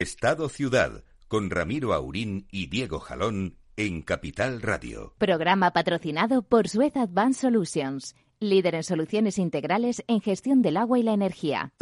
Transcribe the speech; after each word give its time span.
Estado 0.00 0.48
Ciudad, 0.48 1.02
con 1.26 1.50
Ramiro 1.50 1.92
Aurín 1.92 2.46
y 2.52 2.68
Diego 2.68 3.00
Jalón 3.00 3.56
en 3.76 4.02
Capital 4.02 4.62
Radio. 4.62 5.12
Programa 5.18 5.72
patrocinado 5.72 6.42
por 6.42 6.68
Suez 6.68 6.96
Advanced 6.96 7.40
Solutions, 7.40 8.14
líder 8.38 8.76
en 8.76 8.84
soluciones 8.84 9.38
integrales 9.38 10.04
en 10.06 10.20
gestión 10.20 10.62
del 10.62 10.76
agua 10.76 11.00
y 11.00 11.02
la 11.02 11.14
energía. 11.14 11.72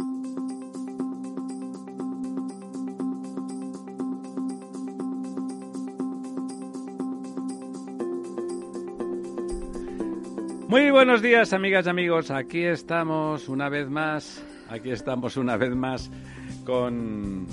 Muy 10.67 10.89
buenos 10.89 11.21
días, 11.21 11.53
amigas 11.53 11.85
y 11.85 11.89
amigos. 11.89 12.31
Aquí 12.31 12.63
estamos 12.63 13.47
una 13.47 13.69
vez 13.69 13.87
más. 13.87 14.43
Aquí 14.69 14.89
estamos 14.89 15.37
una 15.37 15.55
vez 15.55 15.75
más 15.75 16.09
con 16.65 17.45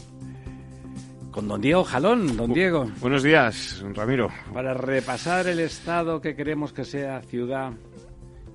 con 1.34 1.48
don 1.48 1.60
Diego 1.60 1.82
Jalón, 1.82 2.36
don 2.36 2.54
Diego. 2.54 2.88
Buenos 3.00 3.24
días, 3.24 3.84
Ramiro. 3.92 4.28
Para 4.52 4.72
repasar 4.72 5.48
el 5.48 5.58
estado 5.58 6.20
que 6.20 6.36
queremos 6.36 6.72
que 6.72 6.84
sea 6.84 7.22
ciudad 7.22 7.72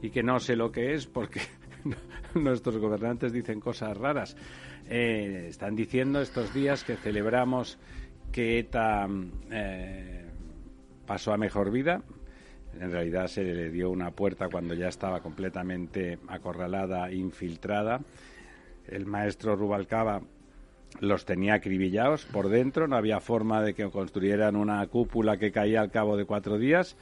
y 0.01 0.09
que 0.11 0.23
no 0.23 0.39
sé 0.39 0.55
lo 0.55 0.71
que 0.71 0.93
es 0.93 1.05
porque 1.05 1.41
nuestros 2.35 2.77
gobernantes 2.77 3.33
dicen 3.33 3.59
cosas 3.59 3.97
raras. 3.97 4.37
Eh, 4.89 5.47
están 5.49 5.75
diciendo 5.75 6.21
estos 6.21 6.53
días 6.53 6.85
que 6.85 6.95
celebramos 6.95 7.77
que 8.31 8.59
ETA 8.59 9.09
eh, 9.51 10.25
pasó 11.05 11.33
a 11.33 11.37
mejor 11.37 11.71
vida, 11.71 12.01
en 12.79 12.91
realidad 12.93 13.27
se 13.27 13.43
le 13.43 13.71
dio 13.71 13.89
una 13.89 14.11
puerta 14.11 14.47
cuando 14.47 14.73
ya 14.73 14.87
estaba 14.87 15.19
completamente 15.19 16.17
acorralada, 16.29 17.11
infiltrada. 17.11 17.99
El 18.87 19.05
maestro 19.05 19.57
Rubalcaba 19.57 20.21
los 20.99 21.25
tenía 21.25 21.55
acribillados 21.55 22.25
por 22.25 22.49
dentro, 22.49 22.87
no 22.87 22.95
había 22.95 23.19
forma 23.19 23.61
de 23.61 23.73
que 23.73 23.89
construyeran 23.89 24.55
una 24.55 24.85
cúpula 24.87 25.37
que 25.37 25.51
caía 25.51 25.81
al 25.81 25.91
cabo 25.91 26.17
de 26.17 26.25
cuatro 26.25 26.57
días. 26.57 26.97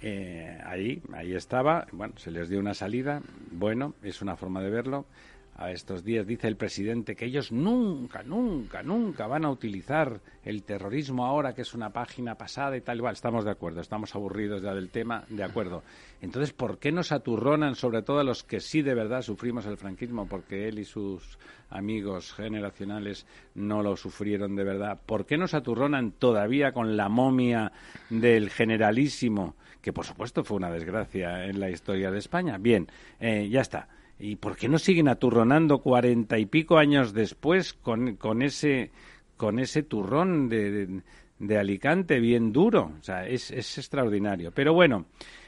Eh, 0.00 0.58
ahí, 0.64 1.00
ahí 1.12 1.34
estaba, 1.34 1.86
bueno, 1.92 2.14
se 2.16 2.30
les 2.30 2.48
dio 2.48 2.58
una 2.58 2.74
salida, 2.74 3.22
bueno, 3.52 3.94
es 4.02 4.20
una 4.20 4.36
forma 4.36 4.60
de 4.60 4.70
verlo 4.70 5.06
a 5.54 5.70
estos 5.70 6.02
días, 6.02 6.26
dice 6.26 6.48
el 6.48 6.56
presidente, 6.56 7.14
que 7.14 7.26
ellos 7.26 7.52
nunca, 7.52 8.22
nunca, 8.22 8.82
nunca 8.82 9.26
van 9.26 9.44
a 9.44 9.50
utilizar 9.50 10.20
el 10.44 10.62
terrorismo 10.62 11.26
ahora 11.26 11.54
que 11.54 11.62
es 11.62 11.74
una 11.74 11.90
página 11.90 12.36
pasada 12.36 12.76
y 12.76 12.80
tal 12.80 12.98
igual. 12.98 13.12
Estamos 13.12 13.44
de 13.44 13.50
acuerdo, 13.50 13.80
estamos 13.80 14.14
aburridos 14.14 14.62
ya 14.62 14.74
del 14.74 14.88
tema, 14.88 15.24
de 15.28 15.44
acuerdo. 15.44 15.82
Entonces, 16.20 16.52
¿por 16.52 16.78
qué 16.78 16.90
nos 16.90 17.12
aturronan 17.12 17.74
sobre 17.74 18.02
todo 18.02 18.20
a 18.20 18.24
los 18.24 18.42
que 18.42 18.60
sí 18.60 18.82
de 18.82 18.94
verdad 18.94 19.22
sufrimos 19.22 19.66
el 19.66 19.76
franquismo? 19.76 20.26
Porque 20.26 20.68
él 20.68 20.78
y 20.78 20.84
sus 20.84 21.38
amigos 21.72 22.32
generacionales 22.32 23.26
no 23.54 23.82
lo 23.82 23.96
sufrieron 23.96 24.54
de 24.56 24.64
verdad. 24.64 25.00
¿Por 25.04 25.26
qué 25.26 25.36
nos 25.36 25.54
aturronan 25.54 26.12
todavía 26.12 26.72
con 26.72 26.96
la 26.96 27.08
momia 27.08 27.72
del 28.10 28.50
generalísimo? 28.50 29.56
Que 29.80 29.92
por 29.92 30.04
supuesto 30.04 30.44
fue 30.44 30.58
una 30.58 30.70
desgracia 30.70 31.46
en 31.46 31.58
la 31.58 31.70
historia 31.70 32.10
de 32.10 32.18
España. 32.18 32.58
Bien, 32.58 32.88
eh, 33.18 33.48
ya 33.50 33.60
está. 33.60 33.88
¿Y 34.18 34.36
por 34.36 34.56
qué 34.56 34.68
no 34.68 34.78
siguen 34.78 35.08
aturronando 35.08 35.78
cuarenta 35.78 36.38
y 36.38 36.46
pico 36.46 36.78
años 36.78 37.12
después 37.12 37.74
con, 37.74 38.16
con 38.16 38.42
ese 38.42 38.90
con 39.36 39.58
ese 39.58 39.82
turrón 39.82 40.48
de, 40.48 41.02
de, 41.40 41.58
Alicante 41.58 42.20
bien 42.20 42.52
duro? 42.52 42.92
O 43.00 43.02
sea, 43.02 43.26
es, 43.26 43.50
es 43.50 43.78
extraordinario. 43.78 44.52
Pero 44.52 44.72
bueno, 44.72 45.06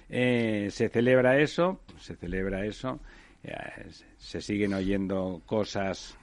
eh, 0.08 0.68
se 0.70 0.88
celebra 0.88 1.38
eso, 1.38 1.80
se 1.98 2.16
celebra 2.16 2.66
eso. 2.66 3.00
Se 4.16 4.40
siguen 4.40 4.74
oyendo 4.74 5.42
cosas, 5.46 6.16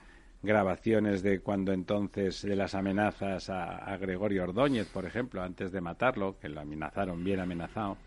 grabaciones 0.44 1.22
de 1.22 1.40
cuando 1.40 1.72
entonces 1.72 2.42
de 2.42 2.56
las 2.56 2.74
amenazas 2.74 3.50
a, 3.50 3.98
Gregorio 3.98 4.44
Ordóñez, 4.44 4.88
por 4.88 5.06
ejemplo, 5.06 5.42
antes 5.44 5.72
de 5.72 5.82
matarlo, 5.82 6.38
que 6.40 6.50
lo 6.50 6.62
amenazaron 6.62 7.24
bien 7.24 7.40
amenazado. 7.40 7.98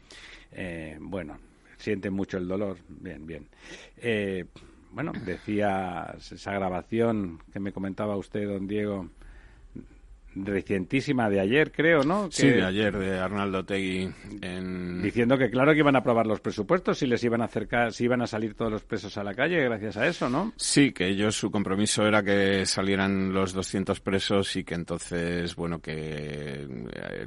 Eh, 0.52 0.98
bueno, 1.00 1.38
siente 1.76 2.10
mucho 2.10 2.38
el 2.38 2.48
dolor. 2.48 2.78
Bien, 2.88 3.26
bien. 3.26 3.48
Eh, 3.96 4.46
bueno, 4.90 5.12
decía 5.24 6.14
esa 6.18 6.52
grabación 6.52 7.40
que 7.52 7.60
me 7.60 7.72
comentaba 7.72 8.16
usted, 8.16 8.46
don 8.46 8.66
Diego, 8.66 9.10
recientísima 10.34 11.28
de 11.28 11.40
ayer, 11.40 11.70
creo, 11.72 12.02
¿no? 12.02 12.30
sí, 12.30 12.48
de 12.48 12.64
ayer, 12.64 12.96
de 12.96 13.18
Arnaldo 13.18 13.64
Tegui. 13.64 14.10
Diciendo 15.02 15.38
que 15.38 15.50
claro 15.50 15.72
que 15.72 15.78
iban 15.78 15.96
a 15.96 16.00
aprobar 16.00 16.26
los 16.26 16.40
presupuestos 16.40 17.02
y 17.02 17.06
les 17.06 17.22
iban 17.24 17.42
a 17.42 17.44
acercar, 17.44 17.92
si 17.92 18.04
iban 18.04 18.22
a 18.22 18.26
salir 18.26 18.54
todos 18.54 18.72
los 18.72 18.84
presos 18.84 19.16
a 19.16 19.24
la 19.24 19.34
calle 19.34 19.62
gracias 19.62 19.96
a 19.96 20.06
eso, 20.06 20.28
¿no? 20.28 20.52
Sí, 20.56 20.92
que 20.92 21.08
ellos, 21.08 21.36
su 21.36 21.50
compromiso 21.50 22.06
era 22.06 22.22
que 22.22 22.66
salieran 22.66 23.32
los 23.32 23.52
200 23.52 24.00
presos 24.00 24.56
y 24.56 24.64
que 24.64 24.74
entonces, 24.74 25.54
bueno, 25.54 25.80
que 25.80 26.66
eh, 26.66 27.26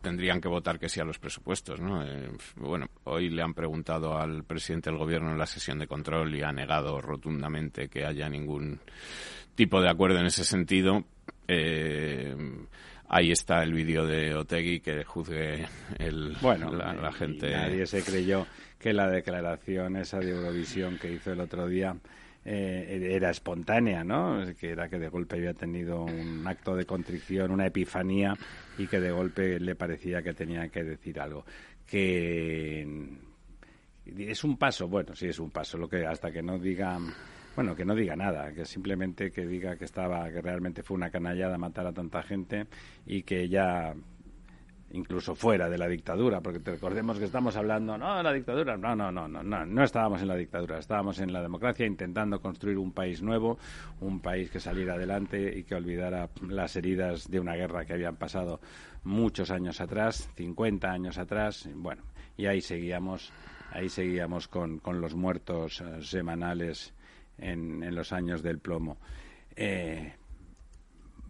tendrían 0.00 0.40
que 0.40 0.48
votar 0.48 0.78
que 0.78 0.88
sí 0.88 1.00
a 1.00 1.04
los 1.04 1.18
presupuestos, 1.18 1.80
¿no? 1.80 2.04
Eh, 2.04 2.30
bueno, 2.56 2.86
hoy 3.04 3.30
le 3.30 3.42
han 3.42 3.54
preguntado 3.54 4.16
al 4.16 4.44
presidente 4.44 4.90
del 4.90 4.98
gobierno 4.98 5.32
en 5.32 5.38
la 5.38 5.46
sesión 5.46 5.78
de 5.78 5.86
control 5.86 6.34
y 6.34 6.42
ha 6.42 6.52
negado 6.52 7.00
rotundamente 7.00 7.88
que 7.88 8.04
haya 8.04 8.28
ningún 8.28 8.80
tipo 9.54 9.80
de 9.80 9.88
acuerdo 9.88 10.18
en 10.18 10.26
ese 10.26 10.44
sentido, 10.44 11.04
eh, 11.48 12.34
ahí 13.08 13.30
está 13.30 13.62
el 13.62 13.72
vídeo 13.72 14.06
de 14.06 14.34
Otegui 14.34 14.80
que 14.80 15.04
juzgue 15.04 15.66
el, 15.98 16.36
bueno, 16.40 16.72
la, 16.72 17.12
gente. 17.12 17.50
Nadie 17.50 17.86
se 17.86 18.02
creyó 18.02 18.46
que 18.78 18.92
la 18.92 19.08
declaración 19.08 19.96
esa 19.96 20.18
de 20.18 20.30
Eurovisión 20.30 20.98
que 20.98 21.12
hizo 21.12 21.32
el 21.32 21.40
otro 21.40 21.66
día 21.66 21.96
eh, 22.44 23.10
era 23.12 23.30
espontánea, 23.30 24.04
¿no? 24.04 24.44
Que 24.58 24.70
era 24.70 24.88
que 24.88 24.98
de 24.98 25.08
golpe 25.08 25.36
había 25.36 25.54
tenido 25.54 26.02
un 26.02 26.46
acto 26.46 26.76
de 26.76 26.84
contrición, 26.84 27.50
una 27.50 27.66
epifanía 27.66 28.34
y 28.76 28.86
que 28.86 29.00
de 29.00 29.10
golpe 29.10 29.58
le 29.60 29.74
parecía 29.74 30.22
que 30.22 30.34
tenía 30.34 30.68
que 30.68 30.84
decir 30.84 31.20
algo. 31.20 31.44
Que 31.86 32.86
es 34.18 34.44
un 34.44 34.56
paso, 34.56 34.88
bueno, 34.88 35.14
sí 35.14 35.26
es 35.26 35.38
un 35.38 35.50
paso, 35.50 35.78
lo 35.78 35.88
que 35.88 36.06
hasta 36.06 36.30
que 36.30 36.42
no 36.42 36.58
digan 36.58 37.12
bueno, 37.54 37.74
que 37.74 37.84
no 37.84 37.94
diga 37.94 38.16
nada, 38.16 38.52
que 38.52 38.64
simplemente 38.64 39.30
que 39.30 39.46
diga 39.46 39.76
que 39.76 39.84
estaba, 39.84 40.30
que 40.30 40.40
realmente 40.40 40.82
fue 40.82 40.96
una 40.96 41.10
canallada 41.10 41.58
matar 41.58 41.86
a 41.86 41.92
tanta 41.92 42.22
gente 42.22 42.66
y 43.06 43.22
que 43.22 43.48
ya 43.48 43.94
incluso 44.94 45.34
fuera 45.34 45.68
de 45.68 45.76
la 45.76 45.88
dictadura, 45.88 46.40
porque 46.40 46.60
recordemos 46.64 47.18
que 47.18 47.24
estamos 47.24 47.56
hablando, 47.56 47.98
no, 47.98 48.22
la 48.22 48.32
dictadura, 48.32 48.76
no, 48.76 48.94
no, 48.94 49.10
no, 49.10 49.26
no, 49.26 49.42
no, 49.42 49.66
no 49.66 49.84
estábamos 49.84 50.22
en 50.22 50.28
la 50.28 50.36
dictadura, 50.36 50.78
estábamos 50.78 51.18
en 51.18 51.32
la 51.32 51.42
democracia 51.42 51.84
intentando 51.84 52.40
construir 52.40 52.78
un 52.78 52.92
país 52.92 53.20
nuevo, 53.20 53.58
un 54.00 54.20
país 54.20 54.50
que 54.50 54.60
saliera 54.60 54.94
adelante 54.94 55.58
y 55.58 55.64
que 55.64 55.74
olvidara 55.74 56.30
las 56.48 56.76
heridas 56.76 57.28
de 57.28 57.40
una 57.40 57.54
guerra 57.54 57.84
que 57.84 57.94
habían 57.94 58.16
pasado 58.16 58.60
muchos 59.02 59.50
años 59.50 59.80
atrás, 59.80 60.30
50 60.36 60.88
años 60.88 61.18
atrás, 61.18 61.68
bueno, 61.74 62.02
y 62.36 62.46
ahí 62.46 62.60
seguíamos, 62.60 63.32
ahí 63.72 63.88
seguíamos 63.88 64.46
con, 64.46 64.78
con 64.78 65.00
los 65.00 65.16
muertos 65.16 65.80
eh, 65.80 66.02
semanales 66.02 66.94
en, 67.38 67.94
los 67.94 68.12
años 68.12 68.42
del 68.42 68.58
plomo. 68.58 68.98
Eh, 69.56 70.12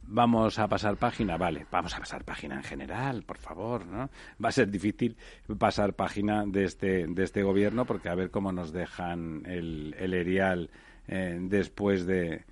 vamos 0.06 0.59
a 0.59 0.69
pasar 0.69 0.97
página, 0.97 1.37
vale, 1.37 1.66
vamos 1.70 1.94
a 1.94 1.98
pasar 1.98 2.25
página 2.25 2.56
en 2.56 2.62
general, 2.62 3.22
por 3.22 3.38
favor, 3.38 3.87
¿no? 3.87 4.10
Va 4.43 4.48
a 4.48 4.53
ser 4.53 4.70
difícil 4.70 5.16
pasar 5.59 5.94
página 5.94 6.44
de 6.47 6.64
este, 6.64 7.06
de 7.06 7.22
este 7.22 7.43
gobierno 7.43 7.84
porque 7.84 8.09
a 8.09 8.14
ver 8.14 8.31
cómo 8.31 8.53
nos 8.53 8.72
dejan 8.72 9.43
el, 9.47 9.94
erial 9.98 10.70
eh, 11.09 11.38
después 11.41 12.06
de, 12.06 12.44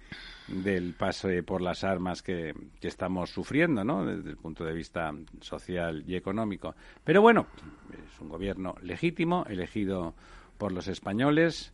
del 0.48 0.94
paso 0.94 1.28
por 1.46 1.62
las 1.62 1.84
armas 1.84 2.22
que, 2.22 2.54
que, 2.80 2.88
estamos 2.88 3.30
sufriendo, 3.30 3.84
¿no? 3.84 4.04
Desde 4.04 4.30
el 4.30 4.36
punto 4.36 4.64
de 4.64 4.72
vista 4.72 5.12
social 5.40 6.04
y 6.06 6.16
económico. 6.16 6.74
Pero 7.04 7.22
bueno, 7.22 7.46
es 7.92 8.20
un 8.20 8.28
gobierno 8.28 8.74
legítimo, 8.82 9.44
elegido 9.48 10.14
por 10.58 10.72
los 10.72 10.88
españoles, 10.88 11.72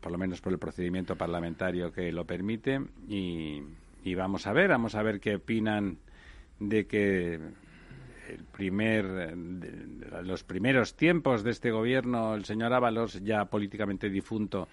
por 0.00 0.12
lo 0.12 0.18
menos 0.18 0.40
por 0.40 0.52
el 0.52 0.58
procedimiento 0.58 1.16
parlamentario 1.16 1.92
que 1.92 2.12
lo 2.12 2.24
permite 2.24 2.80
y, 3.08 3.62
vamos 4.14 4.46
a 4.46 4.52
ver, 4.52 4.68
vamos 4.68 4.94
a 4.94 5.02
ver 5.02 5.20
qué 5.20 5.36
opinan 5.36 5.98
de 6.58 6.86
que 6.86 7.34
el 7.34 8.44
primer, 8.52 9.36
los 10.22 10.44
primeros 10.44 10.96
tiempos 10.96 11.44
de 11.44 11.50
este 11.50 11.70
gobierno, 11.70 12.34
el 12.34 12.44
señor 12.44 12.72
Ábalos, 12.72 13.22
ya 13.22 13.44
políticamente 13.46 14.08
difunto, 14.10 14.68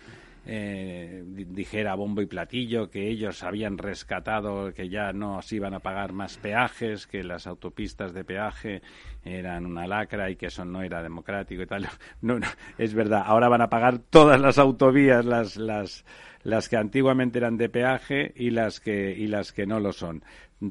eh, 0.46 1.24
dijera 1.26 1.96
bombo 1.96 2.22
y 2.22 2.28
platillo 2.28 2.90
que 2.90 3.10
ellos 3.10 3.42
habían 3.44 3.78
rescatado, 3.78 4.74
que 4.74 4.90
ya 4.90 5.12
no 5.12 5.42
se 5.42 5.56
iban 5.56 5.74
a 5.74 5.80
pagar 5.80 6.14
más 6.14 6.38
peajes, 6.38 7.08
que 7.08 7.24
las 7.24 7.48
autopistas 7.48 8.14
de 8.14 8.24
peaje 8.24 8.82
eran 9.24 9.66
una 9.66 9.88
lacra 9.88 10.30
y 10.30 10.36
que 10.36 10.48
eso 10.48 10.64
no 10.64 10.84
era 10.84 11.02
democrático 11.02 11.64
y 11.64 11.68
tal. 11.68 11.88
No, 12.22 12.40
no, 12.40 12.48
es 12.78 12.94
verdad, 12.94 13.24
ahora 13.26 13.50
van 13.50 13.62
a 13.62 13.70
pagar 13.70 14.00
todas 14.00 14.40
las 14.40 14.58
autovías, 14.58 15.26
las, 15.26 15.58
las, 15.58 16.06
las 16.44 16.70
que 16.70 16.78
antiguamente 16.78 17.38
eran 17.40 17.58
de 17.58 17.70
peaje 17.70 18.32
y 18.36 18.52
las 18.52 18.80
que, 18.80 19.12
y 19.12 19.28
las 19.28 19.52
que 19.52 19.66
no 19.66 19.80
lo 19.80 19.94
son. 19.94 20.24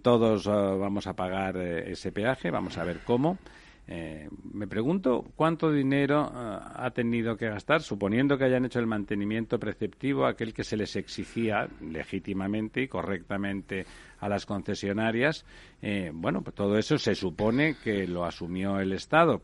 Todos 0.02 0.46
uh, 0.46 0.78
vamos 0.78 1.06
a 1.06 1.14
pagar 1.14 1.56
eh, 1.56 1.92
ese 1.92 2.10
peaje, 2.10 2.50
vamos 2.50 2.78
a 2.78 2.84
ver 2.84 3.00
cómo. 3.04 3.38
Eh, 3.86 4.28
me 4.52 4.66
pregunto 4.66 5.24
cuánto 5.36 5.70
dinero 5.70 6.24
eh, 6.26 6.58
ha 6.74 6.90
tenido 6.94 7.36
que 7.36 7.48
gastar, 7.48 7.82
suponiendo 7.82 8.38
que 8.38 8.44
hayan 8.44 8.64
hecho 8.64 8.80
el 8.80 8.86
mantenimiento 8.86 9.58
preceptivo, 9.58 10.26
aquel 10.26 10.54
que 10.54 10.64
se 10.64 10.76
les 10.76 10.96
exigía 10.96 11.68
legítimamente 11.80 12.82
y 12.82 12.88
correctamente 12.88 13.84
a 14.20 14.28
las 14.28 14.46
concesionarias. 14.46 15.44
Eh, 15.82 16.10
bueno, 16.14 16.42
pues 16.42 16.54
todo 16.54 16.78
eso 16.78 16.96
se 16.96 17.14
supone 17.14 17.76
que 17.82 18.06
lo 18.06 18.24
asumió 18.24 18.80
el 18.80 18.92
Estado. 18.92 19.42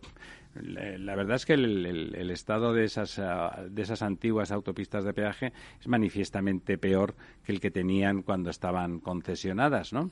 La 0.55 1.15
verdad 1.15 1.37
es 1.37 1.47
que 1.47 1.53
el, 1.53 2.29
estado 2.33 2.73
de 2.73 2.83
esas, 2.83 3.21
ah, 3.21 3.67
de 3.71 3.83
esas 3.83 4.03
antiguas 4.03 4.51
autopistas 4.51 5.05
de 5.05 5.13
peaje 5.13 5.53
es 5.79 5.87
manifiestamente 5.87 6.77
peor 6.77 7.15
que 7.45 7.53
el 7.53 7.61
que 7.61 7.71
tenían 7.71 8.23
cuando 8.23 8.51
estaban 8.51 8.99
concesionadas, 8.99 9.93
¿no? 9.93 10.11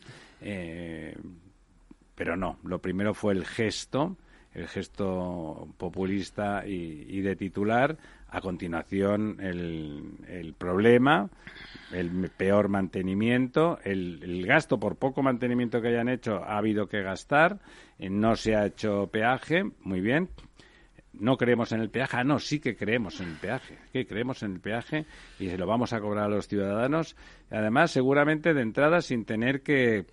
Pero 2.18 2.36
no, 2.36 2.58
lo 2.64 2.80
primero 2.80 3.14
fue 3.14 3.32
el 3.32 3.46
gesto, 3.46 4.16
el 4.52 4.66
gesto 4.66 5.68
populista 5.78 6.66
y, 6.66 7.20
de 7.20 7.36
titular. 7.36 7.96
A 8.30 8.40
continuación, 8.40 9.38
el, 9.40 10.52
problema, 10.58 11.30
el 11.92 12.28
peor 12.36 12.68
mantenimiento, 12.68 13.78
el, 13.84 14.44
gasto 14.44 14.80
por 14.80 14.96
poco 14.96 15.22
mantenimiento 15.22 15.80
que 15.80 15.88
hayan 15.88 16.08
hecho 16.08 16.42
ha 16.44 16.58
habido 16.58 16.88
que 16.88 17.02
gastar, 17.02 17.60
eh, 18.00 18.10
no 18.10 18.34
se 18.34 18.56
ha 18.56 18.66
hecho 18.66 19.06
peaje, 19.06 19.62
muy 19.82 20.00
bien. 20.00 20.28
No 21.12 21.36
creemos 21.36 21.70
en 21.72 21.80
el 21.80 21.88
peaje, 21.88 22.16
ah, 22.18 22.24
no, 22.24 22.40
sí 22.40 22.58
que 22.58 22.76
creemos 22.76 23.20
en 23.20 23.28
el 23.28 23.36
peaje, 23.36 23.78
que 23.92 24.06
creemos 24.06 24.42
en 24.42 24.54
el 24.54 24.60
peaje 24.60 25.06
y 25.38 25.48
se 25.48 25.56
lo 25.56 25.66
vamos 25.66 25.92
a 25.92 26.00
cobrar 26.00 26.24
a 26.24 26.28
los 26.28 26.48
ciudadanos. 26.48 27.16
Además, 27.50 27.92
seguramente 27.92 28.54
de 28.54 28.62
entrada 28.62 29.00
sin 29.02 29.24
tener 29.24 29.62
que 29.62 30.04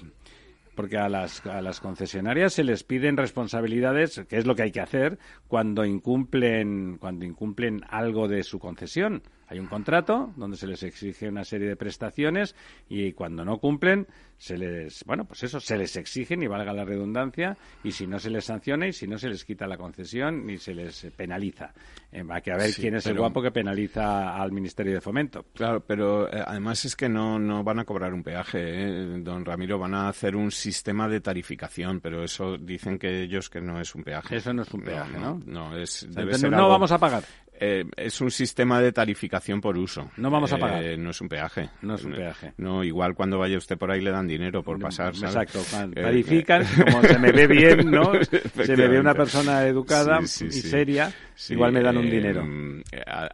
porque 0.76 0.98
a 0.98 1.10
las, 1.10 1.46
a 1.46 1.62
las 1.62 1.80
concesionarias 1.80 2.54
se 2.54 2.64
les 2.64 2.84
piden 2.84 3.18
responsabilidades, 3.18 4.22
que 4.28 4.38
es 4.38 4.46
lo 4.46 4.56
que 4.56 4.64
hay 4.64 4.72
que 4.72 4.82
hacer 4.82 5.18
cuando 5.48 5.86
incumplen, 5.86 6.98
cuando 7.00 7.26
incumplen 7.26 7.82
algo 7.90 8.28
de 8.28 8.44
su 8.44 8.60
concesión. 8.60 9.24
Hay 9.48 9.60
un 9.60 9.68
contrato 9.68 10.34
donde 10.36 10.58
se 10.58 10.68
les 10.68 10.82
exige 10.84 11.28
una 11.28 11.44
serie 11.44 11.68
de 11.68 11.76
prestaciones 11.76 12.56
y 12.90 13.14
cuando 13.14 13.46
no 13.46 13.60
cumplen 13.60 14.08
se 14.38 14.58
les, 14.58 15.04
bueno, 15.06 15.26
pues 15.26 15.44
eso, 15.44 15.60
se 15.60 15.78
les 15.78 15.96
exigen 15.96 16.44
y 16.44 16.48
valga 16.48 16.74
la 16.74 16.84
redundancia 16.84 17.58
y 17.84 17.92
si 17.92 18.06
no 18.06 18.20
se 18.20 18.30
les 18.30 18.46
sanciona 18.46 18.88
y 18.88 18.94
si 18.94 19.08
no 19.08 19.18
se 19.18 19.30
les 19.30 19.46
quita 19.46 19.68
la 19.68 19.78
concesión 19.78 20.46
ni 20.46 20.58
se 20.58 20.74
les 20.74 21.08
penaliza. 21.16 21.74
Eh, 22.12 22.24
hay 22.30 22.42
que 22.42 22.52
ver 22.52 22.74
quién 22.74 22.96
es 22.96 23.06
el 23.06 23.18
guapo 23.18 23.42
que 23.42 23.52
penaliza 23.52 24.36
al 24.36 24.52
Ministerio 24.52 24.94
de 24.94 25.02
Fomento. 25.02 25.46
Claro, 25.54 25.82
pero 25.86 26.28
eh, 26.28 26.44
además 26.46 26.84
es 26.86 26.96
que 26.96 27.08
no, 27.08 27.40
no 27.40 27.64
van 27.64 27.80
a 27.80 27.86
cobrar 27.86 28.14
un 28.14 28.24
peaje, 28.24 28.60
eh, 28.60 29.20
don 29.20 29.46
Ramiro, 29.46 29.80
van 29.80 29.94
a 29.94 30.10
hacer 30.10 30.36
un 30.36 30.52
sistema 30.52 31.08
de 31.08 31.22
tarificación, 31.22 32.02
pero 32.02 32.24
eso 32.24 32.58
dicen 32.58 33.00
que 33.00 33.24
ellos 33.24 33.50
que 33.50 33.62
no 33.62 33.80
es 33.80 33.96
un 33.96 34.04
peaje. 34.04 34.36
Eso 34.36 34.54
no 34.54 34.64
es 34.64 34.74
un 34.74 34.82
peaje, 34.82 35.18
¿no? 35.18 35.42
No, 35.46 35.78
es, 35.78 36.08
no 36.08 36.70
vamos 36.70 36.92
a 36.92 36.98
pagar. 36.98 37.24
Eh, 37.60 37.86
es 37.96 38.20
un 38.22 38.32
sistema 38.32 38.82
de 38.82 38.92
tarificación 38.92 39.62
por 39.62 39.78
uso. 39.78 40.12
No 40.18 40.30
vamos 40.30 40.52
a 40.52 40.58
pagar. 40.58 40.84
Eh, 40.84 40.98
no 40.98 41.12
es 41.12 41.22
un 41.22 41.30
peaje. 41.30 41.70
No 41.82 41.96
es 41.96 42.04
un 42.04 42.14
peaje. 42.14 42.54
No, 42.58 42.84
igual 42.84 43.16
cuando 43.16 43.40
vaya 43.40 43.58
usted 43.58 43.78
por 43.78 43.92
ahí 43.92 44.02
le 44.02 44.12
dan 44.12 44.28
dinero 44.28 44.62
por 44.62 44.80
pasar. 44.80 45.14
Exacto. 45.16 45.60
Eh, 45.60 46.02
tarifican, 46.02 46.66
como 46.86 47.02
se 47.02 47.18
me 47.18 47.32
ve 47.32 47.48
bien, 47.48 47.90
¿no? 47.90 48.12
se 48.64 48.76
me 48.76 48.88
ve 48.88 49.00
una 49.00 49.14
persona 49.14 49.66
educada 49.66 50.20
y 50.22 50.28
seria, 50.28 51.14
igual 51.50 51.72
me 51.72 51.82
dan 51.82 51.98
un 51.98 52.10
dinero. 52.10 52.46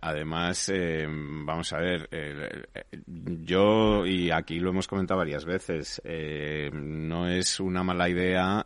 además, 0.01 0.71
vamos 1.07 1.73
a 1.73 1.77
ver, 1.77 2.09
yo, 3.07 4.05
y 4.05 4.29
aquí 4.29 4.59
lo 4.59 4.69
hemos 4.69 4.87
comentado 4.87 5.19
varias 5.19 5.45
veces, 5.45 6.01
no 6.73 7.27
es 7.27 7.59
una 7.59 7.83
mala 7.83 8.09
idea, 8.09 8.65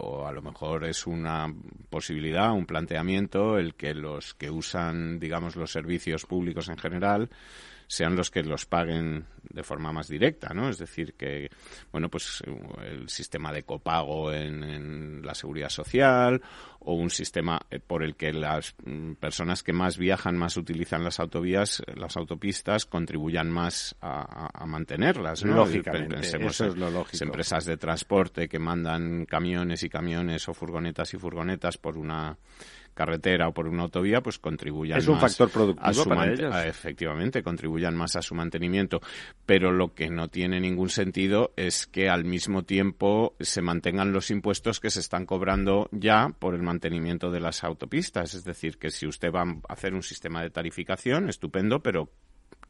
o 0.00 0.26
a 0.26 0.32
lo 0.32 0.42
mejor 0.42 0.84
es 0.84 1.06
una 1.06 1.52
posibilidad, 1.88 2.52
un 2.52 2.66
planteamiento, 2.66 3.58
el 3.58 3.74
que 3.74 3.94
los 3.94 4.34
que 4.34 4.50
usan 4.50 4.73
digamos, 5.18 5.56
los 5.56 5.72
servicios 5.72 6.26
públicos 6.26 6.68
en 6.68 6.78
general, 6.78 7.28
sean 7.86 8.16
los 8.16 8.30
que 8.30 8.42
los 8.42 8.66
paguen 8.66 9.26
de 9.42 9.62
forma 9.62 9.92
más 9.92 10.08
directa, 10.08 10.54
¿no? 10.54 10.68
Es 10.68 10.78
decir, 10.78 11.14
que, 11.14 11.50
bueno, 11.92 12.08
pues 12.08 12.42
el 12.82 13.08
sistema 13.08 13.52
de 13.52 13.62
copago 13.62 14.32
en, 14.32 15.22
la 15.24 15.34
seguridad 15.34 15.68
social 15.68 16.42
o 16.80 16.94
un 16.94 17.10
sistema 17.10 17.60
por 17.86 18.02
el 18.02 18.16
que 18.16 18.32
las 18.32 18.74
personas 19.20 19.62
que 19.62 19.72
más 19.72 19.96
viajan, 19.96 20.36
más 20.36 20.56
utilizan 20.56 21.04
las 21.04 21.20
autovías, 21.20 21.82
las 21.94 22.16
autopistas, 22.16 22.84
contribuyan 22.84 23.50
más 23.50 23.94
a, 24.00 24.64
mantenerlas, 24.66 25.44
¿no? 25.44 25.54
Lógicamente, 25.54 26.20
eso 26.20 26.66
es 26.66 26.76
lo 26.76 26.90
lógico. 26.90 27.24
Empresas 27.24 27.64
de 27.64 27.76
transporte 27.76 28.48
que 28.48 28.58
mandan 28.58 29.24
camiones 29.26 29.82
y 29.82 29.88
camiones 29.88 30.48
o 30.48 30.54
furgonetas 30.54 31.14
y 31.14 31.18
furgonetas 31.18 31.78
por 31.78 31.96
una 31.96 32.36
carretera 32.94 33.48
o 33.48 33.52
por 33.52 33.68
una 33.68 33.82
autovía, 33.82 34.22
pues 34.22 34.38
contribuyan 34.38 34.98
es 34.98 35.08
un 35.08 35.18
factor 35.18 35.50
productivo 35.50 36.04
para 36.04 36.32
ellos. 36.32 36.54
efectivamente, 36.64 37.42
contribuyan 37.42 37.96
más 37.96 38.16
a 38.16 38.22
su 38.22 38.34
mantenimiento. 38.34 39.00
Pero 39.44 39.72
lo 39.72 39.94
que 39.94 40.08
no 40.08 40.28
tiene 40.28 40.60
ningún 40.60 40.88
sentido 40.88 41.52
es 41.56 41.86
que 41.86 42.08
al 42.08 42.24
mismo 42.24 42.62
tiempo 42.62 43.34
se 43.40 43.62
mantengan 43.62 44.12
los 44.12 44.30
impuestos 44.30 44.80
que 44.80 44.90
se 44.90 45.00
están 45.00 45.26
cobrando 45.26 45.88
ya 45.92 46.28
por 46.38 46.54
el 46.54 46.62
mantenimiento 46.62 47.30
de 47.30 47.40
las 47.40 47.64
autopistas. 47.64 48.34
Es 48.34 48.44
decir, 48.44 48.78
que 48.78 48.90
si 48.90 49.06
usted 49.06 49.32
va 49.32 49.42
a 49.42 49.72
hacer 49.72 49.94
un 49.94 50.02
sistema 50.02 50.42
de 50.42 50.50
tarificación, 50.50 51.28
estupendo, 51.28 51.82
pero 51.82 52.10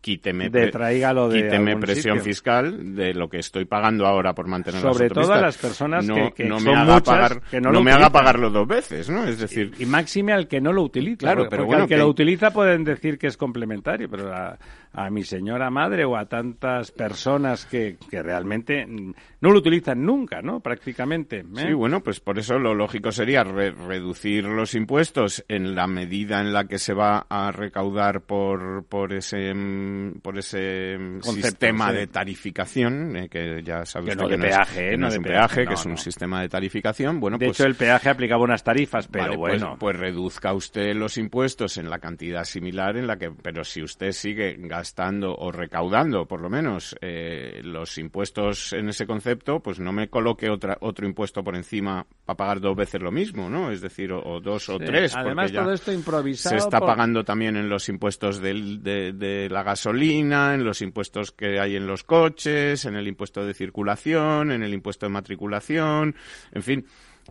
quíteme, 0.04 0.50
de, 0.50 0.70
de 0.70 1.76
presión 1.80 2.20
fiscal 2.20 2.94
de 2.94 3.14
lo 3.14 3.30
que 3.30 3.38
estoy 3.38 3.64
pagando 3.64 4.04
ahora 4.04 4.34
por 4.34 4.46
mantener 4.46 4.82
sobre 4.82 5.08
todo 5.08 5.34
las 5.34 5.56
personas 5.56 6.06
que, 6.36 6.44
no 6.44 6.60
me 6.60 6.74
haga 6.74 7.00
pagar 7.00 7.40
no, 7.62 7.82
me 7.82 7.90
haga 7.90 8.10
pagarlo 8.10 8.50
dos 8.50 8.68
veces 8.68 9.08
no 9.08 9.24
es 9.24 9.38
decir 9.38 9.72
y, 9.78 9.86
máxime 9.86 10.34
al 10.34 10.46
que 10.46 10.60
no 10.60 10.74
lo 10.74 10.82
utiliza 10.82 11.20
claro 11.20 11.46
pero 11.48 11.64
bueno, 11.64 11.84
al 11.84 11.88
que, 11.88 11.96
lo 11.96 12.06
utiliza 12.06 12.50
pueden 12.50 12.84
decir 12.84 13.16
que 13.16 13.28
es 13.28 13.38
complementario 13.38 14.06
pero 14.10 14.30
a 14.30 15.10
mi 15.10 15.24
señora 15.24 15.70
madre 15.70 16.04
o 16.04 16.16
a 16.16 16.26
tantas 16.26 16.92
personas 16.92 17.66
que, 17.66 17.96
que 18.10 18.22
realmente 18.22 18.86
no 18.86 19.50
lo 19.50 19.58
utilizan 19.58 20.04
nunca, 20.06 20.40
¿no? 20.40 20.60
Prácticamente. 20.60 21.40
¿eh? 21.40 21.44
Sí, 21.54 21.72
bueno, 21.72 22.00
pues 22.00 22.20
por 22.20 22.38
eso 22.38 22.58
lo 22.58 22.74
lógico 22.74 23.10
sería 23.10 23.44
reducir 23.44 24.44
los 24.44 24.74
impuestos 24.74 25.44
en 25.48 25.74
la 25.74 25.86
medida 25.86 26.40
en 26.40 26.52
la 26.52 26.66
que 26.66 26.78
se 26.78 26.94
va 26.94 27.26
a 27.28 27.50
recaudar 27.50 28.22
por, 28.22 28.84
por 28.84 29.12
ese, 29.12 29.52
mm, 29.52 29.93
por 30.22 30.38
ese 30.38 30.96
mm, 30.98 31.20
sistema 31.20 31.92
de 31.92 32.06
tarificación, 32.06 33.16
eh, 33.16 33.28
que 33.28 33.62
ya 33.62 33.84
sabes 33.84 34.10
que, 34.10 34.16
no, 34.16 34.28
peaje, 34.28 34.96
no 34.96 35.08
es, 35.08 35.16
un 35.16 35.24
peaje, 35.24 35.66
que 35.66 35.74
es 35.74 35.86
un 35.86 35.98
sistema 35.98 36.40
de 36.42 36.48
tarificación. 36.48 37.20
Bueno, 37.20 37.38
de 37.38 37.46
pues, 37.46 37.60
hecho, 37.60 37.66
el 37.66 37.74
peaje 37.74 38.08
aplicaba 38.08 38.42
unas 38.42 38.62
tarifas, 38.62 39.08
pero 39.08 39.34
pues, 39.34 39.60
bueno. 39.60 39.76
Pues, 39.78 39.96
reduzca 39.96 40.52
usted 40.52 40.94
los 40.94 41.16
impuestos 41.18 41.76
en 41.78 41.88
la 41.88 41.98
cantidad 41.98 42.44
similar 42.44 42.96
en 42.96 43.06
la 43.06 43.16
que, 43.16 43.30
pero 43.30 43.64
si 43.64 43.82
usted 43.82 44.12
sigue 44.12 44.56
gastando 44.58 45.34
o 45.34 45.52
recaudando, 45.52 46.26
por 46.26 46.40
lo 46.40 46.50
menos, 46.50 46.96
eh, 47.00 47.60
los 47.62 47.98
impuestos 47.98 48.72
en 48.72 48.88
ese 48.88 49.06
concepto, 49.06 49.60
pues 49.60 49.78
no 49.80 49.92
me 49.92 50.08
coloque 50.08 50.50
otra, 50.50 50.76
otro 50.80 51.06
impuesto 51.06 51.42
por 51.42 51.56
encima 51.56 52.06
para 52.24 52.36
pagar 52.36 52.60
dos 52.60 52.76
veces 52.76 53.00
lo 53.02 53.10
mismo, 53.10 53.48
¿no? 53.48 53.70
Es 53.70 53.80
decir, 53.80 54.12
o, 54.12 54.40
dos 54.40 54.68
o 54.68 54.78
tres. 54.78 55.14
Además, 55.16 55.52
todo 55.52 55.72
esto 55.72 55.92
improvisado. 55.92 56.58
Se 56.58 56.64
está 56.64 56.80
pagando 56.80 57.24
también 57.24 57.56
en 57.56 57.68
los 57.68 57.88
impuestos 57.88 58.40
de, 58.40 59.12
de 59.14 59.48
la 59.50 59.62
gasolina, 59.62 59.83
en 59.86 60.64
los 60.64 60.82
impuestos 60.82 61.32
que 61.32 61.60
hay 61.60 61.76
en 61.76 61.86
los 61.86 62.04
coches, 62.04 62.84
en 62.84 62.96
el 62.96 63.08
impuesto 63.08 63.44
de 63.44 63.54
circulación, 63.54 64.50
en 64.50 64.62
el 64.62 64.74
impuesto 64.74 65.06
de 65.06 65.10
matriculación, 65.10 66.14
en 66.52 66.62
fin 66.62 66.86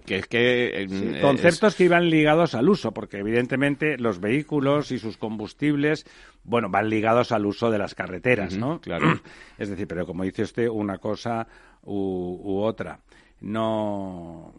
que 0.05 0.17
es 0.17 0.27
que 0.27 0.81
eh, 0.83 1.21
conceptos 1.21 1.75
que 1.75 1.83
iban 1.83 2.09
ligados 2.09 2.55
al 2.55 2.67
uso 2.67 2.91
porque 2.93 3.19
evidentemente 3.19 3.97
los 3.97 4.19
vehículos 4.19 4.91
y 4.91 4.97
sus 4.97 5.17
combustibles 5.17 6.05
bueno 6.43 6.69
van 6.69 6.89
ligados 6.89 7.31
al 7.31 7.45
uso 7.45 7.69
de 7.69 7.77
las 7.77 7.93
carreteras 7.93 8.57
no 8.57 8.81
claro. 8.81 9.21
Es 9.59 9.69
decir 9.69 9.87
pero 9.87 10.05
como 10.05 10.23
dice 10.23 10.41
usted 10.41 10.67
una 10.67 10.97
cosa 10.97 11.47
u, 11.83 12.59
otra. 12.59 12.99
No 13.41 14.53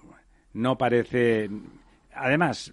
no 0.53 0.79
parece 0.79 1.51
además 2.15 2.73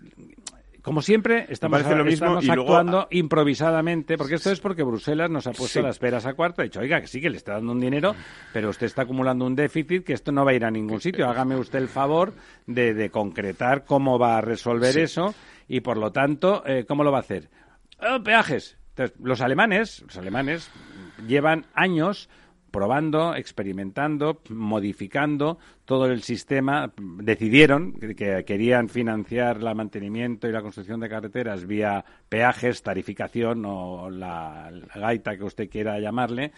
como 0.82 1.02
siempre, 1.02 1.46
estamos, 1.50 1.84
lo 1.86 2.04
mismo 2.04 2.40
actuando 2.50 3.08
improvisadamente, 3.12 4.18
porque 4.18 4.36
esto 4.36 4.52
es 4.52 4.60
porque 4.60 4.84
Bruselas 4.84 5.30
nos 5.30 5.46
ha 5.46 5.52
puesto 5.52 5.82
las 5.82 6.00
peras 6.00 6.26
a 6.26 6.34
cuarto. 6.34 6.62
Ha 6.62 6.64
dicho, 6.64 6.80
oiga, 6.80 7.00
que 7.00 7.08
sí, 7.08 7.22
que 7.22 7.30
le 7.30 7.38
está 7.38 7.54
dando 7.54 7.72
un 7.72 7.80
dinero, 7.80 8.16
pero 8.52 8.70
usted 8.70 8.88
está 8.88 9.04
acumulando 9.04 9.46
un 9.46 9.56
déficit, 9.56 10.04
que 10.04 10.14
esto 10.14 10.32
no 10.32 10.44
va 10.44 10.52
a 10.52 10.54
ir 10.56 10.66
a 10.66 10.72
ningún 10.72 11.00
sitio. 11.00 11.30
Hágame 11.30 11.56
usted 11.56 11.80
el 11.80 11.88
favor 11.88 12.34
de, 12.66 13.10
concretar 13.12 13.86
cómo 13.86 14.18
va 14.18 14.38
a 14.38 14.42
resolver 14.42 14.98
eso 14.98 15.36
y, 15.68 15.82
por 15.82 15.98
lo 15.98 16.12
tanto, 16.12 16.64
eh, 16.66 16.86
¿cómo 16.88 17.04
lo 17.04 17.12
va 17.12 17.18
a 17.18 17.22
hacer? 17.22 17.50
Oh, 18.00 18.24
peajes. 18.24 18.78
los 19.20 19.42
alemanes, 19.42 20.02
los 20.02 20.18
alemanes 20.18 20.72
llevan 21.28 21.66
años 21.74 22.30
probando, 22.72 23.36
experimentando, 23.36 24.42
modificando 24.50 25.60
todo 25.92 26.06
el 26.06 26.24
sistema. 26.24 26.90
Decidieron 26.98 27.92
que 28.16 28.46
querían 28.46 28.88
financiar 28.88 29.58
el 29.58 29.76
mantenimiento 29.76 30.48
y 30.48 30.54
la 30.54 30.62
construcción 30.62 31.02
de 31.02 31.10
carreteras 31.10 31.68
vía 31.68 32.06
peajes, 32.30 32.82
tarificación 32.82 33.66
o 33.66 34.10
la, 34.10 34.72
gaita 34.96 35.36
que 35.36 35.44
usted 35.44 35.70
quiera 35.70 36.00
llamarle 36.00 36.54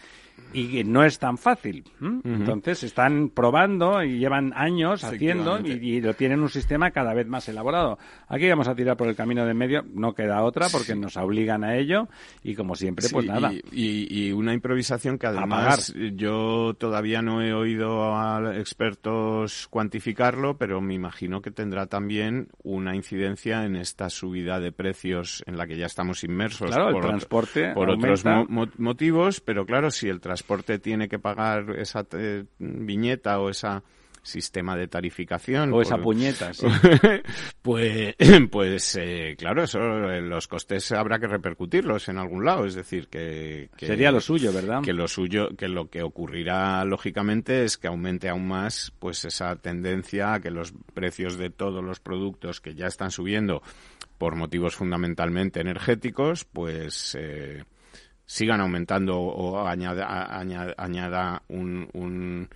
y 0.53 0.83
no 0.83 1.03
es 1.03 1.17
tan 1.17 1.39
fácil. 1.39 1.83
Entonces 2.23 2.83
están 2.83 3.29
probando 3.29 4.03
y 4.03 4.19
llevan 4.19 4.53
años 4.55 5.03
haciendo 5.03 5.59
y, 5.59 5.99
lo 5.99 6.13
tienen 6.13 6.41
un 6.41 6.49
sistema 6.49 6.91
cada 6.91 7.15
vez 7.15 7.27
más 7.27 7.49
elaborado. 7.49 7.97
Aquí 8.27 8.47
vamos 8.47 8.67
a 8.67 8.75
tirar 8.75 8.95
por 8.95 9.07
el 9.07 9.15
camino 9.15 9.47
de 9.47 9.55
medio, 9.55 9.83
no 9.93 10.13
queda 10.13 10.43
otra 10.43 10.67
porque 10.69 10.95
nos 10.95 11.17
obligan 11.17 11.63
a 11.63 11.75
ello 11.75 12.07
y 12.43 12.53
como 12.53 12.75
siempre, 12.75 13.07
pues 13.11 13.25
nada. 13.25 13.51
Y, 13.71 14.31
una 14.31 14.53
improvisación 14.53 15.17
que 15.17 15.27
además 15.27 15.93
yo 16.15 16.75
todavía 16.77 17.21
no 17.21 17.41
he 17.41 17.53
oído 17.53 18.15
a 18.15 18.55
cuantificarlo, 19.69 20.57
pero 20.57 20.81
me 20.81 20.93
imagino 20.93 21.41
que 21.41 21.51
tendrá 21.51 21.87
también 21.87 22.49
una 22.63 22.95
incidencia 22.95 23.65
en 23.65 23.75
esta 23.75 24.09
subida 24.09 24.59
de 24.59 24.71
precios 24.71 25.43
en 25.47 25.57
la 25.57 25.67
que 25.67 25.77
ya 25.77 25.85
estamos 25.85 26.23
inmersos. 26.23 26.69
Claro, 26.69 26.91
por 26.91 27.03
el 27.03 27.09
transporte. 27.09 27.71
por 27.73 27.89
otros 27.89 28.23
motivos, 28.77 29.41
pero 29.41 29.65
claro, 29.65 29.91
si 29.91 30.09
el 30.09 30.19
transporte 30.19 30.79
tiene 30.79 31.07
que 31.07 31.19
pagar 31.19 31.71
esa 31.77 32.05
eh, 32.13 32.45
viñeta 32.59 33.39
o 33.39 33.49
esa 33.49 33.83
sistema 34.23 34.75
de 34.77 34.87
tarificación. 34.87 35.73
O 35.73 35.81
esa 35.81 35.97
puñeta, 35.97 36.53
sí. 36.53 36.65
pues, 37.61 38.15
pues 38.49 38.95
eh, 38.95 39.35
claro, 39.37 39.63
eso, 39.63 39.79
eh, 40.09 40.21
los 40.21 40.47
costes 40.47 40.91
habrá 40.93 41.19
que 41.19 41.27
repercutirlos 41.27 42.07
en 42.07 42.17
algún 42.17 42.45
lado. 42.45 42.65
Es 42.65 42.73
decir, 42.73 43.09
que, 43.09 43.69
Sería 43.77 44.11
lo 44.11 44.21
suyo, 44.21 44.53
¿verdad? 44.53 44.81
Que 44.81 44.93
lo 44.93 45.07
suyo, 45.07 45.49
que 45.57 45.67
lo 45.67 45.89
que 45.89 46.01
ocurrirá, 46.01 46.83
lógicamente, 46.85 47.65
es 47.65 47.77
que 47.77 47.87
aumente 47.87 48.29
aún 48.29 48.47
más 48.47 48.93
pues 48.97 49.25
esa 49.25 49.57
tendencia 49.57 50.33
a 50.33 50.39
que 50.39 50.49
los 50.49 50.73
precios 50.93 51.37
de 51.37 51.49
todos 51.49 51.83
los 51.83 51.99
productos 51.99 52.61
que 52.61 52.73
ya 52.73 52.87
están 52.87 53.11
subiendo 53.11 53.61
por 54.17 54.35
motivos 54.35 54.75
fundamentalmente 54.75 55.59
energéticos, 55.59 56.45
pues... 56.45 57.15
Eh, 57.19 57.63
sigan 58.25 58.61
aumentando 58.61 59.19
o 59.19 59.67
añada, 59.67 60.39
añada, 60.77 61.43
un 61.49 62.47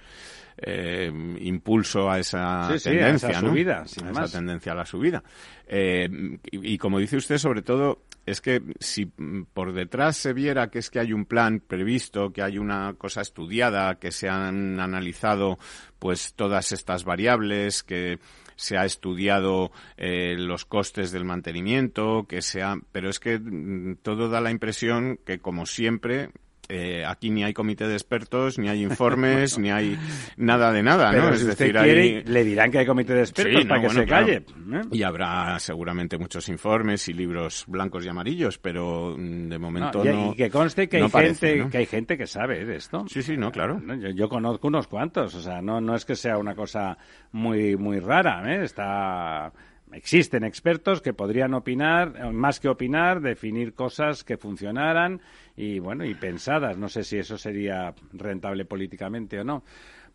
eh, 0.60 1.12
impulso 1.40 2.10
a 2.10 2.20
esa 2.20 2.68
tendencia, 2.84 3.30
a 3.30 3.40
subida, 3.40 3.82
a 3.82 3.84
esa 3.84 4.38
tendencia 4.40 4.72
a 4.72 4.76
la 4.76 4.86
subida. 4.86 5.24
Eh, 5.68 6.10
y, 6.52 6.78
como 6.78 7.00
dice 7.00 7.18
usted, 7.18 7.38
sobre 7.38 7.62
todo, 7.62 8.04
es 8.26 8.42
que 8.42 8.62
si 8.80 9.06
por 9.06 9.74
detrás 9.74 10.18
se 10.18 10.34
viera 10.34 10.70
que 10.70 10.80
es 10.80 10.90
que 10.90 11.00
hay 11.00 11.14
un 11.14 11.26
plan 11.26 11.60
previsto, 11.60 12.32
que 12.32 12.42
hay 12.42 12.58
una 12.58 12.96
cosa 12.98 13.22
estudiada, 13.22 13.96
que 13.96 14.12
se 14.12 14.30
han 14.30 14.80
analizado 14.80 15.60
pues 16.00 16.34
todas 16.34 16.72
estas 16.72 17.04
variables, 17.04 17.84
que 17.84 18.20
se 18.56 18.78
ha 18.78 18.86
estudiado 18.86 19.72
eh, 19.98 20.36
los 20.38 20.66
costes 20.66 21.12
del 21.12 21.26
mantenimiento, 21.26 22.26
que 22.28 22.42
sea, 22.42 22.76
pero 22.92 23.10
es 23.10 23.20
que 23.20 23.40
mm, 23.40 23.98
todo 24.02 24.30
da 24.30 24.42
la 24.42 24.52
impresión 24.52 25.20
que 25.26 25.40
como 25.40 25.66
siempre 25.66 26.32
eh, 26.70 27.06
aquí 27.06 27.30
ni 27.30 27.44
hay 27.44 27.54
comité 27.54 27.88
de 27.88 27.94
expertos, 27.94 28.58
ni 28.60 28.70
hay 28.70 28.84
informes, 28.84 29.58
ni 29.58 29.72
hay 29.72 29.98
nada 30.36 30.72
de 30.72 30.84
nada, 30.84 31.12
¿no? 31.12 31.30
es 31.30 31.46
decir, 31.46 31.76
le 31.76 32.44
dirán 32.44 32.72
que 32.72 32.80
hay 32.80 32.86
comité 32.86 33.14
de 33.14 33.22
expertos 33.22 33.66
para 33.66 33.82
que 33.82 33.90
se 33.90 34.06
calle. 34.06 34.36
¿eh? 34.38 34.82
Y 34.92 35.04
habrá 35.04 35.58
seguramente 35.60 36.18
muchos 36.18 36.50
informes 36.50 37.08
y 37.08 37.14
libros 37.14 37.66
blancos 37.68 38.06
y 38.06 38.10
amarillos, 38.10 38.58
pero 38.58 39.16
mm, 39.18 39.50
de 39.50 39.60
momento 39.60 40.04
no. 40.04 40.34
y, 40.34 40.36
que 40.36 40.50
conste 40.50 40.88
que 40.90 40.98
hay 40.98 41.10
gente 41.10 41.68
que 41.70 41.78
hay 41.78 41.86
gente 41.86 42.18
que 42.18 42.28
sabe 42.28 42.66
de 42.66 42.76
esto. 42.76 43.06
Sí, 43.08 43.22
sí, 43.22 43.38
no, 43.38 43.52
claro. 43.52 43.82
Yo, 44.00 44.10
yo, 44.10 44.30
conozco 44.30 44.68
unos 44.68 44.88
cuantos, 44.88 45.36
o 45.36 45.42
sea, 45.42 45.62
no 45.62 45.80
no 45.80 45.96
es 45.96 46.06
que 46.06 46.16
sea 46.16 46.38
una 46.38 46.56
cosa 46.56 46.98
muy 47.32 47.78
muy 47.78 48.00
rara, 48.00 48.44
¿eh? 48.54 48.64
Está 48.64 49.52
existen 49.94 50.44
expertos 50.44 51.02
que 51.02 51.14
podrían 51.14 51.54
opinar, 51.54 52.32
más 52.34 52.60
que 52.60 52.70
opinar, 52.70 53.22
definir 53.22 53.74
cosas 53.74 54.24
que 54.24 54.38
funcionaran 54.38 55.22
y 55.56 55.80
bueno, 55.80 56.06
y 56.06 56.14
pensadas. 56.16 56.78
No 56.78 56.90
sé 56.90 57.04
si 57.04 57.18
eso 57.18 57.38
sería 57.38 57.94
rentable 58.14 58.66
políticamente 58.66 59.40
o 59.40 59.44
no. 59.44 59.64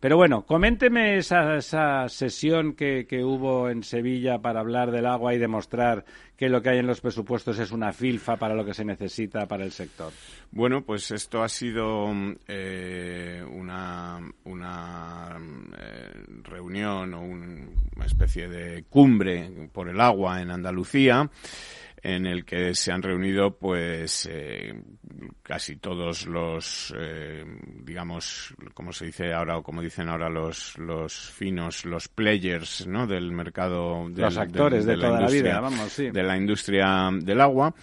Pero 0.03 0.17
bueno, 0.17 0.41
coménteme 0.45 1.15
esa, 1.15 1.55
esa 1.55 2.09
sesión 2.09 2.73
que, 2.73 3.07
que, 3.07 3.23
hubo 3.23 3.69
en 3.69 3.83
Sevilla 3.83 4.39
para 4.39 4.59
hablar 4.59 4.91
del 4.91 5.05
agua 5.05 5.33
y 5.33 5.37
demostrar 5.37 6.03
que 6.35 6.49
lo 6.49 6.61
que 6.61 6.71
hay 6.71 6.79
en 6.79 6.87
los 6.87 6.99
presupuestos 6.99 7.57
es 7.57 7.71
una 7.71 7.93
filfa 7.93 8.35
para 8.35 8.53
lo 8.53 8.65
que 8.65 8.73
se 8.73 8.83
necesita 8.83 9.47
para 9.47 9.63
el 9.63 9.71
sector. 9.71 10.11
Bueno, 10.51 10.81
pues 10.81 11.09
esto 11.11 11.41
ha 11.41 11.47
sido 11.47 12.11
eh, 12.49 13.41
una, 13.49 14.19
una 14.43 15.37
eh, 15.79 16.11
reunión 16.43 17.13
o 17.13 17.21
una 18.03 18.07
especie 18.07 18.49
de 18.49 18.83
cumbre 18.89 19.69
por 19.71 19.87
el 19.87 20.01
agua 20.01 20.41
en 20.41 20.51
Andalucía 20.51 21.29
en 22.01 22.25
el 22.25 22.43
que 22.43 22.75
se 22.75 22.91
han 22.91 23.01
reunido 23.01 23.57
pues 23.57 24.27
eh, 24.29 24.73
casi 25.41 25.77
todos 25.77 26.27
los 26.27 26.93
eh, 26.97 27.45
digamos 27.81 28.53
como 28.73 28.91
se 28.91 29.05
dice 29.05 29.31
ahora 29.31 29.57
o 29.57 29.63
como 29.63 29.81
dicen 29.81 30.09
ahora 30.09 30.29
los 30.29 30.77
los 30.79 31.31
finos 31.31 31.85
los 31.85 32.09
players 32.09 32.85
no 32.87 33.07
del 33.07 33.31
mercado 33.31 34.09
los 34.09 34.37
actores 34.37 34.85
de, 34.85 34.95
toda 34.95 35.21
la, 35.21 35.29
vida 35.29 35.61
vamos 35.61 35.93
sí. 35.93 36.11
de 36.11 36.23
la 36.23 36.35
industria 36.35 37.09
del 37.21 37.39
agua 37.39 37.73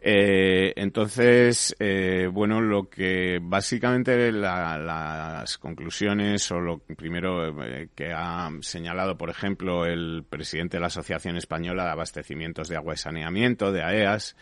eh, 0.00 0.72
entonces, 0.76 1.74
eh, 1.78 2.28
bueno, 2.32 2.60
lo 2.60 2.88
que 2.88 3.38
básicamente 3.42 4.30
las 4.30 5.58
conclusiones 5.58 6.50
o 6.50 6.60
lo 6.60 6.78
primero 6.78 7.64
eh, 7.64 7.88
que 7.94 8.12
ha 8.12 8.50
señalado, 8.60 9.16
por 9.16 9.30
ejemplo, 9.30 9.84
el 9.84 10.24
presidente 10.28 10.76
de 10.76 10.82
la 10.82 10.88
Asociación 10.88 11.36
Española 11.36 11.84
de 11.84 11.90
Abastecimientos 11.90 12.68
de 12.68 12.76
Agua 12.76 12.94
y 12.94 12.98
Saneamiento, 12.98 13.72
de 13.72 13.82
AEAS, 13.82 14.36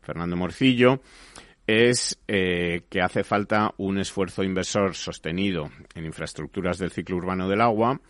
Fernando 0.00 0.36
Morcillo, 0.36 1.02
es 1.66 2.18
que 2.26 3.00
hace 3.00 3.22
falta 3.22 3.72
un 3.76 3.98
esfuerzo 3.98 4.42
inversor 4.42 4.96
sostenido 4.96 5.70
en 5.94 6.04
infraestructuras 6.04 6.76
del 6.76 6.90
ciclo 6.90 7.16
urbano 7.16 7.48
del 7.48 7.60
agua 7.60 8.00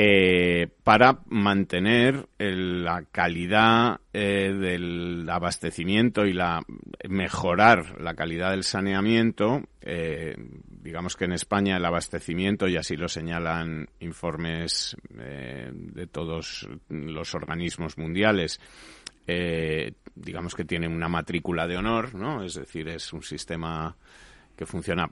eh, 0.00 0.68
para 0.84 1.22
mantener 1.26 2.28
la 2.38 3.02
calidad 3.10 3.98
eh, 4.12 4.52
del 4.52 5.28
abastecimiento 5.28 6.24
y 6.24 6.34
la 6.34 6.62
mejorar 7.08 8.00
la 8.00 8.14
calidad 8.14 8.52
del 8.52 8.62
saneamiento. 8.62 9.60
Eh, 9.80 10.36
digamos 10.68 11.16
que 11.16 11.24
en 11.24 11.32
España 11.32 11.78
el 11.78 11.84
abastecimiento, 11.84 12.68
y 12.68 12.76
así 12.76 12.94
lo 12.94 13.08
señalan 13.08 13.88
informes 13.98 14.96
de 15.10 16.06
todos 16.06 16.68
los 16.88 17.34
organismos 17.34 17.98
mundiales, 17.98 18.60
digamos 20.14 20.54
que 20.54 20.64
tiene 20.64 20.86
una 20.86 21.08
matrícula 21.08 21.66
de 21.66 21.76
honor, 21.76 22.14
¿no? 22.14 22.44
Es 22.44 22.54
decir, 22.54 22.88
es 22.88 23.12
un 23.12 23.22
sistema 23.22 23.96
que 24.56 24.64
funciona 24.64 25.10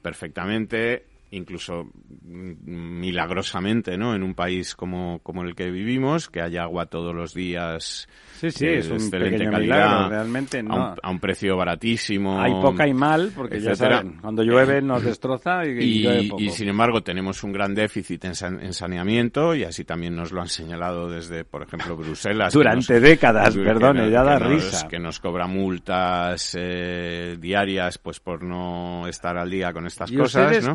perfectamente 0.00 1.11
incluso 1.32 1.90
milagrosamente, 2.24 3.96
¿no? 3.96 4.14
En 4.14 4.22
un 4.22 4.34
país 4.34 4.76
como, 4.76 5.20
como 5.22 5.42
el 5.42 5.54
que 5.54 5.70
vivimos, 5.70 6.28
que 6.28 6.40
haya 6.40 6.62
agua 6.62 6.86
todos 6.86 7.14
los 7.14 7.34
días. 7.34 8.08
Sí, 8.38 8.50
sí, 8.50 8.66
es 8.66 8.88
un 8.88 8.96
excelente 8.96 9.48
calidad, 9.48 10.08
realmente 10.08 10.62
no. 10.62 10.94
A 11.02 11.10
un, 11.10 11.20
precio 11.20 11.56
baratísimo. 11.56 12.40
Hay 12.40 12.52
poca 12.52 12.86
y 12.86 12.94
mal, 12.94 13.32
porque 13.34 13.60
ya 13.60 13.74
saben, 13.74 14.18
cuando 14.20 14.42
llueve 14.42 14.82
nos 14.82 15.04
destroza 15.04 15.64
y, 15.64 16.02
llueve 16.02 16.28
poco. 16.28 16.42
y, 16.42 16.50
sin 16.50 16.68
embargo 16.68 17.02
tenemos 17.02 17.42
un 17.44 17.52
gran 17.52 17.74
déficit 17.74 18.24
en, 18.24 18.72
saneamiento 18.72 19.54
y 19.54 19.64
así 19.64 19.84
también 19.84 20.14
nos 20.14 20.32
lo 20.32 20.40
han 20.40 20.48
señalado 20.48 21.08
desde, 21.08 21.44
por 21.44 21.62
ejemplo, 21.62 21.96
Bruselas. 21.96 22.52
Durante 22.52 23.00
décadas, 23.00 23.56
perdón, 23.56 24.10
ya 24.10 24.22
da 24.22 24.38
risa. 24.38 24.88
que 24.88 24.98
nos 24.98 25.18
cobra 25.18 25.46
multas 25.46 26.56
eh, 26.58 27.36
diarias 27.40 27.98
pues 27.98 28.20
por 28.20 28.42
no 28.42 29.06
estar 29.06 29.38
al 29.38 29.50
día 29.50 29.72
con 29.72 29.86
estas 29.86 30.10
cosas. 30.10 30.44
Ustedes, 30.44 30.68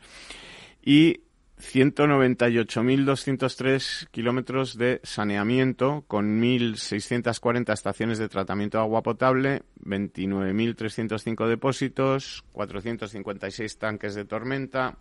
Y 0.82 1.24
198.203 1.60 4.08
kilómetros 4.12 4.78
de 4.78 5.02
saneamiento 5.04 6.06
con 6.08 6.42
1.640 6.42 7.74
estaciones 7.74 8.18
de 8.20 8.30
tratamiento 8.30 8.78
de 8.78 8.84
agua 8.84 9.04
potable, 9.04 9.64
29.305 9.84 11.48
depósitos, 11.48 12.46
456 12.54 13.78
tanques 13.78 14.16
de 14.16 14.24
tormenta 14.26 14.98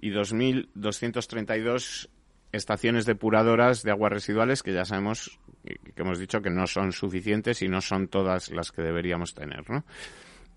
y 0.00 0.10
2.232 0.10 2.08
estaciones 2.52 3.06
depuradoras 3.06 3.82
de 3.82 3.90
aguas 3.92 4.12
residuales 4.12 4.62
que 4.62 4.72
ya 4.72 4.84
sabemos 4.84 5.38
que 5.62 6.02
hemos 6.02 6.18
dicho 6.18 6.40
que 6.40 6.50
no 6.50 6.66
son 6.66 6.92
suficientes 6.92 7.62
y 7.62 7.68
no 7.68 7.80
son 7.80 8.08
todas 8.08 8.50
las 8.50 8.72
que 8.72 8.82
deberíamos 8.82 9.34
tener, 9.34 9.68
¿no? 9.68 9.84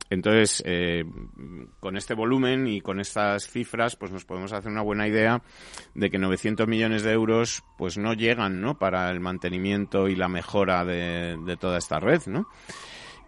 Entonces, 0.09 0.61
eh, 0.65 1.05
con 1.79 1.97
este 1.97 2.13
volumen 2.13 2.67
y 2.67 2.81
con 2.81 2.99
estas 2.99 3.47
cifras, 3.49 3.95
pues 3.95 4.11
nos 4.11 4.25
podemos 4.25 4.53
hacer 4.53 4.71
una 4.71 4.81
buena 4.81 5.07
idea 5.07 5.41
de 5.95 6.09
que 6.09 6.19
900 6.19 6.67
millones 6.67 7.03
de 7.03 7.13
euros, 7.13 7.63
pues 7.77 7.97
no 7.97 8.13
llegan, 8.13 8.61
¿no? 8.61 8.77
Para 8.77 9.09
el 9.09 9.19
mantenimiento 9.19 10.07
y 10.07 10.15
la 10.15 10.27
mejora 10.27 10.85
de, 10.85 11.57
toda 11.59 11.77
esta 11.79 11.99
red, 11.99 12.21
¿no? 12.27 12.47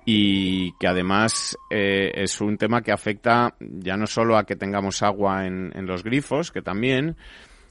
Y 0.05 0.73
que 0.73 0.87
además 0.87 1.57
eh, 1.69 2.11
es 2.15 2.39
un 2.39 2.57
tema 2.57 2.81
que 2.81 2.91
afecta 2.91 3.55
ya 3.59 3.97
no 3.97 4.07
solo 4.07 4.37
a 4.37 4.45
que 4.45 4.55
tengamos 4.55 5.01
agua 5.03 5.45
en 5.45 5.85
los 5.85 6.03
grifos, 6.03 6.51
que 6.51 6.61
también, 6.61 7.17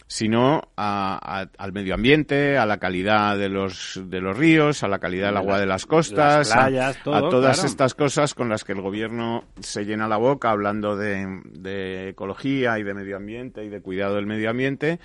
sino 0.06 0.60
al 0.76 1.72
medio 1.72 1.94
ambiente, 1.94 2.58
a 2.58 2.66
la 2.66 2.78
calidad 2.78 3.38
de 3.38 3.48
los, 3.48 4.00
de 4.04 4.20
los 4.20 4.36
ríos, 4.36 4.82
a 4.82 4.88
la 4.88 4.98
calidad 4.98 5.28
del 5.28 5.38
agua 5.38 5.58
de 5.58 5.66
las 5.66 5.86
costas, 5.86 6.54
a, 6.54 6.92
todas 7.02 7.64
estas 7.64 7.94
cosas 7.94 8.34
con 8.34 8.48
las 8.48 8.64
que 8.64 8.72
el 8.72 8.82
gobierno 8.82 9.44
se 9.60 9.84
llena 9.84 10.06
la 10.06 10.18
boca 10.18 10.50
hablando 10.50 10.96
de, 10.96 11.40
de 11.52 12.10
ecología 12.10 12.78
y 12.78 12.82
de 12.82 12.94
medio 12.94 13.16
ambiente 13.16 13.64
y 13.64 13.68
de 13.68 13.80
cuidado 13.80 14.16
del 14.16 14.26
medio 14.26 14.50
ambiente 14.50 15.00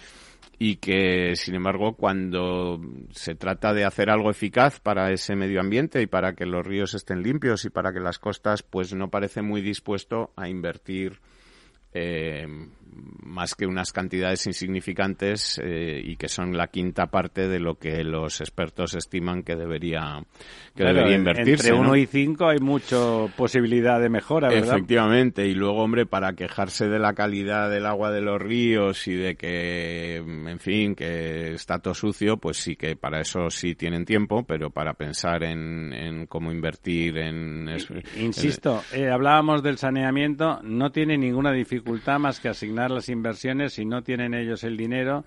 y 0.62 0.76
que, 0.76 1.38
sin 1.38 1.56
embargo, 1.56 1.96
cuando 1.96 2.82
se 3.12 3.34
trata 3.34 3.74
de 3.74 3.86
hacer 3.86 4.10
algo 4.10 4.30
eficaz 4.30 4.82
para 4.82 5.12
ese 5.14 5.38
medio 5.38 5.62
ambiente 5.62 6.02
y 6.02 6.06
para 6.06 6.34
que 6.34 6.46
los 6.46 6.68
ríos 6.68 6.94
estén 6.94 7.24
limpios 7.24 7.64
y 7.64 7.70
para 7.70 7.94
que 7.94 8.02
las 8.02 8.20
costas, 8.20 8.62
pues 8.62 8.94
no 8.94 9.10
parece 9.10 9.42
muy 9.42 9.62
dispuesto 9.62 10.34
a 10.36 10.50
invertir 10.50 11.22
eh, 11.94 12.46
más 13.24 13.56
que 13.56 13.66
unas 13.66 13.94
cantidades 13.94 14.46
insignificantes 14.48 15.60
eh, 15.64 16.02
y 16.04 16.16
que 16.16 16.28
son 16.28 16.58
la 16.58 16.68
quinta 16.68 17.08
parte 17.08 17.48
de 17.48 17.60
lo 17.60 17.76
que 17.76 18.04
los 18.04 18.42
expertos 18.42 18.96
estiman 18.96 19.44
que 19.44 19.56
debería 19.56 20.24
que 20.76 20.84
debería 20.84 21.16
invertirse. 21.16 21.70
Entre 21.70 21.74
uno 21.74 21.96
y 21.96 22.06
cinco 22.06 22.48
hay 22.48 22.60
mucha 22.60 22.98
posibilidad 23.36 24.00
de 24.00 24.10
mejora, 24.10 24.50
¿verdad? 24.50 24.76
Efectivamente, 24.76 25.46
y 25.46 25.54
luego, 25.54 25.84
hombre, 25.84 26.06
para 26.06 26.34
quejarse 26.34 26.88
de 26.88 27.00
la 27.00 27.14
calidad 27.14 27.70
del 27.70 27.86
agua 27.86 28.12
de 28.12 28.22
los 28.22 28.42
ríos 28.42 29.08
y 29.08 29.14
de 29.14 29.36
que, 29.36 30.18
en 30.18 30.60
fin, 30.60 30.96
que 30.96 31.54
está 31.54 31.80
todo 31.80 31.94
sucio, 31.94 32.38
pues 32.38 32.58
sí 32.58 32.76
que 32.76 32.96
para 32.96 33.22
eso 33.22 33.50
sí 33.50 33.76
tienen 33.76 34.06
tiempo, 34.06 34.44
pero 34.44 34.70
para 34.70 34.94
pensar 34.94 35.44
en, 35.44 35.94
en 35.94 36.26
cómo 36.28 36.52
invertir 36.52 37.18
en... 37.18 37.70
Insisto, 38.18 38.82
eh, 38.94 39.10
hablábamos 39.10 39.62
del 39.64 39.78
saneamiento, 39.78 40.60
no 40.64 40.92
tiene 40.92 41.18
ninguna 41.18 41.52
dificultad 41.52 41.79
más 42.20 42.40
que 42.40 42.50
asignar 42.50 42.92
las 42.92 43.10
inversiones 43.10 43.74
si 43.74 43.86
no 43.86 44.04
tienen 44.04 44.34
ellos 44.34 44.64
el 44.64 44.78
dinero 44.78 45.26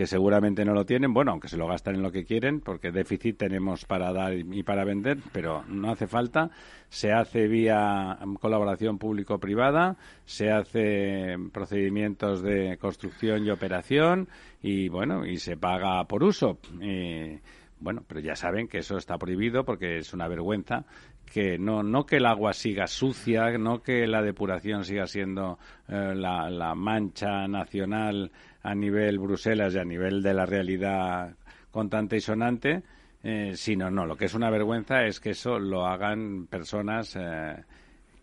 que 0.00 0.06
seguramente 0.06 0.64
no 0.64 0.72
lo 0.72 0.86
tienen, 0.86 1.12
bueno, 1.12 1.32
aunque 1.32 1.48
se 1.48 1.56
lo 1.56 1.66
gastan 1.66 1.96
en 1.96 2.02
lo 2.02 2.10
que 2.10 2.24
quieren, 2.24 2.60
porque 2.60 2.90
déficit 2.90 3.36
tenemos 3.36 3.84
para 3.84 4.12
dar 4.14 4.32
y 4.34 4.62
para 4.62 4.84
vender, 4.84 5.18
pero 5.30 5.62
no 5.68 5.90
hace 5.90 6.06
falta. 6.06 6.50
Se 6.88 7.12
hace 7.12 7.48
vía 7.48 8.18
colaboración 8.40 8.98
público-privada, 8.98 9.98
se 10.24 10.50
hace 10.50 11.36
procedimientos 11.52 12.42
de 12.42 12.78
construcción 12.78 13.44
y 13.44 13.50
operación 13.50 14.28
y, 14.62 14.88
bueno, 14.88 15.26
y 15.26 15.36
se 15.36 15.56
paga 15.56 16.02
por 16.04 16.24
uso. 16.24 16.58
bueno, 17.78 18.02
pero 18.06 18.20
ya 18.20 18.36
saben 18.36 18.68
que 18.68 18.78
eso 18.78 18.96
está 18.96 19.18
prohibido 19.18 19.64
porque 19.64 19.98
es 19.98 20.14
una 20.14 20.28
vergüenza 20.28 20.86
que 21.32 21.58
no, 21.58 21.82
no 21.82 22.04
que 22.06 22.16
el 22.16 22.26
agua 22.26 22.52
siga 22.52 22.86
sucia, 22.88 23.56
no 23.56 23.82
que 23.82 24.06
la 24.06 24.20
depuración 24.20 24.84
siga 24.84 25.06
siendo 25.06 25.58
eh, 25.88 26.12
la, 26.14 26.50
la, 26.50 26.74
mancha 26.74 27.46
nacional 27.46 28.32
a 28.62 28.74
nivel 28.74 29.18
Bruselas 29.18 29.74
y 29.74 29.78
a 29.78 29.84
nivel 29.84 30.22
de 30.22 30.34
la 30.34 30.44
realidad 30.44 31.36
contante 31.70 32.16
y 32.16 32.20
sonante, 32.20 32.82
eh, 33.22 33.52
sino 33.54 33.90
no, 33.90 34.06
lo 34.06 34.16
que 34.16 34.24
es 34.24 34.34
una 34.34 34.50
vergüenza 34.50 35.04
es 35.04 35.20
que 35.20 35.30
eso 35.30 35.60
lo 35.60 35.86
hagan 35.86 36.46
personas 36.48 37.16
eh, 37.16 37.62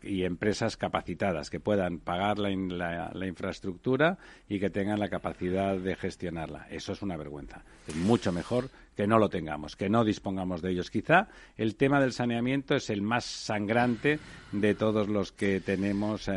y 0.03 0.23
empresas 0.25 0.75
capacitadas 0.75 1.49
que 1.49 1.61
puedan 1.61 1.99
pagar 1.99 2.39
la, 2.39 3.11
la, 3.13 3.27
infraestructura 3.27 4.17
y 4.49 4.59
que 4.59 4.69
tengan 4.69 4.99
la 4.99 5.09
capacidad 5.09 5.77
de 5.77 5.95
gestionarla. 5.95 6.67
Eso 6.69 6.91
es 6.91 7.01
una 7.01 7.15
vergüenza. 7.15 7.63
Es 7.87 7.95
mucho 7.95 8.31
mejor 8.31 8.69
que 8.97 9.05
no 9.05 9.19
lo 9.19 9.29
tengamos, 9.29 9.75
que 9.75 9.89
no 9.89 10.03
dispongamos 10.03 10.63
de 10.63 10.71
ellos. 10.71 10.89
Quizá 10.89 11.27
el 11.55 11.75
tema 11.75 12.01
del 12.01 12.13
saneamiento 12.13 12.73
es 12.73 12.89
el 12.89 13.03
más 13.03 13.25
sangrante 13.25 14.17
de 14.51 14.73
todos 14.73 15.07
los 15.07 15.31
que 15.31 15.59
tenemos 15.61 16.27
eh, 16.27 16.33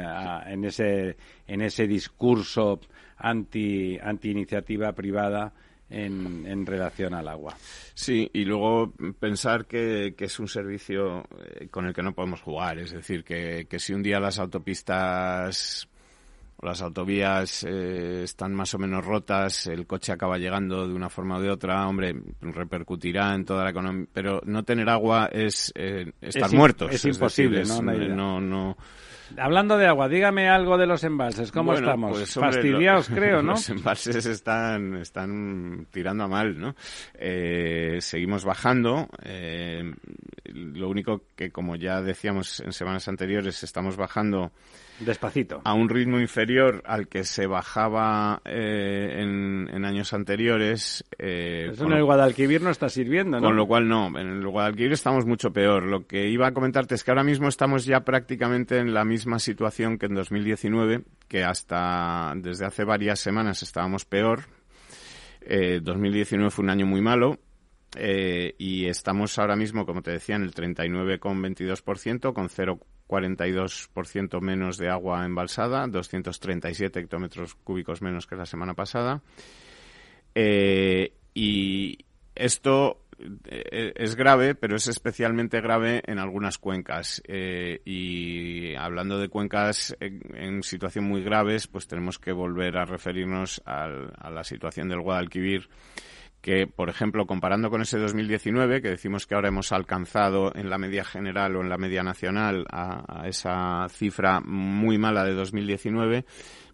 en, 0.47 0.67
ese, 0.67 1.17
en 1.47 1.63
ese 1.63 1.87
discurso 1.87 2.79
anti, 3.17 3.99
anti 3.99 4.31
iniciativa 4.31 4.93
privada 4.93 5.55
en, 5.89 6.67
relación 6.67 7.15
al 7.15 7.29
agua. 7.29 7.57
Sí, 7.95 8.29
y 8.35 8.45
luego 8.45 8.93
pensar 9.19 9.65
que, 9.65 10.15
es 10.19 10.39
un 10.39 10.47
servicio 10.47 11.25
eh, 11.39 11.69
con 11.71 11.87
el 11.87 11.95
que 11.95 12.03
no 12.03 12.13
podemos 12.13 12.43
jugar. 12.43 12.79
Es 12.79 12.93
decir, 12.93 13.25
que, 13.25 13.67
si 13.79 13.95
un 13.95 14.03
día 14.03 14.21
las 14.21 14.39
autopistas 14.39 15.89
las 16.63 16.83
autovías 16.83 17.65
eh, 17.65 18.23
están 18.25 18.55
más 18.55 18.75
o 18.75 18.79
menos 18.79 19.05
rotas, 19.05 19.67
el 19.67 19.87
coche 19.87 20.13
acaba 20.13 20.39
llegando 20.39 20.87
de 20.87 20.95
una 20.95 21.09
forma 21.09 21.39
o 21.39 21.41
de 21.41 21.51
otra, 21.51 21.87
hombre, 21.89 22.15
repercutirá 22.41 23.35
en 23.35 23.45
toda 23.45 23.65
la 23.65 23.71
economía. 23.71 24.07
Pero 24.13 24.41
no 24.45 24.63
tener 24.65 24.89
agua 24.89 25.29
es 25.33 25.73
eh, 25.75 26.13
estar 26.21 26.53
muertos. 26.53 26.93
Es, 26.93 27.05
imposible, 27.05 27.65
¿no? 27.65 28.41
no 28.41 28.77
Hablando 29.37 29.79
de 29.79 29.87
agua, 29.87 30.09
dígame 30.09 30.49
algo 30.49 30.77
de 30.77 30.87
los 30.87 31.05
embalses. 31.05 31.53
¿Cómo 31.53 31.75
estamos? 31.75 32.13
Pues, 32.13 32.35
Fastidiados, 32.35 33.09
creo, 33.15 33.43
¿no? 33.43 33.53
Los 33.53 33.69
embalses 33.69 34.27
están, 34.27 34.97
están 34.97 35.87
tirando 35.91 36.25
a 36.25 36.29
mal, 36.29 36.59
¿no? 36.59 36.75
Eh, 37.15 37.99
seguimos 38.01 38.45
bajando. 38.45 39.09
Eh, 40.51 40.55
lo 40.55 40.89
único 40.89 41.23
que, 41.37 41.51
como 41.51 41.77
ya 41.77 42.03
decíamos 42.03 42.61
en 42.61 42.73
semanas 42.73 43.09
anteriores, 43.09 43.63
estamos 43.63 43.97
bajando 43.97 44.53
Despacito. 45.01 45.63
A 45.65 45.73
un 45.73 45.89
ritmo 45.89 46.21
inferior 46.21 46.83
al 46.85 47.09
que 47.09 47.25
se 47.25 47.47
bajaba 47.47 48.43
eh, 48.45 49.23
en, 49.23 49.85
años 49.85 50.13
anteriores. 50.13 51.05
Eh, 51.19 51.71
Eso 51.73 51.87
en 51.87 51.93
el 51.93 52.05
Guadalquivir 52.05 52.61
no 52.61 52.69
está 52.69 52.91
sirviendo, 52.91 53.41
¿no? 53.41 53.47
Con 53.47 53.57
lo 53.57 53.67
cual 53.67 53.89
no, 53.89 54.09
en 54.09 54.29
el 54.29 54.47
Guadalquivir 54.47 54.93
estamos 54.93 55.25
mucho 55.25 55.53
peor. 55.53 55.87
Lo 55.87 56.07
que 56.07 56.29
iba 56.29 56.49
a 56.49 56.53
comentarte 56.53 56.95
es 56.95 57.03
que 57.03 57.11
ahora 57.11 57.25
mismo 57.25 57.49
estamos 57.49 57.87
ya 57.87 58.01
prácticamente 58.01 58.79
en 58.79 58.93
la 58.93 59.07
misma 59.07 59.39
situación 59.39 59.97
que 59.97 60.05
en 60.05 60.15
2019, 60.15 61.03
que 61.29 61.45
hasta 61.45 62.35
desde 62.37 62.67
hace 62.67 62.85
varias 62.85 63.21
semanas 63.21 63.63
estábamos 63.63 64.05
peor, 64.05 64.43
2019 65.41 66.51
fue 66.51 66.65
un 66.65 66.71
año 66.71 66.85
muy 66.85 67.01
malo. 67.01 67.39
Y 67.97 68.87
estamos 68.87 69.39
ahora 69.39 69.57
mismo, 69.57 69.87
como 69.87 70.03
te 70.03 70.13
decía, 70.13 70.37
en 70.37 70.43
el 70.43 70.55
39,22%, 70.55 72.33
con 72.33 72.49
0,42% 72.49 74.41
menos 74.41 74.77
de 74.79 74.89
agua 74.89 75.25
embalsada, 75.25 75.87
237 75.87 77.01
hectómetros 77.01 77.55
cúbicos 77.55 78.03
menos 78.03 78.27
que 78.27 78.37
la 78.37 78.47
semana 78.47 78.75
pasada. 78.75 79.23
y 80.35 81.99
esto 82.35 83.01
eh, 83.45 83.93
es 83.97 84.17
grave, 84.17 84.55
pero 84.55 84.77
es 84.77 84.89
especialmente 84.89 85.61
grave 85.61 86.03
en 86.07 86.19
algunas 86.19 86.59
cuencas. 86.59 87.23
Eh, 87.27 87.81
y 87.85 88.75
hablando 88.75 89.19
de 89.19 89.29
cuencas 89.29 89.97
en, 90.01 90.63
situación 90.63 91.05
muy 91.05 91.23
graves, 91.23 91.67
pues 91.67 91.87
tenemos 91.87 92.19
que 92.19 92.33
volver 92.33 92.77
a 92.79 92.85
referirnos 92.85 93.63
a 93.67 94.31
la 94.31 94.45
situación 94.45 94.89
del 94.89 95.01
Guadalquivir 95.01 95.69
que, 96.41 96.67
por 96.67 96.89
ejemplo, 96.89 97.27
comparando 97.27 97.71
con 97.71 97.83
ese 97.83 97.99
2019, 97.99 98.81
que 98.81 98.89
decimos 98.89 99.27
que 99.27 99.35
ahora 99.35 99.49
hemos 99.49 99.73
alcanzado 99.73 100.55
en 100.55 100.71
la 100.71 100.79
media 100.79 101.05
general 101.05 101.57
o 101.57 101.61
en 101.61 101.69
la 101.69 101.77
media 101.77 102.03
nacional 102.03 102.67
a, 102.71 103.25
esa 103.27 103.87
cifra 103.91 104.41
muy 104.41 104.97
mala 104.97 105.25
de 105.25 105.35
2019, 105.35 106.25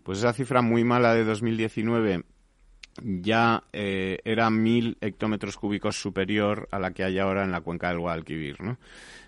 pues 0.03 0.19
esa 0.19 0.33
cifra 0.33 0.63
muy 0.63 0.85
mala 0.85 1.15
de 1.15 1.25
2019 1.25 2.25
ya 3.03 3.65
eh, 3.73 4.19
era 4.25 4.51
mil 4.51 4.97
hectómetros 5.01 5.57
cúbicos 5.57 5.97
superior 5.97 6.69
a 6.71 6.79
la 6.79 6.93
que 6.93 7.05
hay 7.05 7.19
ahora 7.19 7.45
en 7.45 7.53
la 7.53 7.61
cuenca 7.61 7.89
del 7.89 7.99
Guadalquivir, 7.99 8.61
¿no? 8.61 8.79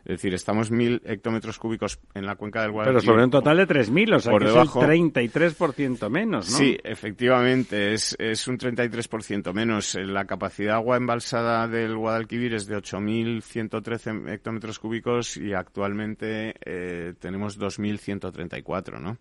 Es 0.05 0.17
decir, 0.17 0.33
estamos 0.33 0.71
mil 0.71 1.03
hectómetros 1.05 1.59
cúbicos 1.59 1.99
en 2.15 2.25
la 2.25 2.37
cuenca 2.37 2.63
del 2.63 2.71
Guadalquivir. 2.71 3.03
Pero 3.03 3.13
sobre 3.13 3.25
un 3.25 3.31
total 3.31 3.59
de 3.59 3.69
3.000, 3.69 4.15
o 4.15 4.21
sea 4.21 4.33
por 4.33 4.43
que 4.43 4.49
debajo, 4.49 4.83
es 4.83 4.89
el 4.89 5.13
33% 5.13 6.09
menos, 6.09 6.51
¿no? 6.51 6.57
Sí, 6.57 6.79
efectivamente, 6.83 7.93
es, 7.93 8.17
es 8.19 8.49
un 8.49 8.57
33% 8.57 9.53
menos. 9.53 9.95
La 9.97 10.25
capacidad 10.25 10.69
de 10.69 10.75
agua 10.77 10.97
embalsada 10.97 11.69
del 11.69 11.95
Guadalquivir 11.95 12.55
es 12.55 12.67
de 12.67 12.77
8.113 12.77 14.33
hectómetros 14.33 14.79
cúbicos 14.79 15.37
y 15.37 15.53
actualmente 15.53 16.55
eh, 16.65 17.13
tenemos 17.19 17.59
2.134, 17.59 19.01
¿no? 19.01 19.19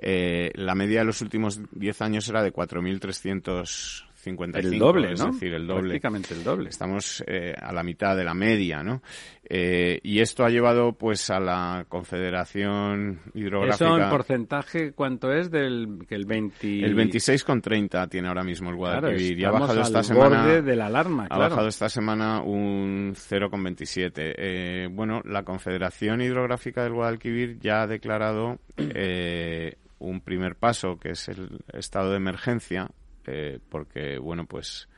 Eh, 0.00 0.50
la 0.54 0.74
media 0.74 1.00
de 1.00 1.06
los 1.06 1.20
últimos 1.22 1.60
10 1.72 2.02
años 2.02 2.28
era 2.28 2.42
de 2.42 2.52
4.355. 2.52 4.08
El 4.54 4.78
doble, 4.78 5.12
es 5.12 5.20
¿no? 5.20 5.32
decir, 5.32 5.54
el 5.54 5.66
doble. 5.66 5.90
Prácticamente 5.90 6.34
el 6.34 6.44
doble. 6.44 6.68
Estamos 6.68 7.24
eh, 7.26 7.54
a 7.58 7.72
la 7.72 7.82
mitad 7.82 8.16
de 8.16 8.24
la 8.24 8.34
media, 8.34 8.82
¿no? 8.82 9.00
Eh, 9.48 10.00
y 10.02 10.20
esto 10.20 10.44
ha 10.44 10.50
llevado, 10.50 10.92
pues, 10.92 11.30
a 11.30 11.40
la 11.40 11.86
Confederación 11.88 13.20
Hidrográfica... 13.34 13.86
¿Eso 13.86 13.98
en 13.98 14.10
porcentaje 14.10 14.92
cuánto 14.92 15.32
es 15.32 15.50
del 15.50 16.04
que 16.06 16.14
el 16.14 16.26
20...? 16.26 16.84
El 16.84 16.94
26,30 16.94 18.08
tiene 18.10 18.28
ahora 18.28 18.44
mismo 18.44 18.68
el 18.70 18.76
Guadalquivir. 18.76 19.38
y 19.38 19.44
ha 19.44 19.50
bajado 19.50 19.80
esta 19.80 20.02
semana... 20.02 20.60
de 20.60 20.76
la 20.76 20.86
alarma, 20.86 21.26
Ha 21.30 21.38
bajado 21.38 21.68
esta 21.68 21.88
semana 21.88 22.42
un 22.42 23.14
0,27. 23.14 24.12
Eh, 24.36 24.88
bueno, 24.90 25.22
la 25.24 25.44
Confederación 25.44 26.20
Hidrográfica 26.20 26.82
del 26.82 26.92
Guadalquivir 26.92 27.58
ya 27.60 27.82
ha 27.82 27.86
declarado... 27.86 28.58
Eh, 28.76 29.76
un 29.98 30.20
primer 30.20 30.56
paso, 30.56 30.98
que 30.98 31.10
es 31.10 31.28
el 31.28 31.60
estado 31.72 32.10
de 32.10 32.16
emergencia, 32.16 32.90
eh, 33.26 33.58
porque, 33.68 34.18
bueno, 34.18 34.46
pues 34.46 34.88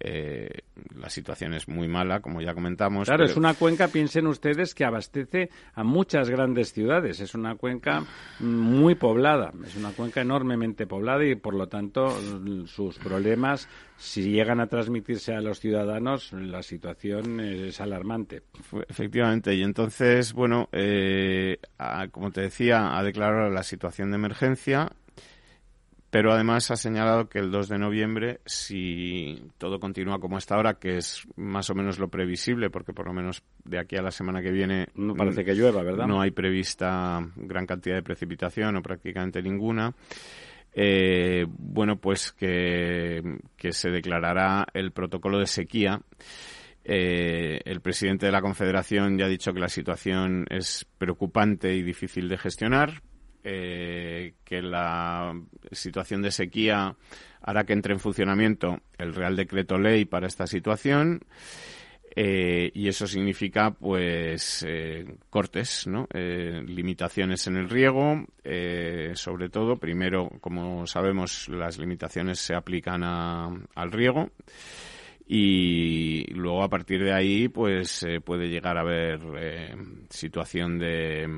eh, 0.00 0.62
la 0.94 1.10
situación 1.10 1.54
es 1.54 1.68
muy 1.68 1.88
mala, 1.88 2.20
como 2.20 2.40
ya 2.40 2.54
comentamos. 2.54 3.08
Claro, 3.08 3.24
es 3.24 3.36
una 3.36 3.54
cuenca, 3.54 3.88
piensen 3.88 4.26
ustedes, 4.26 4.74
que 4.74 4.84
abastece 4.84 5.50
a 5.74 5.84
muchas 5.84 6.30
grandes 6.30 6.72
ciudades. 6.72 7.20
Es 7.20 7.34
una 7.34 7.56
cuenca 7.56 8.04
muy 8.40 8.94
poblada, 8.94 9.52
es 9.64 9.76
una 9.76 9.90
cuenca 9.90 10.20
enormemente 10.20 10.86
poblada 10.86 11.24
y, 11.24 11.34
por 11.34 11.54
lo 11.54 11.68
tanto, 11.68 12.16
sus 12.66 12.98
problemas, 12.98 13.68
si 13.96 14.30
llegan 14.30 14.60
a 14.60 14.66
transmitirse 14.66 15.34
a 15.34 15.40
los 15.40 15.60
ciudadanos, 15.60 16.32
la 16.32 16.62
situación 16.62 17.40
es 17.40 17.80
alarmante. 17.80 18.42
Efectivamente, 18.88 19.54
y 19.54 19.62
entonces, 19.62 20.32
bueno, 20.32 20.68
eh, 20.72 21.58
como 22.10 22.30
te 22.30 22.42
decía, 22.42 22.96
ha 22.96 23.02
declarado 23.02 23.50
la 23.50 23.62
situación 23.62 24.10
de 24.10 24.16
emergencia 24.16 24.92
pero 26.16 26.32
además 26.32 26.70
ha 26.70 26.76
señalado 26.76 27.28
que 27.28 27.38
el 27.38 27.50
2 27.50 27.68
de 27.68 27.78
noviembre, 27.78 28.40
si 28.46 29.38
todo 29.58 29.78
continúa 29.78 30.18
como 30.18 30.38
está 30.38 30.54
ahora, 30.54 30.78
que 30.78 30.96
es 30.96 31.28
más 31.36 31.68
o 31.68 31.74
menos 31.74 31.98
lo 31.98 32.08
previsible, 32.08 32.70
porque 32.70 32.94
por 32.94 33.04
lo 33.04 33.12
menos 33.12 33.42
de 33.66 33.78
aquí 33.78 33.96
a 33.96 34.02
la 34.02 34.10
semana 34.10 34.40
que 34.40 34.50
viene 34.50 34.86
no 34.94 35.14
parece 35.14 35.44
que 35.44 35.52
llueva, 35.52 35.82
¿verdad? 35.82 36.06
No 36.06 36.22
hay 36.22 36.30
prevista 36.30 37.20
gran 37.36 37.66
cantidad 37.66 37.96
de 37.96 38.02
precipitación 38.02 38.76
o 38.76 38.82
prácticamente 38.82 39.42
ninguna. 39.42 39.94
Eh, 40.72 41.44
bueno, 41.50 41.98
pues 41.98 42.32
que, 42.32 43.22
se 43.68 43.90
declarará 43.90 44.64
el 44.72 44.92
protocolo 44.92 45.38
de 45.38 45.46
sequía. 45.46 46.00
Eh, 46.82 47.60
el 47.66 47.82
presidente 47.82 48.24
de 48.24 48.32
la 48.32 48.40
Confederación 48.40 49.18
ya 49.18 49.26
ha 49.26 49.28
dicho 49.28 49.52
que 49.52 49.60
la 49.60 49.68
situación 49.68 50.46
es 50.48 50.86
preocupante 50.96 51.74
y 51.74 51.82
difícil 51.82 52.26
de 52.30 52.38
gestionar, 52.38 53.02
eh, 53.48 54.34
que 54.44 54.60
la 54.60 55.32
situación 55.70 56.20
de 56.20 56.32
sequía 56.32 56.96
hará 57.40 57.62
que 57.62 57.74
entre 57.74 57.92
en 57.92 58.00
funcionamiento 58.00 58.80
el 58.98 59.14
Real 59.14 59.36
Decreto 59.36 59.78
Ley 59.78 60.04
para 60.04 60.26
esta 60.26 60.48
situación. 60.48 61.20
Eh, 62.16 62.72
y 62.74 62.88
eso 62.88 63.06
significa 63.06 63.70
pues 63.70 64.64
eh, 64.66 65.18
cortes, 65.30 65.86
¿no? 65.86 66.08
limitaciones 66.12 67.46
en 67.46 67.56
el 67.56 67.70
riego, 67.70 68.24
sobre 69.14 69.48
todo, 69.48 69.76
primero, 69.76 70.28
como 70.40 70.84
sabemos, 70.88 71.48
las 71.48 71.78
limitaciones 71.78 72.40
se 72.40 72.56
aplican 72.56 73.04
al 73.04 73.92
riego 73.92 74.30
y 75.24 76.24
luego 76.32 76.64
a 76.64 76.68
partir 76.68 77.04
de 77.04 77.12
ahí 77.12 77.48
pues 77.48 78.04
puede 78.24 78.48
llegar 78.48 78.76
a 78.76 78.80
haber 78.80 79.20
situación 80.10 80.80
de 80.80 81.28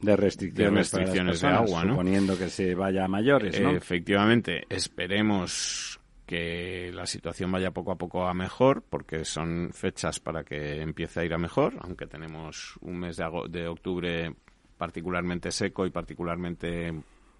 de 0.00 0.16
restricciones, 0.16 0.92
de, 1.40 1.48
agua, 1.48 1.84
¿no? 1.84 1.92
suponiendo 1.94 2.38
que 2.38 2.48
se 2.48 2.74
vaya 2.74 3.04
a 3.04 3.08
mayores, 3.08 3.60
¿no? 3.60 3.70
Efectivamente, 3.70 4.64
esperemos 4.68 6.00
que 6.26 6.90
la 6.92 7.06
situación 7.06 7.50
vaya 7.50 7.70
poco 7.70 7.92
a 7.92 7.96
poco 7.96 8.26
a 8.26 8.34
mejor, 8.34 8.82
porque 8.88 9.24
son 9.24 9.70
fechas 9.72 10.20
para 10.20 10.44
que 10.44 10.82
empiece 10.82 11.20
a 11.20 11.24
ir 11.24 11.32
a 11.32 11.38
mejor, 11.38 11.74
aunque 11.80 12.06
tenemos 12.06 12.76
un 12.82 12.98
mes 12.98 13.16
de, 13.16 13.24
de 13.48 13.66
octubre 13.66 14.34
particularmente 14.76 15.50
seco 15.50 15.86
y 15.86 15.90
particularmente 15.90 16.92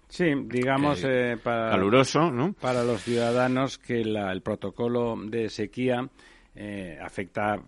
Sí, 0.09 0.25
digamos 0.45 1.03
eh, 1.03 1.37
para, 1.41 1.69
caluroso, 1.69 2.31
¿no? 2.31 2.53
Para 2.53 2.83
los 2.83 3.03
ciudadanos 3.03 3.77
que 3.77 4.01
el 4.01 4.41
protocolo 4.41 5.15
de 5.23 5.49
sequía 5.49 6.09
eh, 6.55 6.97
afecta 6.99 7.61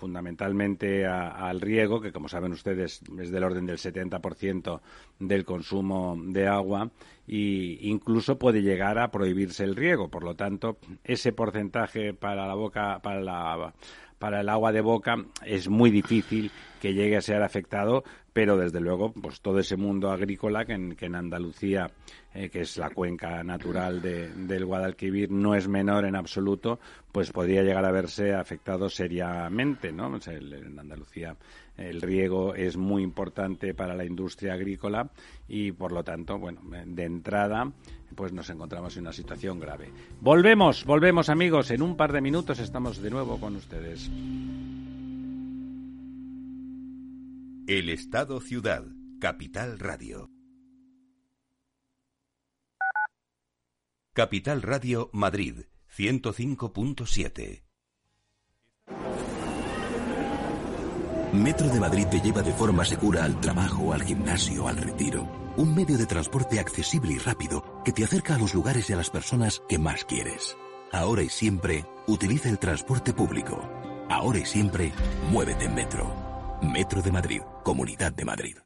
fundamentalmente 0.00 1.06
al 1.06 1.60
riego, 1.60 2.00
que 2.00 2.10
como 2.10 2.28
saben 2.28 2.52
ustedes 2.52 3.02
es 3.20 3.30
del 3.30 3.44
orden 3.44 3.66
del 3.66 3.76
70% 3.76 4.80
del 5.18 5.44
consumo 5.44 6.16
de 6.18 6.48
agua 6.48 6.90
e 7.28 7.78
incluso 7.82 8.38
puede 8.38 8.62
llegar 8.62 8.98
a 8.98 9.10
prohibirse 9.10 9.62
el 9.62 9.76
riego. 9.76 10.08
Por 10.08 10.24
lo 10.24 10.34
tanto, 10.34 10.78
ese 11.04 11.32
porcentaje 11.32 12.14
para 12.14 12.46
la 12.46 12.54
boca, 12.54 13.00
para 13.02 13.20
la 13.20 13.74
para 14.20 14.42
el 14.42 14.50
agua 14.50 14.70
de 14.70 14.82
boca 14.82 15.16
es 15.46 15.68
muy 15.68 15.90
difícil 15.90 16.52
que 16.78 16.92
llegue 16.92 17.16
a 17.16 17.22
ser 17.22 17.42
afectado, 17.42 18.04
pero 18.34 18.58
desde 18.58 18.78
luego, 18.78 19.12
pues 19.12 19.40
todo 19.40 19.58
ese 19.58 19.76
mundo 19.76 20.10
agrícola 20.10 20.66
que 20.66 20.74
en, 20.74 21.14
Andalucía, 21.14 21.90
eh, 22.34 22.50
que 22.50 22.60
es 22.60 22.76
la 22.76 22.90
cuenca 22.90 23.42
natural 23.42 24.02
del 24.02 24.64
Guadalquivir, 24.66 25.30
no 25.30 25.54
es 25.54 25.68
menor 25.68 26.04
en 26.04 26.16
absoluto, 26.16 26.78
pues 27.10 27.32
podría 27.32 27.62
llegar 27.62 27.84
a 27.86 27.90
verse 27.90 28.34
afectado 28.34 28.90
seriamente, 28.90 29.90
¿no? 29.90 30.14
en 30.26 30.78
Andalucía 30.78 31.34
el 31.80 32.02
riego 32.02 32.54
es 32.54 32.76
muy 32.76 33.02
importante 33.02 33.74
para 33.74 33.94
la 33.94 34.04
industria 34.04 34.54
agrícola 34.54 35.10
y, 35.48 35.72
por 35.72 35.92
lo 35.92 36.04
tanto, 36.04 36.38
bueno, 36.38 36.60
de 36.86 37.04
entrada, 37.04 37.72
pues 38.14 38.32
nos 38.32 38.50
encontramos 38.50 38.96
en 38.96 39.02
una 39.02 39.12
situación 39.12 39.58
grave. 39.58 39.90
Volvemos, 40.20 40.84
volvemos 40.84 41.28
amigos, 41.28 41.70
en 41.70 41.82
un 41.82 41.96
par 41.96 42.12
de 42.12 42.20
minutos 42.20 42.58
estamos 42.58 43.00
de 43.02 43.10
nuevo 43.10 43.40
con 43.40 43.56
ustedes. 43.56 44.10
El 47.66 47.88
Estado 47.88 48.40
Ciudad, 48.40 48.84
Capital 49.20 49.78
Radio. 49.78 50.28
Capital 54.12 54.60
Radio 54.62 55.08
Madrid, 55.12 55.66
105.7. 55.96 57.69
Metro 61.32 61.68
de 61.68 61.78
Madrid 61.78 62.06
te 62.10 62.20
lleva 62.20 62.42
de 62.42 62.52
forma 62.52 62.84
segura 62.84 63.24
al 63.24 63.40
trabajo, 63.40 63.92
al 63.92 64.02
gimnasio, 64.02 64.66
al 64.66 64.76
retiro. 64.76 65.28
Un 65.56 65.76
medio 65.76 65.96
de 65.96 66.06
transporte 66.06 66.58
accesible 66.58 67.12
y 67.12 67.18
rápido 67.18 67.82
que 67.84 67.92
te 67.92 68.02
acerca 68.02 68.34
a 68.34 68.38
los 68.38 68.52
lugares 68.52 68.90
y 68.90 68.94
a 68.94 68.96
las 68.96 69.10
personas 69.10 69.62
que 69.68 69.78
más 69.78 70.04
quieres. 70.04 70.56
Ahora 70.90 71.22
y 71.22 71.28
siempre, 71.28 71.84
utiliza 72.08 72.48
el 72.48 72.58
transporte 72.58 73.12
público. 73.12 73.62
Ahora 74.08 74.40
y 74.40 74.44
siempre, 74.44 74.92
muévete 75.30 75.66
en 75.66 75.74
Metro. 75.76 76.58
Metro 76.62 77.00
de 77.00 77.12
Madrid, 77.12 77.42
Comunidad 77.62 78.12
de 78.12 78.24
Madrid. 78.24 78.56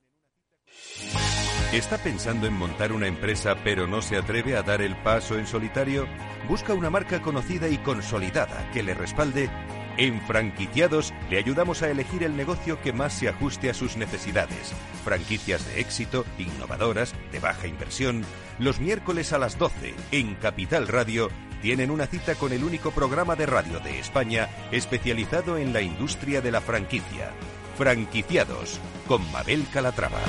¿Está 1.71 1.99
pensando 1.99 2.47
en 2.47 2.55
montar 2.55 2.93
una 2.93 3.09
empresa 3.09 3.57
pero 3.63 3.87
no 3.87 4.01
se 4.01 4.17
atreve 4.17 4.57
a 4.57 4.63
dar 4.63 4.81
el 4.81 4.97
paso 5.03 5.39
en 5.39 5.47
solitario? 5.47 6.07
¿Busca 6.49 6.73
una 6.73 6.89
marca 6.89 7.21
conocida 7.21 7.69
y 7.69 7.77
consolidada 7.79 8.71
que 8.71 8.83
le 8.83 8.95
respalde? 8.95 9.51
En 9.97 10.21
Franquiciados 10.23 11.15
le 11.31 11.39
ayudamos 11.39 11.83
a 11.83 11.91
elegir 11.91 12.25
el 12.25 12.37
negocio 12.37 12.81
que 12.81 12.93
más 12.93 13.13
se 13.13 13.29
ajuste 13.29 13.71
a 13.71 13.75
sus 13.75 13.97
necesidades. 13.97 14.73
Franquicias 15.05 15.65
de 15.67 15.81
éxito, 15.81 16.25
innovadoras, 16.39 17.15
de 17.31 17.39
baja 17.39 17.69
inversión. 17.69 18.25
Los 18.59 18.81
miércoles 18.81 19.33
a 19.33 19.39
las 19.39 19.57
12 19.57 19.95
en 20.11 20.35
Capital 20.35 20.89
Radio 20.89 21.31
tienen 21.63 21.91
una 21.91 22.07
cita 22.07 22.35
con 22.35 22.53
el 22.53 22.65
único 22.65 22.91
programa 22.91 23.37
de 23.37 23.47
radio 23.47 23.79
de 23.81 23.99
España 23.99 24.49
especializado 24.73 25.59
en 25.59 25.73
la 25.73 25.81
industria 25.81 26.41
de 26.41 26.51
la 26.51 26.61
franquicia. 26.61 27.31
Franquiciados 27.79 28.81
con 29.07 29.31
Mabel 29.33 29.65
Calatrava. 29.73 30.21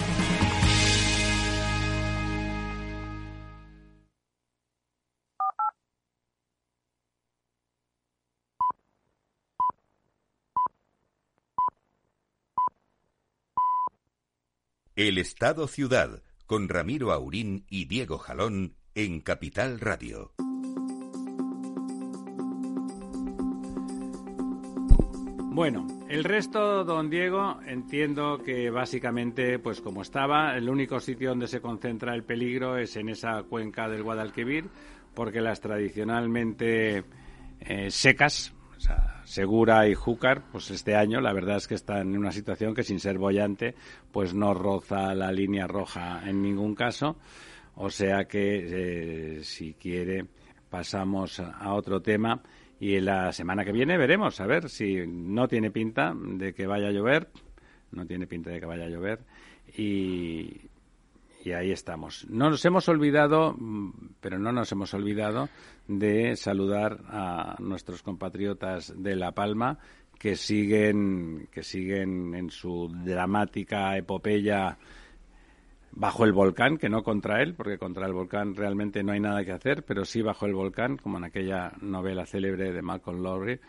El 14.97 15.17
Estado 15.17 15.67
Ciudad 15.67 16.23
con 16.45 16.69
Ramiro 16.69 17.11
Aurín 17.11 17.65
y 17.69 17.83
Diego 17.83 18.17
Jalón 18.17 18.77
en 18.93 19.19
Capital 19.19 19.81
Radio. 19.81 20.31
Bueno, 25.51 25.85
el 26.07 26.23
resto, 26.23 26.85
don 26.85 27.09
Diego, 27.09 27.59
entiendo 27.67 28.37
que 28.41 28.69
básicamente, 28.69 29.59
pues 29.59 29.81
como 29.81 30.01
estaba, 30.01 30.55
el 30.55 30.69
único 30.69 31.01
sitio 31.01 31.31
donde 31.31 31.49
se 31.49 31.59
concentra 31.59 32.15
el 32.15 32.23
peligro 32.23 32.77
es 32.77 32.95
en 32.95 33.09
esa 33.09 33.43
cuenca 33.43 33.89
del 33.89 34.01
Guadalquivir, 34.01 34.69
porque 35.13 35.41
las 35.41 35.59
tradicionalmente 35.59 37.03
eh, 37.59 37.91
secas, 37.91 38.54
Segura 39.25 39.87
y 39.87 39.95
Júcar, 39.95 40.43
pues 40.51 40.69
este 40.69 40.95
año 40.95 41.19
la 41.19 41.33
verdad 41.33 41.57
es 41.57 41.67
que 41.67 41.75
están 41.75 42.13
en 42.13 42.17
una 42.17 42.31
situación 42.31 42.75
que 42.75 42.83
sin 42.83 42.99
ser 42.99 43.17
bollante, 43.17 43.75
pues 44.11 44.33
no 44.33 44.53
roza 44.53 45.15
la 45.15 45.31
línea 45.31 45.67
roja 45.67 46.21
en 46.25 46.41
ningún 46.41 46.75
caso. 46.75 47.17
O 47.75 47.89
sea 47.89 48.25
que, 48.25 49.37
eh, 49.39 49.43
si 49.43 49.73
quiere, 49.73 50.27
pasamos 50.69 51.39
a 51.39 51.73
otro 51.73 52.01
tema 52.01 52.41
y 52.79 52.99
la 52.99 53.31
semana 53.31 53.65
que 53.65 53.71
viene 53.71 53.97
veremos, 53.97 54.39
a 54.39 54.45
ver 54.45 54.69
si 54.69 55.05
no 55.07 55.47
tiene 55.47 55.71
pinta 55.71 56.13
de 56.15 56.53
que 56.53 56.67
vaya 56.67 56.87
a 56.87 56.91
llover, 56.91 57.29
no 57.91 58.05
tiene 58.05 58.27
pinta 58.27 58.51
de 58.51 58.59
que 58.59 58.65
vaya 58.65 58.85
a 58.85 58.89
llover 58.89 59.19
y, 59.77 60.69
y 61.45 61.53
ahí 61.53 61.71
estamos. 61.71 62.25
No 62.27 62.49
nos 62.49 62.65
hemos 62.65 62.89
olvidado, 62.89 63.55
pero 64.19 64.39
no 64.39 64.51
nos 64.51 64.71
hemos 64.71 64.95
olvidado 64.95 65.47
de 65.87 66.35
saludar 66.35 67.01
a 67.07 67.55
nuestros 67.59 68.01
compatriotas 68.01 68.91
de 68.97 69.15
La 69.15 69.31
Palma 69.31 69.77
que 70.17 70.35
siguen, 70.35 71.47
que 71.51 71.61
siguen 71.61 72.33
en 72.33 72.49
su 72.49 72.91
dramática 73.05 73.95
epopeya 73.95 74.79
bajo 75.91 76.25
el 76.25 76.33
volcán, 76.33 76.79
que 76.79 76.89
no 76.89 77.03
contra 77.03 77.43
él, 77.43 77.53
porque 77.53 77.77
contra 77.77 78.07
el 78.07 78.13
volcán 78.13 78.55
realmente 78.55 79.03
no 79.03 79.11
hay 79.11 79.19
nada 79.19 79.45
que 79.45 79.51
hacer, 79.51 79.83
pero 79.83 80.03
sí 80.03 80.23
bajo 80.23 80.47
el 80.47 80.55
volcán, 80.55 80.97
como 80.97 81.19
en 81.19 81.25
aquella 81.25 81.73
novela 81.79 82.25
célebre 82.25 82.71
de 82.71 82.81
Malcolm 82.81 83.21
Lowry. 83.21 83.59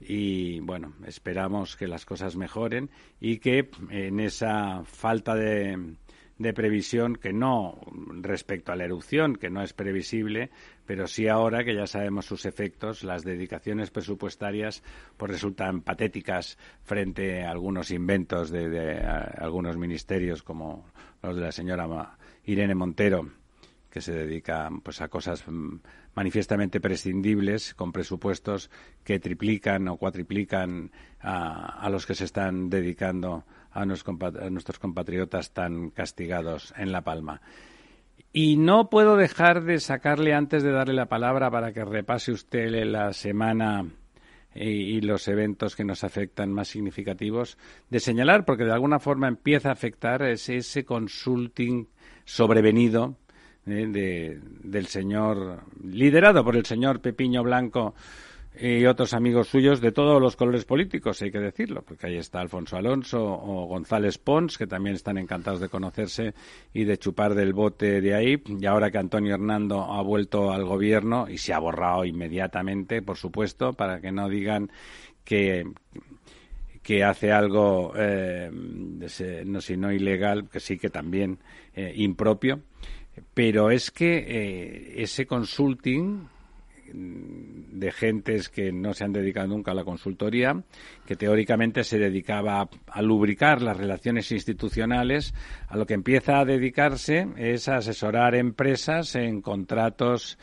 Y 0.00 0.60
bueno, 0.60 0.94
esperamos 1.06 1.76
que 1.76 1.88
las 1.88 2.06
cosas 2.06 2.36
mejoren 2.36 2.88
y 3.20 3.38
que 3.38 3.68
en 3.90 4.18
esa 4.18 4.82
falta 4.84 5.34
de, 5.34 5.96
de 6.38 6.52
previsión 6.52 7.16
que 7.16 7.32
no 7.32 7.80
respecto 8.22 8.72
a 8.72 8.76
la 8.76 8.84
erupción, 8.84 9.36
que 9.36 9.50
no 9.50 9.62
es 9.62 9.72
previsible, 9.72 10.50
pero 10.86 11.08
sí 11.08 11.26
ahora 11.28 11.64
que 11.64 11.74
ya 11.74 11.86
sabemos 11.86 12.26
sus 12.26 12.46
efectos, 12.46 13.02
las 13.02 13.24
dedicaciones 13.24 13.90
presupuestarias 13.90 14.82
pues 15.16 15.32
resultan 15.32 15.82
patéticas 15.82 16.56
frente 16.84 17.44
a 17.44 17.50
algunos 17.50 17.90
inventos 17.90 18.50
de, 18.50 19.00
algunos 19.36 19.76
ministerios 19.76 20.42
como 20.42 20.86
los 21.22 21.34
de 21.34 21.42
la 21.42 21.52
señora 21.52 22.16
Irene 22.44 22.74
Montero 22.74 23.28
que 23.90 24.00
se 24.00 24.12
dedica 24.12 24.70
pues 24.82 25.00
a 25.00 25.08
cosas 25.08 25.42
mm, 25.46 25.80
manifiestamente 26.14 26.80
prescindibles 26.80 27.74
con 27.74 27.90
presupuestos 27.90 28.70
que 29.02 29.18
triplican 29.18 29.88
o 29.88 29.96
cuatriplican 29.96 30.92
a 31.20 31.88
los 31.90 32.06
que 32.06 32.14
se 32.14 32.24
están 32.24 32.70
dedicando 32.70 33.44
a, 33.72 33.84
nuestros 33.84 34.78
compatriotas 34.78 35.52
tan 35.52 35.90
castigados 35.90 36.74
en 36.76 36.92
La 36.92 37.02
Palma. 37.02 37.40
Y 38.32 38.56
no 38.56 38.90
puedo 38.90 39.16
dejar 39.16 39.64
de 39.64 39.80
sacarle 39.80 40.34
antes 40.34 40.62
de 40.62 40.72
darle 40.72 40.94
la 40.94 41.06
palabra 41.06 41.50
para 41.50 41.72
que 41.72 41.84
repase 41.84 42.32
usted 42.32 42.68
la 42.84 43.12
semana 43.12 43.86
y, 44.54 45.00
los 45.00 45.28
eventos 45.28 45.76
que 45.76 45.84
nos 45.84 46.04
afectan 46.04 46.52
más 46.52 46.68
significativos, 46.68 47.58
de 47.90 48.00
señalar, 48.00 48.44
porque 48.44 48.64
de 48.64 48.72
alguna 48.72 48.98
forma 48.98 49.28
empieza 49.28 49.68
a 49.68 49.72
afectar 49.72 50.22
ese, 50.22 50.56
ese 50.56 50.84
consulting 50.84 51.86
sobrevenido 52.24 53.16
eh, 53.66 54.40
del 54.62 54.86
señor, 54.86 55.60
liderado 55.84 56.42
por 56.44 56.56
el 56.56 56.64
señor 56.64 57.00
Pepiño 57.00 57.42
Blanco, 57.42 57.94
y 58.60 58.86
otros 58.86 59.14
amigos 59.14 59.48
suyos 59.48 59.80
de 59.80 59.92
todos 59.92 60.20
los 60.20 60.36
colores 60.36 60.64
políticos, 60.64 61.22
hay 61.22 61.30
que 61.30 61.38
decirlo, 61.38 61.82
porque 61.82 62.08
ahí 62.08 62.16
está 62.16 62.40
Alfonso 62.40 62.76
Alonso 62.76 63.22
o 63.22 63.66
González 63.66 64.18
Pons, 64.18 64.58
que 64.58 64.66
también 64.66 64.96
están 64.96 65.18
encantados 65.18 65.60
de 65.60 65.68
conocerse 65.68 66.34
y 66.72 66.84
de 66.84 66.98
chupar 66.98 67.34
del 67.34 67.52
bote 67.52 68.00
de 68.00 68.14
ahí. 68.14 68.42
Y 68.46 68.66
ahora 68.66 68.90
que 68.90 68.98
Antonio 68.98 69.34
Hernando 69.34 69.84
ha 69.84 70.02
vuelto 70.02 70.50
al 70.50 70.64
gobierno 70.64 71.28
y 71.28 71.38
se 71.38 71.52
ha 71.52 71.58
borrado 71.58 72.04
inmediatamente, 72.04 73.02
por 73.02 73.16
supuesto, 73.16 73.72
para 73.72 74.00
que 74.00 74.12
no 74.12 74.28
digan 74.28 74.70
que 75.24 75.64
que 76.82 77.04
hace 77.04 77.32
algo, 77.32 77.92
eh, 77.96 78.50
no 78.50 79.60
si 79.60 79.76
no 79.76 79.92
ilegal, 79.92 80.48
que 80.48 80.58
sí 80.58 80.78
que 80.78 80.88
también 80.88 81.38
eh, 81.74 81.92
impropio, 81.96 82.62
pero 83.34 83.70
es 83.70 83.90
que 83.90 84.24
eh, 84.26 85.02
ese 85.02 85.26
consulting 85.26 86.28
de 86.92 87.92
gentes 87.92 88.48
que 88.48 88.72
no 88.72 88.94
se 88.94 89.04
han 89.04 89.12
dedicado 89.12 89.48
nunca 89.48 89.72
a 89.72 89.74
la 89.74 89.84
consultoría, 89.84 90.62
que 91.06 91.16
teóricamente 91.16 91.84
se 91.84 91.98
dedicaba 91.98 92.68
a 92.86 93.02
lubricar 93.02 93.62
las 93.62 93.76
relaciones 93.76 94.32
institucionales, 94.32 95.34
a 95.68 95.76
lo 95.76 95.86
que 95.86 95.94
empieza 95.94 96.40
a 96.40 96.44
dedicarse 96.44 97.28
es 97.36 97.68
a 97.68 97.76
asesorar 97.76 98.34
empresas 98.34 99.14
en 99.14 99.40
contratos 99.42 100.38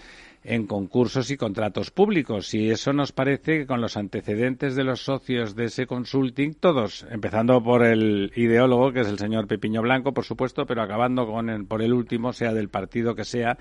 en 0.45 0.67
concursos 0.67 1.31
y 1.31 1.37
contratos 1.37 1.91
públicos. 1.91 2.53
Y 2.53 2.69
eso 2.69 2.93
nos 2.93 3.11
parece 3.11 3.59
que 3.59 3.65
con 3.65 3.81
los 3.81 3.97
antecedentes 3.97 4.75
de 4.75 4.83
los 4.83 5.01
socios 5.01 5.55
de 5.55 5.65
ese 5.65 5.87
consulting, 5.87 6.53
todos, 6.53 7.05
empezando 7.09 7.61
por 7.63 7.83
el 7.83 8.31
ideólogo, 8.35 8.93
que 8.93 9.01
es 9.01 9.07
el 9.07 9.17
señor 9.17 9.47
Pepiño 9.47 9.81
Blanco, 9.81 10.13
por 10.13 10.23
supuesto, 10.23 10.65
pero 10.65 10.83
acabando 10.83 11.25
con 11.25 11.65
por 11.65 11.81
el 11.81 11.93
último, 11.93 12.31
sea 12.31 12.53
del 12.53 12.69
partido 12.69 13.15
que 13.15 13.25
sea, 13.25 13.57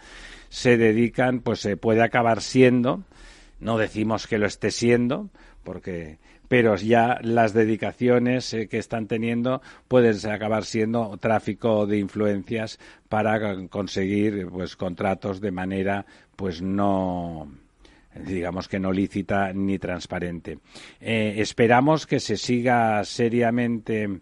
se 0.50 0.76
dedican, 0.76 1.40
pues 1.40 1.60
se 1.60 1.76
puede 1.76 2.02
acabar 2.02 2.42
siendo, 2.42 3.02
no 3.60 3.78
decimos 3.78 4.26
que 4.26 4.38
lo 4.38 4.46
esté 4.46 4.70
siendo, 4.70 5.30
porque 5.62 6.18
pero 6.48 6.76
ya 6.76 7.18
las 7.22 7.52
dedicaciones 7.52 8.52
eh, 8.52 8.68
que 8.68 8.78
están 8.78 9.06
teniendo 9.06 9.62
pueden 9.88 10.30
acabar 10.30 10.64
siendo 10.64 11.16
tráfico 11.18 11.86
de 11.86 11.98
influencias 11.98 12.78
para 13.08 13.66
conseguir 13.68 14.46
pues 14.48 14.76
contratos 14.76 15.40
de 15.40 15.50
manera 15.50 16.06
pues 16.36 16.62
no 16.62 17.48
digamos 18.14 18.68
que 18.68 18.78
no 18.78 18.92
lícita 18.92 19.52
ni 19.52 19.78
transparente. 19.78 20.58
Eh, 21.00 21.34
esperamos 21.38 22.06
que 22.06 22.20
se 22.20 22.36
siga 22.36 23.02
seriamente 23.04 24.20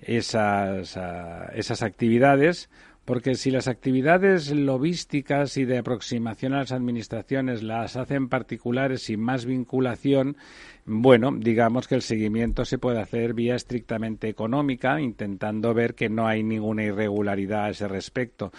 esas, 0.00 0.96
ah, 0.96 1.50
esas 1.54 1.82
actividades 1.82 2.70
porque 3.04 3.34
si 3.34 3.50
las 3.50 3.68
actividades 3.68 4.50
lobísticas 4.50 5.58
y 5.58 5.66
de 5.66 5.78
aproximación 5.78 6.54
a 6.54 6.60
las 6.60 6.72
administraciones 6.72 7.62
las 7.62 7.96
hacen 7.96 8.28
particulares 8.30 9.02
sin 9.02 9.20
más 9.20 9.44
vinculación, 9.44 10.38
bueno, 10.86 11.30
digamos 11.36 11.86
que 11.86 11.96
el 11.96 12.02
seguimiento 12.02 12.64
se 12.64 12.78
puede 12.78 13.00
hacer 13.00 13.34
vía 13.34 13.56
estrictamente 13.56 14.28
económica, 14.28 15.00
intentando 15.02 15.74
ver 15.74 15.94
que 15.94 16.08
no 16.08 16.26
hay 16.26 16.42
ninguna 16.42 16.84
irregularidad 16.84 17.66
a 17.66 17.70
ese 17.70 17.88
respecto 17.88 18.52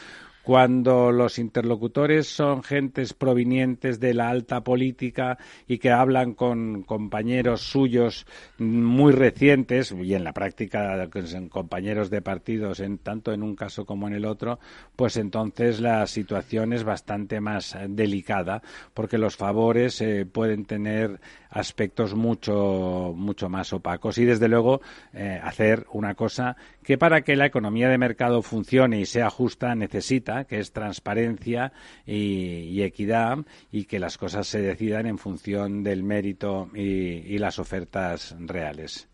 cuando 0.45 1.11
los 1.11 1.39
interlocutores 1.39 2.27
son 2.27 2.61
gentes 2.61 3.15
provenientes 3.15 3.99
de 3.99 4.13
la 4.13 4.29
alta 4.29 4.63
política 4.63 5.39
y 5.67 5.79
que 5.79 5.89
hablan 5.89 6.35
con 6.35 6.83
compañeros 6.83 7.61
suyos 7.61 8.27
muy 8.59 9.11
recientes 9.11 9.91
y 9.91 10.13
en 10.13 10.23
la 10.23 10.33
práctica 10.33 11.09
compañeros 11.49 12.11
de 12.11 12.21
partidos 12.21 12.79
en 12.79 12.99
tanto 12.99 13.33
en 13.33 13.41
un 13.41 13.55
caso 13.55 13.85
como 13.87 14.07
en 14.07 14.13
el 14.13 14.25
otro, 14.25 14.59
pues 14.95 15.17
entonces 15.17 15.79
la 15.79 16.05
situación 16.05 16.73
es 16.73 16.83
bastante 16.83 17.41
más 17.41 17.75
delicada 17.89 18.61
porque 18.93 19.17
los 19.17 19.35
favores 19.35 19.99
eh, 20.01 20.27
pueden 20.31 20.65
tener 20.65 21.19
aspectos 21.55 22.13
mucho 22.13 23.13
mucho 23.15 23.47
más 23.47 23.71
opacos 23.71 24.17
y 24.17 24.25
desde 24.25 24.49
luego 24.49 24.81
eh, 25.13 25.39
hacer 25.41 25.87
una 25.93 26.13
cosa 26.13 26.57
que 26.83 26.97
para 26.97 27.21
que 27.21 27.37
la 27.37 27.45
economía 27.45 27.87
de 27.87 27.97
mercado 27.97 28.41
funcione 28.41 28.99
y 28.99 29.05
sea 29.05 29.29
justa 29.29 29.73
necesita, 29.73 30.43
que 30.43 30.59
es 30.59 30.73
transparencia 30.73 31.71
y, 32.05 32.81
equidad 32.81 33.39
y 33.71 33.85
que 33.85 33.99
las 33.99 34.17
cosas 34.17 34.47
se 34.47 34.61
decidan 34.61 35.07
en 35.07 35.17
función 35.17 35.81
del 35.81 36.03
mérito 36.03 36.69
y, 36.75 37.37
las 37.39 37.59
ofertas 37.59 38.35
reales. 38.39 39.07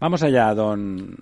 Vamos 0.00 0.22
allá, 0.22 0.54
don, 0.54 1.16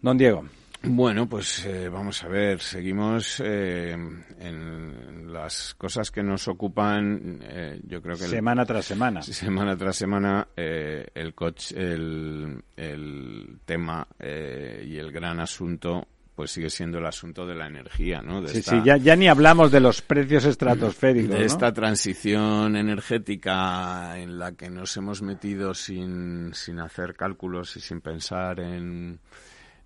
don 0.00 0.18
Diego. 0.18 0.44
Bueno, 0.82 1.28
pues 1.28 1.66
eh, 1.66 1.90
vamos 1.90 2.24
a 2.24 2.28
ver, 2.28 2.60
seguimos 2.60 3.40
eh, 3.44 3.90
en 3.92 5.32
las 5.32 5.74
cosas 5.74 6.10
que 6.10 6.22
nos 6.22 6.48
ocupan, 6.48 7.38
eh, 7.42 7.80
yo 7.86 8.00
creo 8.00 8.16
que... 8.16 8.24
Semana 8.24 8.64
tras 8.64 8.86
semana. 8.86 9.20
Semana 9.20 9.76
tras 9.76 9.96
semana, 9.96 10.48
el, 10.56 11.34
coche, 11.34 11.74
el, 11.76 12.62
el 12.76 13.58
tema 13.66 14.06
y 14.18 14.96
el 14.96 15.12
gran 15.12 15.40
asunto 15.40 16.06
pues 16.34 16.52
sigue 16.52 16.70
siendo 16.70 16.96
el 16.96 17.04
asunto 17.04 17.46
de 17.46 17.54
la 17.54 17.66
energía, 17.66 18.22
¿no? 18.22 18.48
sí, 18.48 18.62
sí, 18.62 18.80
ya, 18.82 18.96
ya, 18.96 19.14
ni 19.14 19.28
hablamos 19.28 19.70
de 19.70 19.80
los 19.80 20.00
precios 20.00 20.46
estratosféricos. 20.46 21.38
De 21.38 21.44
esta 21.44 21.70
transición 21.74 22.76
energética 22.76 24.18
en 24.18 24.38
la 24.38 24.52
que 24.52 24.70
nos 24.70 24.96
hemos 24.96 25.20
metido 25.20 25.74
sin, 25.74 26.54
sin 26.54 26.80
hacer 26.80 27.14
cálculos 27.14 27.76
y 27.76 27.80
sin 27.80 28.00
pensar 28.00 28.58
en 28.60 29.20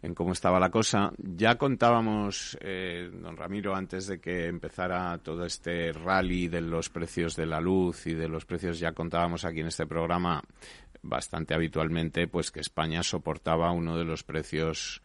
en 0.05 0.15
cómo 0.15 0.33
estaba 0.33 0.61
la 0.61 0.71
cosa. 0.71 1.13
Ya 1.17 1.57
contábamos, 1.57 2.59
eh, 2.61 3.11
don 3.11 3.39
Ramiro, 3.39 3.75
antes 3.75 4.07
de 4.07 4.21
que 4.21 4.49
empezara 4.49 5.17
todo 5.19 5.47
este 5.47 5.93
rally 5.93 6.49
de 6.49 6.61
los 6.61 6.91
precios 6.91 7.35
de 7.37 7.47
la 7.47 7.59
luz 7.59 8.07
y 8.07 8.13
de 8.13 8.29
los 8.29 8.45
precios, 8.45 8.79
ya 8.79 8.93
contábamos 8.93 9.47
aquí 9.47 9.61
en 9.61 9.69
este 9.69 9.87
programa 9.87 10.43
bastante 11.01 11.55
habitualmente, 11.55 12.29
pues 12.29 12.51
que 12.51 12.61
España 12.61 13.03
soportaba 13.03 13.73
uno 13.73 13.97
de 13.97 14.05
los 14.05 14.25
precios 14.25 15.01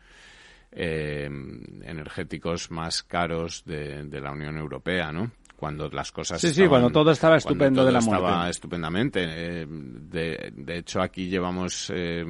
eh, 0.74 1.30
energéticos 1.84 2.70
más 2.70 3.02
caros 3.02 3.64
de, 3.66 4.04
de 4.04 4.20
la 4.20 4.34
Unión 4.34 4.58
Europea, 4.58 5.14
¿no? 5.14 5.32
Cuando 5.60 5.90
las 5.90 6.14
cosas 6.14 6.40
sí 6.40 6.54
sí 6.54 6.66
cuando 6.68 6.90
todo 6.90 7.12
estaba 7.12 7.36
estupendo 7.36 7.84
de 7.84 7.92
la 7.92 8.00
muerte. 8.00 8.26
estaba 8.26 8.50
estupendamente 8.50 9.26
eh, 9.26 9.66
de, 9.68 10.54
de, 10.56 10.78
hecho 10.78 11.02
aquí 11.02 11.28
llevamos 11.28 11.92
eh, 11.94 12.26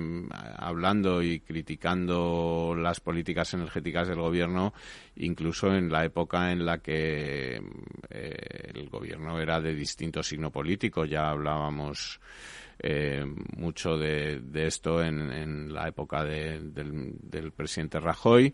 hablando 0.58 1.22
y 1.22 1.39
criticando 1.42 2.74
las 2.76 3.00
políticas 3.00 3.54
energéticas 3.54 4.08
del 4.08 4.20
gobierno 4.20 4.74
incluso 5.18 5.72
en 5.72 5.92
la 5.92 6.06
época 6.06 6.52
en 6.52 6.65
la 6.65 6.80
que 6.80 7.62
eh, 8.10 8.72
el 8.74 8.89
gobierno 8.89 9.39
era 9.39 9.62
de 9.62 9.76
distinto 9.76 10.24
signo 10.24 10.50
político. 10.50 11.06
Ya 11.06 11.30
hablábamos 11.30 12.20
mucho 13.58 13.98
de, 13.98 14.39
de, 14.39 14.68
esto 14.68 15.04
en, 15.04 15.30
en 15.34 15.74
la 15.74 15.89
época 15.89 16.24
del, 16.24 16.74
del 16.74 17.52
presidente 17.52 18.00
Rajoy 18.00 18.54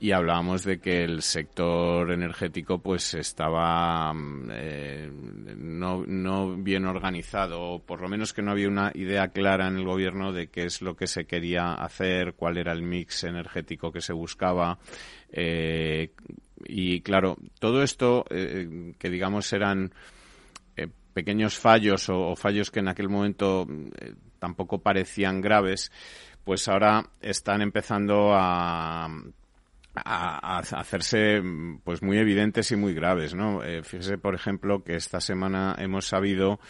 y 0.00 0.12
hablábamos 0.12 0.64
de 0.64 0.80
que 0.80 1.02
el 1.02 1.22
sector 1.22 2.12
energético 2.12 2.78
pues 2.78 3.14
estaba 3.14 4.12
mm, 4.12 4.48
eh, 4.52 5.10
no, 5.56 6.04
no 6.06 6.56
bien 6.56 6.86
organizado 6.86 7.60
o 7.60 7.78
por 7.80 8.00
lo 8.00 8.08
menos 8.08 8.32
que 8.32 8.42
no 8.42 8.52
había 8.52 8.68
una 8.68 8.92
idea 8.94 9.28
clara 9.28 9.68
en 9.68 9.76
el 9.76 9.84
gobierno 9.84 10.32
de 10.32 10.48
qué 10.48 10.64
es 10.64 10.82
lo 10.82 10.94
que 10.94 11.06
se 11.06 11.26
quería 11.26 11.74
hacer, 11.74 12.34
cuál 12.34 12.58
era 12.58 12.72
el 12.72 12.82
mix 12.82 13.24
energético 13.24 13.90
que 13.90 14.00
se 14.00 14.12
buscaba 14.12 14.78
eh, 15.30 16.12
y 16.64 17.00
claro, 17.00 17.36
todo 17.58 17.82
esto 17.82 18.24
eh, 18.30 18.94
que 18.98 19.10
digamos 19.10 19.52
eran 19.52 19.92
pequeños 21.12 21.58
fallos 21.58 22.08
o, 22.10 22.36
fallos 22.36 22.70
que 22.70 22.78
en 22.78 22.86
aquel 22.86 23.08
momento 23.08 23.66
tampoco 24.38 24.78
parecían 24.78 25.40
graves, 25.40 25.90
pues 26.44 26.68
ahora 26.68 27.10
están 27.20 27.60
empezando 27.60 28.30
a 28.34 29.08
a, 30.04 30.58
hacerse 30.58 31.42
pues 31.84 32.02
muy 32.02 32.18
evidentes 32.18 32.70
y 32.72 32.76
muy 32.76 32.94
graves, 32.94 33.34
¿no? 33.34 33.62
Eh, 33.62 33.82
fíjese, 33.82 34.18
por 34.18 34.34
ejemplo, 34.34 34.82
que 34.82 34.96
esta 34.96 35.20
semana 35.20 35.76
hemos 35.78 36.06
sabido 36.06 36.60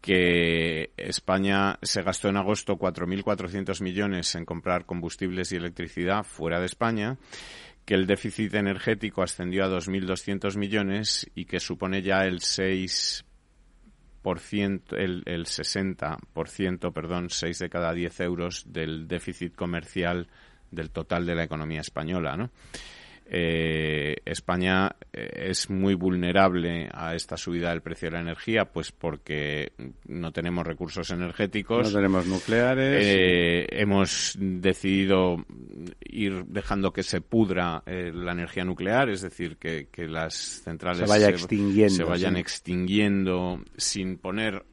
que 0.00 0.92
España 0.96 1.78
se 1.82 2.02
gastó 2.02 2.28
en 2.28 2.36
agosto 2.36 2.78
4.400 2.78 3.82
millones 3.82 4.34
en 4.34 4.44
comprar 4.44 4.86
combustibles 4.86 5.52
y 5.52 5.56
electricidad 5.56 6.24
fuera 6.24 6.60
de 6.60 6.66
España, 6.66 7.18
que 7.84 7.94
el 7.94 8.06
déficit 8.06 8.54
energético 8.54 9.22
ascendió 9.22 9.64
a 9.64 9.68
2.200 9.68 10.56
millones 10.56 11.28
y 11.34 11.46
que 11.46 11.58
supone 11.58 12.02
ya 12.02 12.24
el 12.26 12.40
6 12.40 13.24
el, 14.90 15.22
el 15.26 15.46
60%, 15.46 16.92
perdón, 16.92 17.30
6 17.30 17.58
de 17.58 17.70
cada 17.70 17.92
10 17.92 18.20
euros 18.20 18.64
del 18.72 19.08
déficit 19.08 19.54
comercial 19.54 20.28
del 20.70 20.90
total 20.90 21.26
de 21.26 21.34
la 21.34 21.44
economía 21.44 21.80
española, 21.80 22.36
¿no? 22.36 22.50
Eh, 23.30 24.16
España 24.24 24.96
eh, 25.12 25.48
es 25.50 25.68
muy 25.68 25.92
vulnerable 25.92 26.88
a 26.90 27.14
esta 27.14 27.36
subida 27.36 27.68
del 27.68 27.82
precio 27.82 28.08
de 28.08 28.12
la 28.12 28.20
energía, 28.20 28.64
pues 28.64 28.90
porque 28.90 29.72
no 30.06 30.32
tenemos 30.32 30.66
recursos 30.66 31.10
energéticos. 31.10 31.92
No 31.92 31.98
tenemos 31.98 32.26
nucleares. 32.26 33.04
Eh, 33.04 33.66
hemos 33.70 34.34
decidido 34.38 35.44
ir 36.00 36.46
dejando 36.46 36.90
que 36.90 37.02
se 37.02 37.20
pudra 37.20 37.82
la 37.86 38.32
energía 38.32 38.64
nuclear, 38.64 39.10
es 39.10 39.20
decir, 39.20 39.58
que, 39.58 39.86
las 40.08 40.34
centrales 40.34 41.00
se, 41.10 41.90
se 41.90 42.04
vayan 42.04 42.36
extinguiendo 42.36 43.60
sin 43.76 44.16
poner 44.16 44.64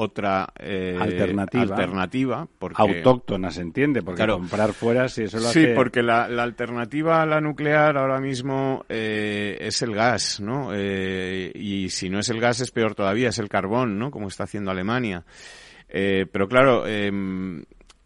otra 0.00 0.48
eh, 0.58 0.96
alternativa. 0.98 2.48
porque, 2.58 2.80
autóctona, 2.80 3.50
se 3.50 3.60
entiende, 3.60 4.02
porque 4.02 4.26
comprar 4.26 4.72
fuera 4.72 5.08
si 5.08 5.24
eso 5.24 5.38
lo 5.38 5.48
Sí, 5.48 5.68
porque 5.74 6.02
la, 6.02 6.24
alternativa 6.24 7.20
a 7.20 7.26
la 7.26 7.40
nuclear 7.40 7.98
ahora 7.98 8.18
mismo 8.18 8.84
eh, 8.88 9.58
es 9.60 9.82
el 9.82 9.94
gas, 9.94 10.40
¿no? 10.40 10.70
Eh, 10.72 11.52
y 11.54 11.90
si 11.90 12.08
no 12.08 12.18
es 12.18 12.30
el 12.30 12.40
gas 12.40 12.60
es 12.60 12.70
peor 12.70 12.94
todavía, 12.94 13.28
es 13.28 13.38
el 13.38 13.50
carbón, 13.50 13.98
¿no? 13.98 14.10
Como 14.10 14.28
está 14.28 14.44
haciendo 14.44 14.70
Alemania. 14.70 15.24
pero 15.88 16.48
claro, 16.48 16.86
em, 16.86 17.62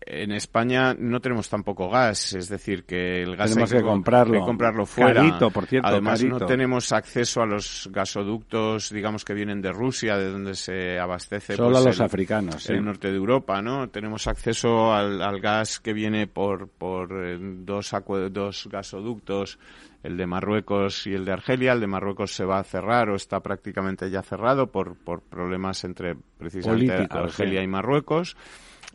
en 0.06 0.32
España 0.32 0.94
no 0.98 1.20
tenemos 1.20 1.48
tampoco 1.48 1.88
gas, 1.88 2.34
es 2.34 2.48
decir, 2.48 2.84
que 2.84 3.22
el 3.22 3.36
gas 3.36 3.50
tenemos 3.50 3.72
hay 3.72 3.78
que, 3.78 3.84
comprarlo, 3.84 4.40
comprarlo 4.44 4.86
fuera. 4.86 5.14
Carito, 5.14 5.50
por 5.50 5.66
cierto, 5.66 5.88
Además 5.88 6.22
no 6.24 6.38
tenemos 6.40 6.92
acceso 6.92 7.42
a 7.42 7.46
los 7.46 7.88
gasoductos, 7.90 8.90
digamos 8.90 9.24
que 9.24 9.34
vienen 9.34 9.62
de 9.62 9.72
Rusia, 9.72 10.16
de 10.16 10.30
donde 10.30 10.54
se 10.54 10.98
abastece 10.98 11.56
solo 11.56 11.72
pues, 11.72 11.84
a 11.84 11.88
los 11.88 12.00
africanos, 12.00 12.68
el 12.68 12.84
norte 12.84 13.10
de 13.10 13.16
Europa, 13.16 13.62
¿no? 13.62 13.88
Tenemos 13.88 14.26
acceso 14.26 14.92
al, 14.92 15.40
gas 15.40 15.80
que 15.80 15.92
viene 15.92 16.26
por 16.26 16.68
por 16.68 17.10
eh, 17.26 17.38
dos 17.40 17.94
dos 18.30 18.68
gasoductos 18.70 19.58
el 20.02 20.18
de 20.18 20.26
Marruecos 20.26 21.06
y 21.06 21.14
el 21.14 21.24
de 21.24 21.32
Argelia. 21.32 21.72
El 21.72 21.80
de 21.80 21.86
Marruecos 21.86 22.34
se 22.34 22.44
va 22.44 22.58
a 22.58 22.64
cerrar 22.64 23.08
o 23.08 23.16
está 23.16 23.40
prácticamente 23.40 24.10
ya 24.10 24.22
cerrado 24.22 24.70
por, 24.70 24.96
por 24.96 25.22
problemas 25.22 25.82
entre 25.84 26.14
precisamente 26.14 27.08
Argelia 27.10 27.62
y 27.62 27.66
Marruecos 27.66 28.36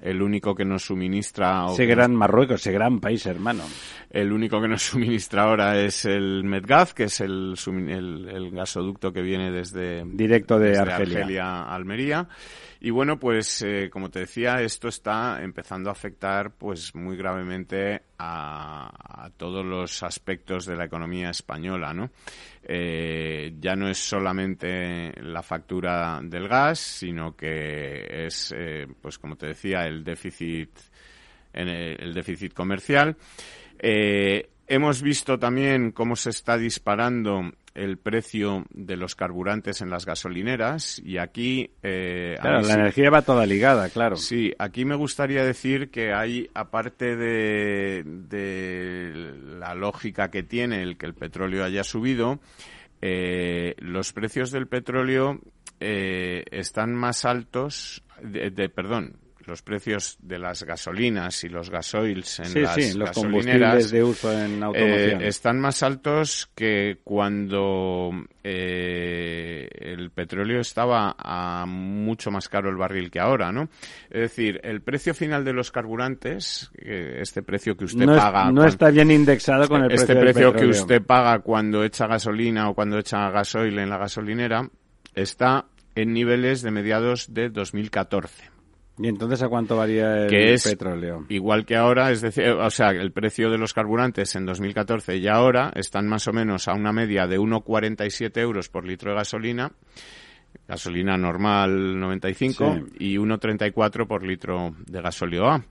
el 0.02 0.22
único 0.22 0.56
que 0.56 0.66
nos 0.66 0.84
suministra... 0.84 1.66
Ese 1.72 1.86
gran 1.86 2.16
Marruecos, 2.16 2.62
ese 2.62 2.72
gran 2.72 3.00
país 3.00 3.26
hermano. 3.26 3.64
El 4.10 4.32
único 4.32 4.62
que 4.62 4.68
nos 4.68 4.82
suministra 4.90 5.44
ahora 5.44 5.80
es 5.80 6.06
el 6.06 6.44
Medgaz, 6.44 6.94
que 6.94 7.06
es 7.06 7.22
el, 7.22 7.56
el, 7.68 8.52
gasoducto 8.52 9.12
que 9.12 9.22
viene 9.22 9.52
desde... 9.52 10.04
Directo 10.06 10.60
de 10.60 10.78
Argelia. 10.78 11.64
a 11.64 11.76
Almería. 11.76 12.28
Y 12.82 12.92
bueno, 12.92 13.20
pues 13.20 13.62
eh, 13.62 13.90
como 13.92 14.10
te 14.10 14.20
decía, 14.20 14.62
esto 14.62 14.88
está 14.88 15.44
empezando 15.44 15.90
a 15.90 15.92
afectar 15.92 16.52
pues 16.52 16.96
muy 16.96 17.18
gravemente 17.18 18.04
a, 18.18 19.30
todos 19.36 19.66
los 19.66 20.02
aspectos 20.02 20.66
de 20.66 20.78
la 20.78 20.86
economía 20.86 21.30
española, 21.30 21.94
¿no? 21.94 22.10
Eh, 22.64 23.54
ya 23.60 23.76
no 23.76 23.90
es 23.90 23.98
solamente 23.98 25.12
la 25.22 25.44
factura 25.44 26.22
del 26.24 26.48
gas, 26.48 26.80
sino 26.80 27.36
que 27.36 28.26
es, 28.26 28.54
eh, 28.56 28.88
pues 29.02 29.20
como 29.20 29.36
te 29.36 29.48
decía, 29.48 29.86
el 29.86 30.04
déficit, 30.04 30.70
el 31.52 32.14
déficit 32.14 32.54
comercial. 32.54 33.18
hemos 33.82 35.02
visto 35.02 35.38
también 35.38 35.92
cómo 35.92 36.16
se 36.16 36.30
está 36.30 36.58
disparando 36.58 37.52
el 37.80 37.98
precio 37.98 38.66
de 38.72 38.98
los 38.98 39.16
carburantes 39.16 39.82
en 39.82 39.90
las 39.90 40.06
gasolineras 40.06 41.00
y 41.04 41.18
aquí... 41.18 41.72
Eh, 41.82 42.36
claro, 42.40 42.62
la 42.62 42.74
energía 42.74 43.10
va 43.10 43.22
toda 43.22 43.46
ligada, 43.46 43.90
claro. 43.90 44.16
Sí, 44.18 44.54
aquí 44.60 44.86
me 44.86 44.96
gustaría 44.96 45.44
decir 45.44 45.90
que 45.90 46.14
hay, 46.14 46.50
aparte 46.54 47.16
de, 47.16 48.04
de 48.06 49.34
la 49.60 49.74
lógica 49.76 50.30
que 50.30 50.44
tiene 50.44 50.84
el 50.84 50.98
que 50.98 51.06
el 51.06 51.14
petróleo 51.14 51.64
haya 51.64 51.84
subido, 51.84 52.40
eh, 53.02 53.76
los 53.80 54.12
precios 54.12 54.52
del 54.52 54.68
petróleo 54.68 55.40
eh, 55.80 56.44
están 56.52 56.94
más 56.94 57.24
altos, 57.24 58.04
de, 58.22 58.70
perdón, 58.70 59.18
los 59.50 59.62
precios 59.62 60.18
de 60.22 60.40
las 60.40 60.64
gasolinas 60.64 61.44
y 61.44 61.50
los 61.50 61.70
gasoils 61.70 62.40
en 62.40 62.46
Sí, 62.46 62.60
las 62.62 62.76
sí, 62.76 62.94
los 62.94 63.10
gasolineras 63.10 63.16
combustibles 63.72 63.92
de 63.92 64.04
uso 64.04 64.32
en 64.32 64.64
automoción. 64.64 65.22
eh, 65.22 65.28
están 65.28 65.60
más 65.60 65.84
altos 65.84 66.50
que 66.56 67.00
cuando 67.04 68.12
eh, 68.44 69.68
el 69.80 70.12
petróleo 70.12 70.62
estaba 70.62 71.16
a 71.18 71.66
mucho 71.68 72.32
más 72.32 72.48
caro 72.50 72.70
el 72.70 72.76
barril 72.78 73.12
que 73.12 73.20
ahora, 73.20 73.52
¿no? 73.52 73.70
Es 74.10 74.22
decir, 74.22 74.60
el 74.64 74.82
precio 74.82 75.14
final 75.14 75.44
de 75.44 75.54
los 75.54 75.72
carburantes, 75.72 76.72
este 76.78 77.42
precio 77.42 77.76
que 77.76 77.86
usted 77.86 78.06
no, 78.06 78.14
es- 78.16 78.22
paga... 78.22 78.52
no 78.52 78.64
está 78.66 78.90
bien 78.90 79.12
indexado 79.12 79.68
con 79.68 79.84
el 79.84 79.92
este 79.92 80.16
precio 80.16 80.52
precio 80.52 80.54
que 80.54 80.68
usted 80.68 81.02
paga 81.02 81.40
cuando 81.40 81.84
echa 81.84 82.08
gasolina 82.08 82.70
o 82.70 82.76
cuando 82.76 82.98
echa 83.00 83.30
gasoil 83.32 83.78
en 83.80 83.90
la 83.90 83.98
gasolinera 83.98 84.70
está 85.16 85.66
en 85.96 86.14
niveles 86.14 86.62
de 86.62 86.72
mediados 86.72 87.34
de 87.34 87.50
2014. 87.50 88.50
¿Y 89.02 89.08
entonces 89.08 89.42
a 89.42 89.48
cuánto 89.48 89.78
varía 89.78 90.24
el 90.24 90.30
Que 90.30 90.54
es 90.54 90.66
petróleo? 90.66 91.26
Igual 91.30 91.66
que 91.66 91.78
ahora, 91.78 92.12
es 92.12 92.20
decir, 92.20 92.50
o 92.50 92.70
sea, 92.70 92.90
el 92.90 93.14
precio 93.14 93.50
de 93.50 93.58
los 93.58 93.74
carburantes 93.74 94.36
en 94.36 94.46
2014 94.46 95.16
y 95.16 95.28
ahora 95.28 95.72
están 95.74 96.06
más 96.06 96.28
o 96.28 96.34
menos 96.34 96.68
a 96.68 96.74
una 96.74 96.92
media 96.92 97.26
de 97.26 97.40
1,47 97.40 98.38
euros 98.42 98.68
por 98.68 98.86
litro 98.86 99.12
de 99.12 99.18
gasolina, 99.18 99.72
gasolina 100.68 101.18
normal 101.18 101.98
95 101.98 102.80
y 103.00 103.16
1,34 103.16 104.06
por 104.06 104.26
litro 104.26 104.76
de 104.86 105.02
gasóleo 105.02 105.48
A. 105.48 105.64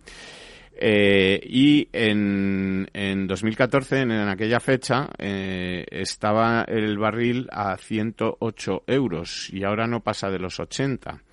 Eh, 0.81 1.39
y 1.45 1.87
en, 1.93 2.89
en 2.95 3.27
2014, 3.27 4.01
en, 4.01 4.13
en 4.13 4.29
aquella 4.29 4.61
fecha, 4.61 5.11
eh, 5.19 5.85
estaba 5.91 6.65
el 6.67 6.97
barril 6.97 7.47
a 7.51 7.77
108 7.77 8.85
euros 8.87 9.51
y 9.53 9.65
ahora 9.65 9.87
no 9.87 10.01
pasa 10.01 10.31
de 10.31 10.39
los 10.39 10.59
80. 10.59 11.25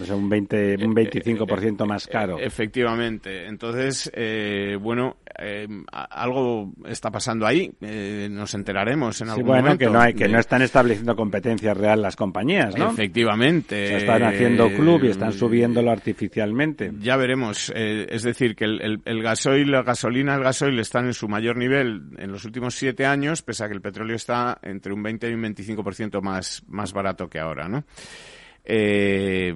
O 0.00 0.04
sea, 0.04 0.16
un, 0.16 0.28
20, 0.28 0.76
un 0.84 0.94
25% 0.94 1.86
más 1.86 2.06
caro. 2.06 2.38
Eh, 2.38 2.46
Efectivamente. 2.46 3.46
Entonces, 3.46 4.10
eh, 4.14 4.76
bueno, 4.80 5.16
eh, 5.38 5.66
algo 5.92 6.72
está 6.86 7.10
pasando 7.10 7.46
ahí. 7.46 7.72
Eh, 7.80 8.28
nos 8.30 8.52
enteraremos 8.54 9.20
en 9.20 9.26
Sí, 9.28 9.30
algún 9.32 9.46
bueno, 9.46 9.62
momento. 9.62 9.78
que 9.86 9.90
no, 9.90 10.00
hay, 10.00 10.14
que 10.14 10.24
de- 10.24 10.30
no 10.32 10.38
están 10.40 10.62
estableciendo 10.62 11.14
competencia 11.14 11.72
real 11.74 12.02
las 12.02 12.16
compañías, 12.16 12.76
¿no? 12.76 12.90
Efectivamente. 12.90 13.86
Se 13.88 13.96
están 13.98 14.22
haciendo 14.24 14.68
club 14.70 15.04
y 15.04 15.08
están 15.08 15.30
Eh, 15.30 15.32
subiéndolo 15.32 15.90
artificialmente. 15.90 16.92
Ya 17.00 17.16
veremos. 17.16 17.72
Eh, 17.74 18.06
es 18.10 18.22
decir, 18.22 18.56
que 18.56 18.64
el, 18.64 18.80
el, 18.82 19.00
el 19.04 19.22
gasoil, 19.22 19.70
la 19.70 19.82
gasolina, 19.82 20.34
el 20.34 20.42
gasoil 20.42 20.78
están 20.78 21.06
en 21.06 21.14
su 21.14 21.28
mayor 21.28 21.56
nivel 21.56 22.02
en 22.18 22.32
los 22.32 22.44
últimos 22.44 22.74
siete 22.74 23.06
años, 23.06 23.42
pese 23.42 23.64
a 23.64 23.68
que 23.68 23.74
el 23.74 23.80
petróleo 23.80 24.16
está 24.16 24.58
entre 24.62 24.92
un 24.92 25.02
20 25.02 25.30
y 25.30 25.34
un 25.34 25.42
25% 25.42 26.20
más, 26.22 26.62
más 26.68 26.92
barato 26.92 27.28
que 27.28 27.38
ahora, 27.38 27.68
¿no? 27.68 27.84
Eh, 28.66 29.54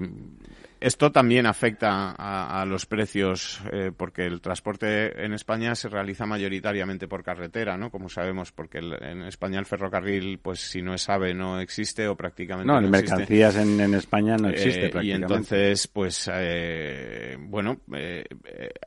esto 0.83 1.13
también 1.13 1.45
afecta 1.45 2.15
a, 2.17 2.63
a 2.63 2.65
los 2.65 2.87
precios 2.87 3.61
eh, 3.71 3.93
porque 3.95 4.25
el 4.25 4.41
transporte 4.41 5.27
en 5.27 5.35
España 5.35 5.75
se 5.75 5.91
realiza 5.91 6.25
mayoritariamente 6.25 7.07
por 7.07 7.23
carretera, 7.23 7.77
¿no? 7.77 7.91
Como 7.91 8.09
sabemos, 8.09 8.51
porque 8.51 8.79
el- 8.79 8.97
en 9.03 9.21
España 9.25 9.59
el 9.59 9.67
ferrocarril, 9.67 10.39
pues 10.39 10.61
si 10.61 10.81
no 10.81 10.95
es 10.95 11.07
AVE, 11.11 11.35
no 11.35 11.61
existe 11.61 12.09
o 12.09 12.17
prácticamente 12.17 12.67
No, 12.73 12.81
no, 12.81 12.87
en 12.89 12.95
existe. 12.95 13.15
mercancías 13.15 13.57
en, 13.57 13.79
en 13.79 13.93
España 13.93 14.39
no 14.39 14.49
existe 14.49 14.85
Eh, 14.85 14.87
y 14.87 14.91
prácticamente. 14.91 15.27
entonces, 15.35 15.87
pues, 15.87 16.31
eh, 16.33 17.37
bueno, 17.39 17.77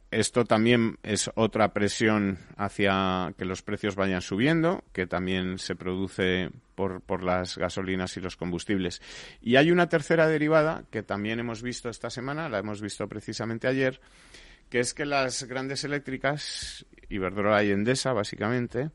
esto 0.09 0.45
también 0.45 0.97
es 1.03 1.29
otra 1.35 1.73
presión 1.73 2.39
hacia 2.57 3.35
que 3.37 3.45
los 3.45 3.61
precios 3.61 3.95
vayan 3.95 4.21
subiendo, 4.21 4.83
que 4.93 5.05
también 5.05 5.59
se 5.59 5.75
produce 5.75 6.49
por, 6.75 7.01
por 7.01 7.23
las 7.23 7.57
gasolinas 7.57 8.17
y 8.17 8.21
los 8.21 8.35
combustibles. 8.35 9.01
Y 9.41 9.55
hay 9.55 9.71
una 9.71 9.89
tercera 9.89 10.27
derivada 10.27 10.83
que 10.91 11.03
también 11.03 11.39
hemos 11.39 11.61
visto 11.61 11.89
esta 11.89 12.09
semana, 12.09 12.49
la 12.49 12.59
hemos 12.59 12.81
visto 12.81 13.07
precisamente 13.07 13.67
ayer, 13.67 13.99
que 14.69 14.79
es 14.79 14.93
que 14.93 15.05
las 15.05 15.43
grandes 15.43 15.83
eléctricas, 15.83 16.85
Iberdrola 17.09 17.63
y 17.63 17.71
Endesa, 17.71 18.13
básicamente, 18.13 18.89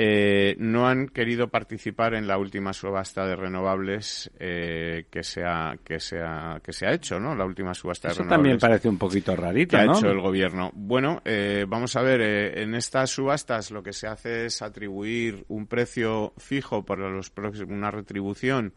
eh, 0.00 0.54
no 0.60 0.86
han 0.86 1.08
querido 1.08 1.48
participar 1.48 2.14
en 2.14 2.28
la 2.28 2.38
última 2.38 2.72
subasta 2.72 3.26
de 3.26 3.34
renovables 3.34 4.30
eh, 4.38 5.06
que 5.10 5.24
se 5.24 5.42
ha 5.44 5.76
que 5.82 5.98
se 5.98 6.22
ha 6.22 6.60
que 6.62 6.72
se 6.72 6.86
ha 6.86 6.92
hecho, 6.92 7.18
¿no? 7.18 7.34
La 7.34 7.44
última 7.44 7.74
subasta 7.74 8.06
Eso 8.06 8.18
de 8.18 8.22
renovables 8.22 8.36
también 8.36 8.58
parece 8.60 8.88
un 8.88 8.96
poquito 8.96 9.34
que 9.34 9.40
rarito, 9.40 9.76
ha 9.76 9.84
¿no? 9.84 9.98
hecho 9.98 10.08
el 10.08 10.20
gobierno. 10.20 10.70
Bueno, 10.72 11.20
eh, 11.24 11.64
vamos 11.66 11.96
a 11.96 12.02
ver, 12.02 12.20
eh, 12.20 12.62
en 12.62 12.76
estas 12.76 13.10
subastas 13.10 13.72
lo 13.72 13.82
que 13.82 13.92
se 13.92 14.06
hace 14.06 14.46
es 14.46 14.62
atribuir 14.62 15.44
un 15.48 15.66
precio 15.66 16.32
fijo 16.38 16.84
para 16.84 17.10
los 17.10 17.30
próximos, 17.30 17.68
una 17.68 17.90
retribución 17.90 18.74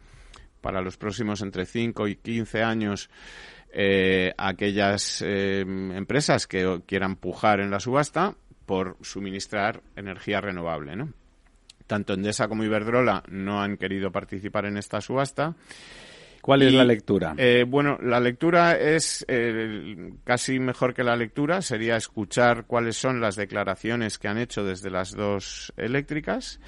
para 0.60 0.82
los 0.82 0.98
próximos 0.98 1.44
entre 1.44 1.68
5 1.68 2.08
y 2.08 2.16
15 2.16 2.64
años 2.64 3.12
eh, 3.72 4.34
a 4.38 4.48
aquellas 4.48 5.22
eh, 5.24 5.62
empresas 5.62 6.48
que 6.48 6.82
quieran 6.88 7.16
pujar 7.16 7.60
en 7.60 7.70
la 7.70 7.80
subasta 7.80 8.36
por 8.66 8.98
suministrar 9.02 9.82
energía 9.96 10.42
renovable, 10.42 10.96
¿no? 10.96 11.14
Tanto 11.88 12.14
Endesa 12.14 12.48
como 12.48 12.64
Iberdrola 12.64 13.24
no 13.30 13.62
han 13.62 13.78
querido 13.78 14.12
participar 14.12 14.66
en 14.66 14.78
esta 14.78 15.02
subasta. 15.02 15.56
¿Cuál 16.42 16.64
es 16.64 16.74
la 16.74 16.86
lectura? 16.86 17.36
eh, 17.38 17.66
bueno, 17.68 18.00
la 18.02 18.20
lectura 18.20 18.76
es 18.76 19.24
eh, 19.28 20.14
casi 20.24 20.60
mejor 20.60 20.94
que 20.94 21.04
la 21.04 21.16
lectura. 21.16 21.62
Sería 21.62 21.98
escuchar 21.98 22.66
cuáles 22.66 22.98
son 22.98 23.22
las 23.22 23.36
declaraciones 23.36 24.18
que 24.18 24.28
han 24.28 24.40
hecho 24.40 24.64
desde 24.64 24.90
las 24.90 25.12
dos 25.12 25.72
eléctricas. 25.78 26.60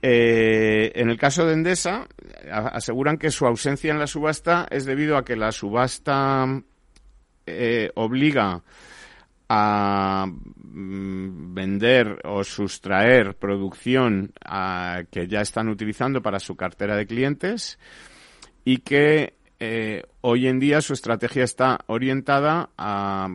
Eh, 0.00 0.92
en 0.94 1.10
el 1.10 1.18
caso 1.18 1.44
de 1.44 1.54
Endesa, 1.54 2.06
aseguran 2.50 3.18
que 3.18 3.30
su 3.30 3.46
ausencia 3.46 3.92
en 3.92 3.98
la 3.98 4.06
subasta 4.06 4.66
es 4.70 4.84
debido 4.84 5.16
a 5.16 5.24
que 5.24 5.36
la 5.36 5.50
subasta 5.50 6.46
eh, 7.46 7.90
obliga 7.94 8.62
a 9.48 10.26
mm, 10.28 11.54
vender 11.54 12.20
o 12.24 12.44
sustraer 12.44 13.34
producción 13.36 14.32
a- 14.44 15.04
que 15.10 15.26
ya 15.26 15.40
están 15.40 15.68
utilizando 15.68 16.22
para 16.22 16.38
su 16.40 16.56
cartera 16.56 16.96
de 16.96 17.06
clientes 17.06 17.78
y 18.64 18.78
que 18.78 19.34
eh, 19.60 20.04
hoy 20.20 20.46
en 20.46 20.60
día 20.60 20.80
su 20.80 20.92
estrategia 20.92 21.44
está 21.44 21.80
orientada 21.86 22.70
a 22.78 23.28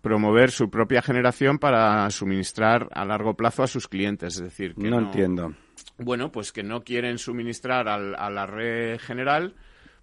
promover 0.00 0.50
su 0.50 0.68
propia 0.68 1.00
generación 1.00 1.58
para 1.58 2.10
suministrar 2.10 2.88
a 2.92 3.04
largo 3.04 3.34
plazo 3.34 3.62
a 3.62 3.68
sus 3.68 3.86
clientes. 3.88 4.34
Es 4.36 4.42
decir, 4.42 4.74
que 4.74 4.90
no, 4.90 4.98
entiendo. 4.98 5.54
bueno, 5.98 6.32
pues 6.32 6.50
que 6.52 6.64
no 6.64 6.82
quieren 6.82 7.18
suministrar 7.18 7.88
al- 7.88 8.16
a 8.16 8.28
la 8.30 8.46
red 8.46 8.98
general 8.98 9.54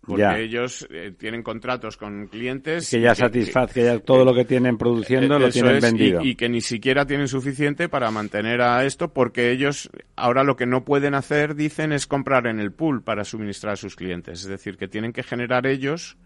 porque 0.06 0.22
Ya. 0.22 0.38
ellos 0.38 0.88
eh, 0.91 1.14
tienen 1.18 1.43
contratos 1.43 1.97
con 1.97 2.28
clientes 2.28 2.89
Que 2.89 2.99
ya 2.99 3.16
satisface, 3.16 3.74
que 3.74 3.84
ya 3.86 3.99
todo 3.99 4.26
lo 4.26 4.34
que 4.34 4.45
tienen 4.45 4.78
produciendo 4.78 5.38
eh, 5.38 5.39
lo 5.39 5.49
tienen 5.49 5.76
es, 5.78 5.82
vendido. 5.82 6.22
Y, 6.24 6.32
y 6.32 6.36
que 6.36 6.49
ni 6.49 6.62
siquiera 6.62 7.06
tienen 7.06 7.28
suficiente 7.28 7.88
para 7.89 8.12
mantener 8.12 8.62
a 8.62 8.84
esto 8.86 9.14
porque 9.14 9.51
ellos 9.51 9.89
ahora 10.16 10.43
lo 10.43 10.56
que 10.56 10.66
no 10.66 10.84
pueden 10.84 11.16
hacer, 11.16 11.56
dicen, 11.56 11.91
es 11.93 12.06
comprar 12.08 12.47
en 12.47 12.60
el 12.60 12.72
pool 12.72 13.04
para 13.04 13.24
suministrar 13.24 13.74
a 13.74 13.78
sus 13.78 13.95
clientes. 13.95 14.41
Es 14.41 14.47
decir, 14.47 14.78
que 14.78 14.88
tienen 14.88 15.14
que 15.14 15.24
generar 15.24 15.66
ellos 15.68 16.18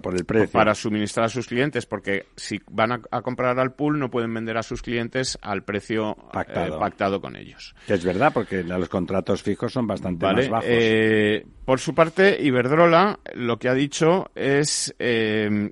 por 0.00 0.14
el 0.16 0.24
precio. 0.24 0.50
para 0.52 0.74
suministrar 0.74 1.26
a 1.26 1.28
sus 1.28 1.46
clientes 1.46 1.86
porque 1.86 2.26
si 2.36 2.60
van 2.70 2.92
a, 2.92 3.00
a 3.10 3.20
comprar 3.22 3.58
al 3.58 3.72
pool 3.74 3.98
no 3.98 4.10
pueden 4.10 4.32
vender 4.32 4.56
a 4.56 4.62
sus 4.62 4.80
clientes 4.82 5.38
al 5.42 5.64
precio 5.64 6.12
eh, 6.18 6.24
Pactado. 6.32 6.78
pactado 6.78 7.20
con 7.20 7.36
ellos. 7.36 7.74
Que 7.86 7.94
es 7.94 8.04
verdad, 8.04 8.32
porque 8.32 8.62
los 8.62 8.88
contratos 8.88 9.42
fijos 9.42 9.72
son 9.72 9.86
bastante 9.86 10.24
Vale, 10.24 10.42
más 10.42 10.50
bajos. 10.50 10.66
eh, 10.68 11.46
por 11.64 11.80
su 11.80 11.94
parte, 11.94 12.36
Iberdrola 12.42 13.18
lo 13.34 13.58
que 13.58 13.68
ha 13.68 13.74
dicho 13.74 14.30
es 14.34 14.94
eh, 14.98 15.70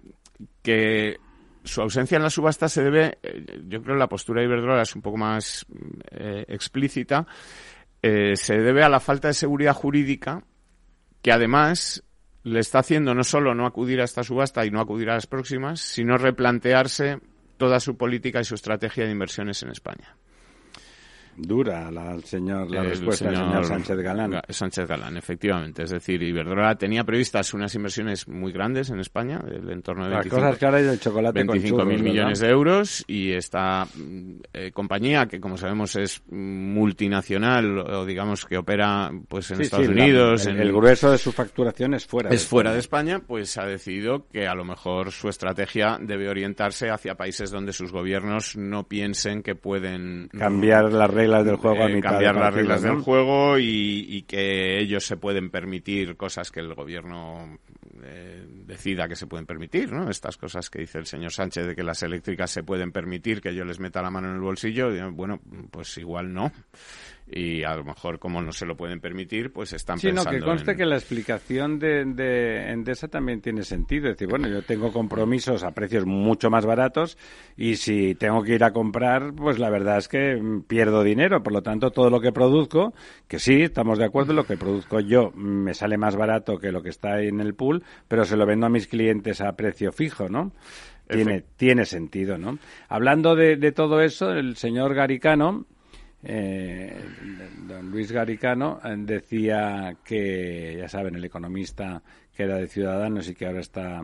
que 0.62 1.16
su 1.64 1.80
ausencia 1.82 2.16
en 2.16 2.22
la 2.22 2.30
subasta 2.30 2.68
se 2.68 2.82
debe, 2.82 3.18
yo 3.68 3.82
creo 3.82 3.94
que 3.94 3.98
la 4.00 4.08
postura 4.08 4.40
de 4.40 4.46
Iberdrola 4.46 4.82
es 4.82 4.96
un 4.96 5.02
poco 5.02 5.18
más 5.18 5.66
explícita, 6.48 7.26
se 8.02 8.58
debe 8.58 8.82
a 8.82 8.88
la 8.88 8.98
falta 9.00 9.28
de 9.28 9.34
seguridad 9.34 9.74
jurídica 9.74 10.42
que 11.22 11.32
además 11.32 12.02
le 12.43 12.61
está 12.61 12.78
haciendo 12.80 13.14
no 13.14 13.24
solo 13.24 13.55
no 13.55 13.66
acudir 13.66 14.01
a 14.01 14.05
esta 14.05 14.22
subasta 14.22 14.64
y 14.64 14.70
no 14.70 14.80
acudir 14.80 15.11
a 15.11 15.14
las 15.14 15.26
próximas, 15.26 15.80
sino 15.80 16.16
replantearse 16.18 17.20
toda 17.57 17.80
su 17.80 17.97
política 17.97 18.41
y 18.41 18.45
su 18.45 18.55
estrategia 18.55 19.05
de 19.05 19.12
inversiones 19.12 19.62
en 19.62 19.70
España. 19.70 20.16
Dura 21.43 21.91
la, 21.91 22.12
el 22.14 22.24
señor, 22.24 22.70
la 22.70 22.82
El 22.82 22.91
respuesta 22.91 23.26
del 23.26 23.36
señor 23.36 23.64
Sánchez 23.64 23.97
Galán. 23.99 24.32
Ga- 24.32 24.43
Sánchez 24.49 24.86
Galán, 24.86 25.16
efectivamente. 25.16 25.82
Es 25.84 25.91
decir, 25.91 26.22
Iberdrola 26.22 26.74
tenía 26.76 27.05
previstas 27.05 27.55
unas 27.55 27.74
inversiones 27.74 28.28
muy 28.28 28.53
grandes 28.53 28.91
en 28.91 29.01
España, 29.01 29.38
del 29.38 29.70
entorno 29.70 30.05
de 30.05 30.11
Las 30.11 30.18
25, 30.24 30.36
cosas 30.36 30.59
que 30.59 30.64
ahora 30.66 30.78
hay 30.78 30.84
del 30.84 31.01
chocolate 31.01 31.47
con 31.47 31.55
25 31.55 31.84
mil 31.84 32.03
millones 32.03 32.41
de 32.41 32.49
euros 32.49 33.05
y 33.07 33.32
esta 33.32 33.84
mm, 33.86 34.32
eh, 34.53 34.70
compañía 34.72 35.26
que 35.26 35.41
como 35.41 35.57
sabemos 35.57 35.97
es 35.97 36.22
multinacional 36.30 37.78
o 37.78 38.05
digamos 38.05 38.45
que 38.45 38.57
opera 38.59 39.11
pues 39.28 39.51
en 39.51 39.59
Sí, 39.59 39.62
Estados 39.64 39.86
sí, 39.86 39.95
la- 39.95 40.03
Unidos 40.05 40.47
el, 40.47 40.57
en- 40.57 40.62
el 40.62 40.72
grueso 40.72 41.11
de 41.11 41.18
su 41.18 41.32
facturación 41.32 41.95
es 41.95 42.07
fuera. 42.07 42.30
es 42.30 42.47
fuera 42.47 42.72
de 42.72 42.78
España, 42.80 43.20
pues 43.26 43.57
ha 43.59 43.64
decidido 43.66 44.26
que 44.32 44.47
a 44.47 44.55
lo 44.55 44.64
mejor 44.64 45.12
su 45.12 45.28
estrategia 45.28 45.99
debe 46.01 46.28
orientarse 46.28 46.91
hacia 46.91 47.14
países 47.14 47.51
donde 47.51 47.72
sus 47.72 47.93
gobiernos 47.93 48.57
no 48.57 48.84
piensen 48.88 49.43
que 49.43 49.55
pueden 49.55 50.28
Cambiar 50.36 50.93
las 50.93 51.11
reglas 51.11 51.30
del 51.45 51.57
juego 51.57 51.83
a 51.83 51.91
eh, 51.91 51.95
mitad 51.95 52.11
cambiar 52.11 52.35
de 52.35 52.41
las 52.41 52.55
reglas 52.55 52.83
¿no? 52.83 52.95
del 52.95 53.03
juego 53.03 53.59
y, 53.59 54.07
y 54.09 54.22
que 54.22 54.78
ellos 54.78 55.05
se 55.05 55.16
pueden 55.16 55.51
permitir 55.51 56.16
cosas 56.16 56.51
que 56.51 56.61
el 56.61 56.74
gobierno 56.74 57.59
eh, 58.03 58.45
decida 58.66 59.09
que 59.09 59.16
se 59.16 59.26
pueden 59.26 59.47
permitir, 59.47 59.93
¿no? 59.93 60.11
Estas 60.11 60.37
cosas 60.37 60.70
que 60.70 60.81
dice 60.81 60.99
el 60.99 61.07
señor 61.07 61.33
Sánchez 61.33 61.66
de 61.66 61.76
que 61.76 61.83
las 61.83 62.03
eléctricas 62.03 62.51
se 62.51 62.62
pueden 62.62 62.93
permitir, 62.93 63.41
que 63.41 63.55
yo 63.55 63.64
les 63.64 63.81
meta 63.81 64.01
la 64.01 64.11
mano 64.11 64.28
en 64.28 64.35
el 64.35 64.41
bolsillo, 64.41 64.91
bueno, 65.12 65.41
pues 65.70 65.99
igual 65.99 66.33
no 66.33 66.53
y 67.33 67.62
a 67.62 67.76
lo 67.76 67.85
mejor 67.85 68.18
como 68.18 68.43
no 68.43 68.51
se 68.53 68.66
lo 68.66 68.76
pueden 68.76 69.01
permitir, 69.01 69.53
pues 69.53 69.72
están 69.72 69.99
sí, 69.99 70.09
pensando 70.09 70.33
no, 70.33 70.37
que 70.37 70.45
conste 70.45 70.76
que 70.76 70.85
la 70.85 70.97
explicación 70.97 71.78
de, 71.78 72.05
de 72.05 72.72
Endesa 72.72 73.07
también 73.07 73.41
tiene 73.41 73.62
sentido. 73.62 74.09
Es 74.09 74.16
decir, 74.16 74.28
bueno, 74.28 74.49
yo 74.49 74.62
tengo 74.62 74.93
compromisos 74.93 75.62
a 75.62 75.70
precios 75.70 76.07
mucho 76.07 76.51
más 76.51 76.66
baratos 76.66 77.16
y 77.57 77.76
si 77.76 78.16
tengo 78.16 78.43
que 78.43 78.55
ir 78.55 78.64
a 78.64 78.72
comprar, 78.72 79.33
pues 79.33 79.61
la 79.61 79.70
verdad 79.70 79.99
es 79.99 80.09
que 80.09 80.41
pierdo 80.66 81.05
dinero. 81.05 81.43
Por 81.43 81.53
lo 81.53 81.62
tanto, 81.62 81.93
todo 81.93 82.11
lo 82.11 82.20
que 82.20 82.33
produzco, 82.33 82.95
que 83.28 83.39
sí, 83.39 83.62
estamos 83.62 83.99
de 83.99 84.07
acuerdo, 84.07 84.33
lo 84.33 84.45
que 84.45 84.57
produzco 84.57 84.99
yo 84.99 85.31
me 85.37 85.74
sale 85.74 85.97
más 85.99 86.16
barato 86.16 86.59
que 86.59 86.72
lo 86.72 86.83
que 86.83 86.91
está 86.91 87.14
ahí 87.14 87.28
en 87.28 87.41
el 87.41 87.55
pool, 87.55 87.85
pero 88.09 88.24
se 88.24 88.37
lo 88.37 88.45
vendo 88.45 88.66
a 88.66 88.70
mis 88.70 88.89
clientes 88.89 89.41
a 89.41 89.53
precio 89.53 89.93
fijo, 89.93 90.28
¿no? 90.28 90.53
Tiene, 91.09 91.43
tiene 91.57 91.87
sentido, 91.87 92.39
¿no? 92.39 92.59
Hablando 92.89 93.35
de, 93.35 93.57
de 93.57 93.72
todo 93.72 94.01
eso, 94.01 94.31
el 94.31 94.57
señor 94.57 94.95
Garicano, 94.95 95.66
eh, 96.22 97.02
don 97.66 97.90
Luis 97.90 98.12
Garicano 98.12 98.80
eh, 98.84 98.94
decía 98.98 99.96
que, 100.04 100.76
ya 100.78 100.88
saben, 100.88 101.14
el 101.14 101.24
economista 101.24 102.02
que 102.36 102.42
era 102.42 102.56
de 102.56 102.68
Ciudadanos 102.68 103.28
y 103.28 103.34
que 103.34 103.46
ahora 103.46 103.60
está 103.60 104.02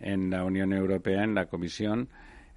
en 0.00 0.30
la 0.30 0.44
Unión 0.44 0.72
Europea, 0.72 1.24
en 1.24 1.34
la 1.34 1.46
Comisión, 1.46 2.08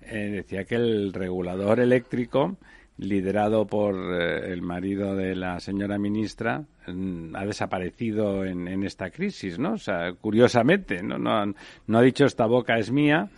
eh, 0.01 0.29
decía 0.31 0.63
que 0.63 0.75
el 0.75 1.13
regulador 1.13 1.79
eléctrico, 1.81 2.57
liderado 2.97 3.65
por 3.65 3.95
el 3.95 4.61
marido 4.61 5.15
de 5.15 5.35
la 5.35 5.59
señora 5.59 5.97
ministra, 5.97 6.63
mm, 6.87 7.35
ha 7.35 7.45
desaparecido 7.45 8.45
en, 8.45 8.67
en, 8.67 8.83
esta 8.83 9.09
crisis, 9.09 9.59
¿no? 9.59 9.73
O 9.73 9.77
sea, 9.77 10.13
curiosamente, 10.13 11.01
¿no? 11.01 11.17
No, 11.17 11.53
no 11.87 11.97
ha 11.97 12.01
dicho 12.01 12.25
esta 12.25 12.45
boca 12.45 12.77
es 12.77 12.91
mía, 12.91 13.29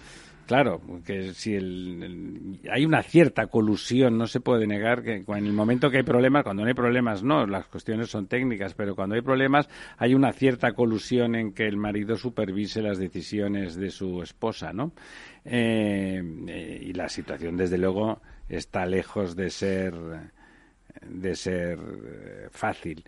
Claro, 0.46 0.80
que 1.04 1.34
si 1.34 1.56
el, 1.56 2.60
hay 2.72 2.86
una 2.86 3.02
cierta 3.02 3.48
colusión, 3.48 4.16
no 4.18 4.28
se 4.28 4.40
puede 4.40 4.68
negar 4.68 5.02
que 5.02 5.24
en 5.28 5.46
el 5.46 5.54
momento 5.54 5.90
que 5.90 5.98
hay 5.98 6.04
problemas, 6.04 6.44
cuando 6.44 6.62
no 6.62 6.68
hay 6.68 6.76
problemas 6.76 7.24
no, 7.24 7.48
las 7.48 7.66
cuestiones 7.66 8.10
son 8.12 8.28
técnicas, 8.28 8.76
pero 8.76 8.96
cuando 8.96 9.16
hay 9.16 9.22
problemas 9.22 9.68
hay 9.98 10.14
una 10.14 10.34
cierta 10.34 10.74
colusión 10.74 11.34
en 11.34 11.52
que 11.52 11.66
el 11.66 11.78
marido 11.78 12.16
supervise 12.16 12.84
las 12.84 13.00
decisiones 13.00 13.76
de 13.76 13.90
su 13.90 14.22
esposa, 14.22 14.72
¿no? 14.72 14.92
Eh, 15.44 16.22
eh, 16.48 16.80
y 16.80 16.94
la 16.94 17.10
situación, 17.10 17.58
desde 17.58 17.80
luego, 17.80 18.22
está 18.48 18.86
lejos 18.86 19.36
de 19.36 19.50
ser 19.50 19.96
de 21.10 21.36
ser 21.36 21.80
eh, 21.80 22.48
fácil 22.52 23.04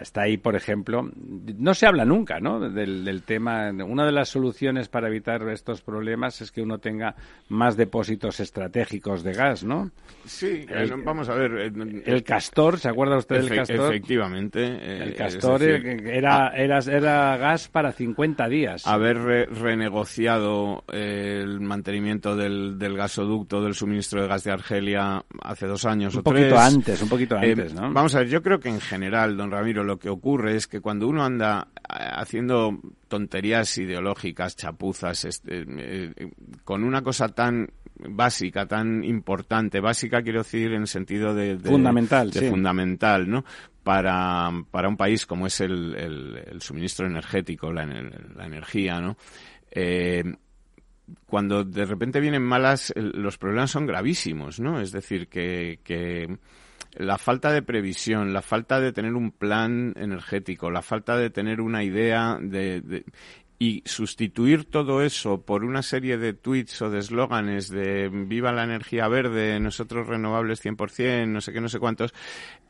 está 0.00 0.22
ahí, 0.22 0.36
por 0.36 0.56
ejemplo, 0.56 1.10
no 1.14 1.74
se 1.74 1.86
habla 1.86 2.04
nunca, 2.04 2.40
¿no? 2.40 2.60
Del, 2.60 3.22
tema. 3.22 3.70
Una 3.70 4.04
de 4.04 4.12
las 4.12 4.28
soluciones 4.28 4.88
para 4.88 5.08
evitar 5.08 5.48
estos 5.48 5.82
problemas 5.82 6.40
es 6.40 6.50
que 6.50 6.62
uno 6.62 6.78
tenga 6.78 7.14
más 7.48 7.76
depósitos 7.76 8.40
estratégicos 8.40 9.22
de 9.22 9.32
gas, 9.32 9.64
¿no? 9.64 9.90
Sí, 10.24 10.66
vamos 11.04 11.28
a 11.28 11.34
ver. 11.34 11.72
El 12.04 12.22
castor, 12.22 12.78
¿se 12.78 12.88
acuerda 12.88 13.16
usted 13.16 13.36
del 13.36 13.54
castor? 13.54 13.94
Efectivamente. 13.94 14.64
el 14.64 15.10
eh, 15.10 15.14
castor 15.14 15.62
era, 15.62 16.48
era, 16.48 16.78
era 16.78 17.36
gas 17.36 17.68
para 17.68 17.92
50 17.92 18.48
días. 18.48 18.86
Haber 18.86 19.18
renegociado 19.50 20.84
el 20.92 21.60
mantenimiento 21.60 22.36
del, 22.36 22.78
del, 22.78 22.96
gasoducto 22.96 23.62
del 23.62 23.74
suministro 23.74 24.22
de 24.22 24.28
gas 24.28 24.44
de 24.44 24.52
Argelia 24.52 25.24
hace 25.42 25.66
dos 25.66 25.84
años 25.84 26.14
un 26.14 26.20
o 26.20 26.22
poquito 26.22 26.58
antes, 26.58 27.02
un 27.02 27.08
poquito 27.08 27.36
eh, 27.36 27.50
antes, 27.50 27.74
¿no? 27.74 27.92
Vamos 27.92 28.14
a 28.14 28.20
ver, 28.20 28.28
yo 28.28 28.42
creo 28.42 28.58
que 28.58 28.68
en 28.68 28.80
general, 28.80 29.36
don 29.36 29.50
Ramiro, 29.54 29.84
lo 29.84 29.98
que 29.98 30.08
ocurre 30.08 30.56
es 30.56 30.66
que 30.66 30.80
cuando 30.80 31.08
uno 31.08 31.24
anda 31.24 31.68
eh, 31.76 31.94
haciendo 31.98 32.78
tonterías 33.08 33.76
ideológicas, 33.78 34.56
chapuzas, 34.56 35.24
este, 35.24 35.64
eh, 35.66 36.30
con 36.64 36.84
una 36.84 37.02
cosa 37.02 37.28
tan 37.28 37.68
básica, 37.96 38.66
tan 38.66 39.04
importante, 39.04 39.80
básica 39.80 40.22
quiero 40.22 40.40
decir 40.40 40.72
en 40.72 40.86
sentido 40.86 41.34
de, 41.34 41.58
fundamental, 41.58 42.30
de 42.30 42.50
fundamental, 42.50 43.28
¿no? 43.28 43.44
Para, 43.82 44.50
para 44.70 44.88
un 44.88 44.96
país 44.96 45.26
como 45.26 45.46
es 45.46 45.60
el, 45.60 45.94
el, 45.94 46.60
suministro 46.60 47.06
energético, 47.06 47.70
la, 47.70 47.84
la 47.84 48.46
energía, 48.46 49.00
¿no? 49.00 49.16
Eh, 49.70 50.24
cuando 51.26 51.64
de 51.64 51.84
repente 51.84 52.20
vienen 52.20 52.42
malas, 52.42 52.92
los 52.96 53.36
problemas 53.38 53.70
son 53.70 53.86
gravísimos, 53.86 54.58
¿no? 54.60 54.80
Es 54.80 54.92
decir, 54.92 55.28
que, 55.28 55.80
que 55.84 56.38
la 56.96 57.18
falta 57.18 57.52
de 57.52 57.62
previsión, 57.62 58.32
la 58.32 58.42
falta 58.42 58.80
de 58.80 58.92
tener 58.92 59.14
un 59.14 59.30
plan 59.32 59.94
energético, 59.96 60.70
la 60.70 60.82
falta 60.82 61.16
de 61.16 61.30
tener 61.30 61.60
una 61.60 61.82
idea 61.82 62.38
de, 62.40 63.04
y 63.58 63.82
sustituir 63.86 64.64
todo 64.64 65.02
eso 65.02 65.42
por 65.42 65.64
una 65.64 65.82
serie 65.82 66.18
de 66.18 66.32
tweets 66.32 66.82
o 66.82 66.90
de 66.90 66.98
eslóganes 66.98 67.68
de 67.68 68.08
viva 68.08 68.52
la 68.52 68.64
energía 68.64 69.06
verde, 69.08 69.60
nosotros 69.60 70.08
renovables 70.08 70.64
100%, 70.64 71.28
no 71.28 71.40
sé 71.40 71.52
qué, 71.52 71.60
no 71.60 71.68
sé 71.68 71.78
cuántos. 71.78 72.12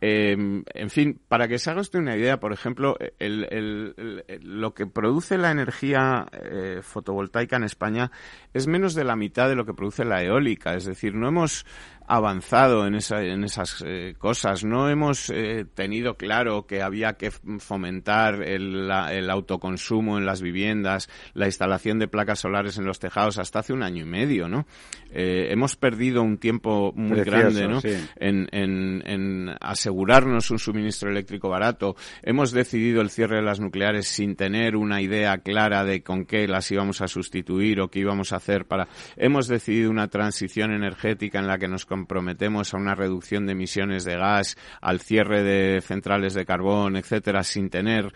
Eh, 0.00 0.36
en 0.38 0.90
fin, 0.90 1.20
para 1.26 1.48
que 1.48 1.58
se 1.58 1.70
haga 1.70 1.80
usted 1.80 1.98
una 1.98 2.16
idea, 2.16 2.38
por 2.38 2.52
ejemplo, 2.52 2.96
lo 3.18 4.74
que 4.74 4.86
produce 4.86 5.38
la 5.38 5.50
energía 5.50 6.26
eh, 6.32 6.80
fotovoltaica 6.82 7.56
en 7.56 7.64
España 7.64 8.10
es 8.52 8.66
menos 8.66 8.94
de 8.94 9.04
la 9.04 9.16
mitad 9.16 9.48
de 9.48 9.56
lo 9.56 9.64
que 9.64 9.74
produce 9.74 10.04
la 10.04 10.22
eólica. 10.22 10.74
Es 10.74 10.84
decir, 10.84 11.14
no 11.14 11.28
hemos 11.28 11.64
avanzado 12.06 12.86
en, 12.86 12.94
esa, 12.94 13.22
en 13.22 13.44
esas 13.44 13.82
eh, 13.86 14.14
cosas. 14.18 14.64
No 14.64 14.88
hemos 14.88 15.30
eh, 15.30 15.64
tenido 15.74 16.16
claro 16.16 16.66
que 16.66 16.82
había 16.82 17.14
que 17.14 17.30
fomentar 17.30 18.42
el, 18.42 18.90
el, 18.90 19.30
autoconsumo 19.30 20.18
en 20.18 20.26
las 20.26 20.42
viviendas, 20.42 21.08
la 21.32 21.46
instalación 21.46 21.98
de 21.98 22.08
placas 22.08 22.40
solares 22.40 22.78
en 22.78 22.84
los 22.84 22.98
tejados 22.98 23.38
hasta 23.38 23.60
hace 23.60 23.72
un 23.72 23.82
año 23.82 24.02
y 24.02 24.08
medio, 24.08 24.48
¿no? 24.48 24.66
Eh, 25.10 25.48
hemos 25.50 25.76
perdido 25.76 26.22
un 26.22 26.38
tiempo 26.38 26.92
muy 26.94 27.20
grande, 27.20 27.68
¿no? 27.68 27.80
En, 28.16 28.48
en, 28.50 29.02
en, 29.06 29.54
asegurarnos 29.60 30.50
un 30.50 30.58
suministro 30.58 31.10
eléctrico 31.10 31.48
barato. 31.48 31.96
Hemos 32.22 32.50
decidido 32.52 33.00
el 33.00 33.10
cierre 33.10 33.36
de 33.36 33.42
las 33.42 33.60
nucleares 33.60 34.08
sin 34.08 34.34
tener 34.34 34.76
una 34.76 35.00
idea 35.00 35.38
clara 35.38 35.84
de 35.84 36.02
con 36.02 36.26
qué 36.26 36.48
las 36.48 36.70
íbamos 36.70 37.00
a 37.00 37.08
sustituir 37.08 37.80
o 37.80 37.88
qué 37.88 38.00
íbamos 38.00 38.32
a 38.32 38.36
hacer 38.36 38.66
para. 38.66 38.88
Hemos 39.16 39.46
decidido 39.46 39.90
una 39.90 40.08
transición 40.08 40.72
energética 40.72 41.38
en 41.38 41.46
la 41.46 41.58
que 41.58 41.68
nos 41.68 41.86
comprometemos 41.94 42.74
a 42.74 42.76
una 42.76 42.96
reducción 42.96 43.46
de 43.46 43.52
emisiones 43.52 44.04
de 44.04 44.16
gas, 44.16 44.56
al 44.80 44.98
cierre 44.98 45.44
de 45.44 45.80
centrales 45.80 46.34
de 46.34 46.44
carbón, 46.44 46.96
etcétera, 46.96 47.44
sin 47.44 47.70
tener 47.70 48.12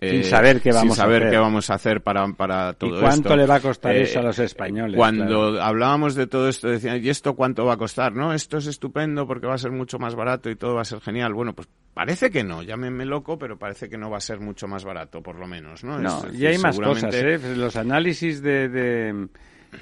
sin 0.00 0.24
saber 0.24 0.60
qué 0.60 0.72
vamos 0.72 0.96
saber 0.96 1.14
a 1.14 1.26
hacer. 1.26 1.30
qué 1.30 1.38
vamos 1.38 1.70
a 1.70 1.74
hacer 1.74 2.00
para, 2.02 2.26
para 2.32 2.72
todo 2.74 2.90
esto. 2.90 3.04
¿Y 3.04 3.08
cuánto 3.08 3.36
le 3.36 3.46
va 3.46 3.56
a 3.56 3.60
costar 3.60 3.96
eh, 3.96 4.02
eso 4.02 4.20
a 4.20 4.22
los 4.22 4.38
españoles? 4.38 4.96
Cuando 4.96 5.60
hablábamos 5.60 6.14
de 6.14 6.26
todo 6.26 6.48
esto, 6.48 6.68
decían, 6.68 7.04
¿y 7.04 7.08
esto 7.08 7.34
cuánto 7.34 7.64
va 7.64 7.74
a 7.74 7.76
costar? 7.76 8.14
No, 8.14 8.32
esto 8.32 8.58
es 8.58 8.66
estupendo 8.66 9.26
porque 9.26 9.46
va 9.46 9.54
a 9.54 9.58
ser 9.58 9.72
mucho 9.72 9.98
más 9.98 10.14
barato 10.14 10.50
y 10.50 10.56
todo 10.56 10.76
va 10.76 10.82
a 10.82 10.84
ser 10.84 11.00
genial. 11.00 11.34
Bueno, 11.34 11.52
pues 11.52 11.68
parece 11.94 12.30
que 12.30 12.44
no, 12.44 12.62
llámenme 12.62 13.04
loco, 13.04 13.38
pero 13.38 13.58
parece 13.58 13.88
que 13.88 13.98
no 13.98 14.08
va 14.08 14.18
a 14.18 14.20
ser 14.20 14.40
mucho 14.40 14.68
más 14.68 14.84
barato, 14.84 15.20
por 15.20 15.36
lo 15.36 15.48
menos, 15.48 15.82
¿no? 15.82 15.98
No, 15.98 16.22
y 16.32 16.46
hay 16.46 16.58
más 16.58 16.78
cosas, 16.78 17.12
¿eh? 17.14 17.40
Los 17.56 17.74
análisis 17.76 18.40
de, 18.40 18.68
de, 18.68 19.28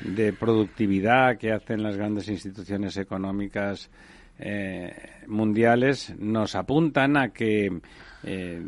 de 0.05 0.33
productividad 0.33 1.39
que 1.39 1.53
hacen 1.53 1.83
las 1.83 1.97
grandes 1.97 2.29
instituciones 2.29 2.97
económicas 2.97 3.91
eh, 4.39 4.93
mundiales 5.27 6.15
nos 6.19 6.55
apuntan 6.55 7.17
a 7.17 7.31
que 7.31 7.81
eh, 8.23 8.63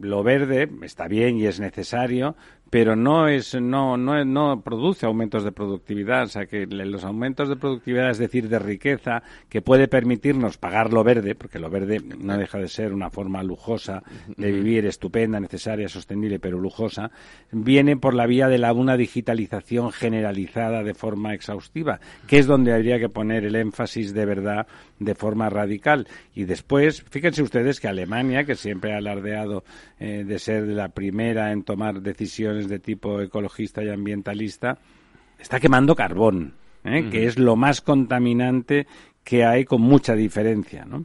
lo 0.00 0.22
verde 0.22 0.68
está 0.82 1.08
bien 1.08 1.38
y 1.38 1.46
es 1.46 1.58
necesario, 1.60 2.36
pero 2.76 2.94
no 2.94 3.26
es 3.26 3.54
no 3.54 3.96
no 3.96 4.22
no 4.22 4.60
produce 4.60 5.06
aumentos 5.06 5.42
de 5.44 5.50
productividad, 5.50 6.24
o 6.24 6.26
sea 6.26 6.44
que 6.44 6.66
los 6.66 7.04
aumentos 7.04 7.48
de 7.48 7.56
productividad, 7.56 8.10
es 8.10 8.18
decir, 8.18 8.50
de 8.50 8.58
riqueza 8.58 9.22
que 9.48 9.62
puede 9.62 9.88
permitirnos 9.88 10.58
pagar 10.58 10.92
lo 10.92 11.02
verde, 11.02 11.34
porque 11.34 11.58
lo 11.58 11.70
verde 11.70 12.02
no 12.18 12.36
deja 12.36 12.58
de 12.58 12.68
ser 12.68 12.92
una 12.92 13.08
forma 13.08 13.42
lujosa 13.42 14.02
de 14.36 14.52
vivir, 14.52 14.84
estupenda, 14.84 15.40
necesaria, 15.40 15.88
sostenible, 15.88 16.38
pero 16.38 16.58
lujosa, 16.58 17.10
viene 17.50 17.96
por 17.96 18.12
la 18.12 18.26
vía 18.26 18.46
de 18.46 18.58
la 18.58 18.74
una 18.74 18.98
digitalización 18.98 19.90
generalizada 19.90 20.82
de 20.82 20.92
forma 20.92 21.32
exhaustiva, 21.32 21.98
que 22.26 22.36
es 22.36 22.46
donde 22.46 22.74
habría 22.74 22.98
que 22.98 23.08
poner 23.08 23.46
el 23.46 23.56
énfasis 23.56 24.12
de 24.12 24.26
verdad 24.26 24.66
de 24.98 25.14
forma 25.14 25.48
radical. 25.48 26.06
Y 26.34 26.44
después, 26.44 27.02
fíjense 27.08 27.42
ustedes 27.42 27.80
que 27.80 27.88
Alemania, 27.88 28.44
que 28.44 28.54
siempre 28.54 28.92
ha 28.92 28.98
alardeado 28.98 29.64
eh, 29.98 30.24
de 30.26 30.38
ser 30.38 30.64
la 30.64 30.90
primera 30.90 31.52
en 31.52 31.62
tomar 31.62 32.02
decisiones 32.02 32.65
de 32.68 32.78
tipo 32.78 33.20
ecologista 33.20 33.82
y 33.82 33.88
ambientalista, 33.88 34.78
está 35.38 35.60
quemando 35.60 35.94
carbón, 35.94 36.54
¿eh? 36.84 37.08
que 37.10 37.26
es 37.26 37.38
lo 37.38 37.56
más 37.56 37.80
contaminante 37.80 38.86
que 39.24 39.44
hay 39.44 39.64
con 39.64 39.82
mucha 39.82 40.14
diferencia, 40.14 40.84
¿no? 40.84 41.04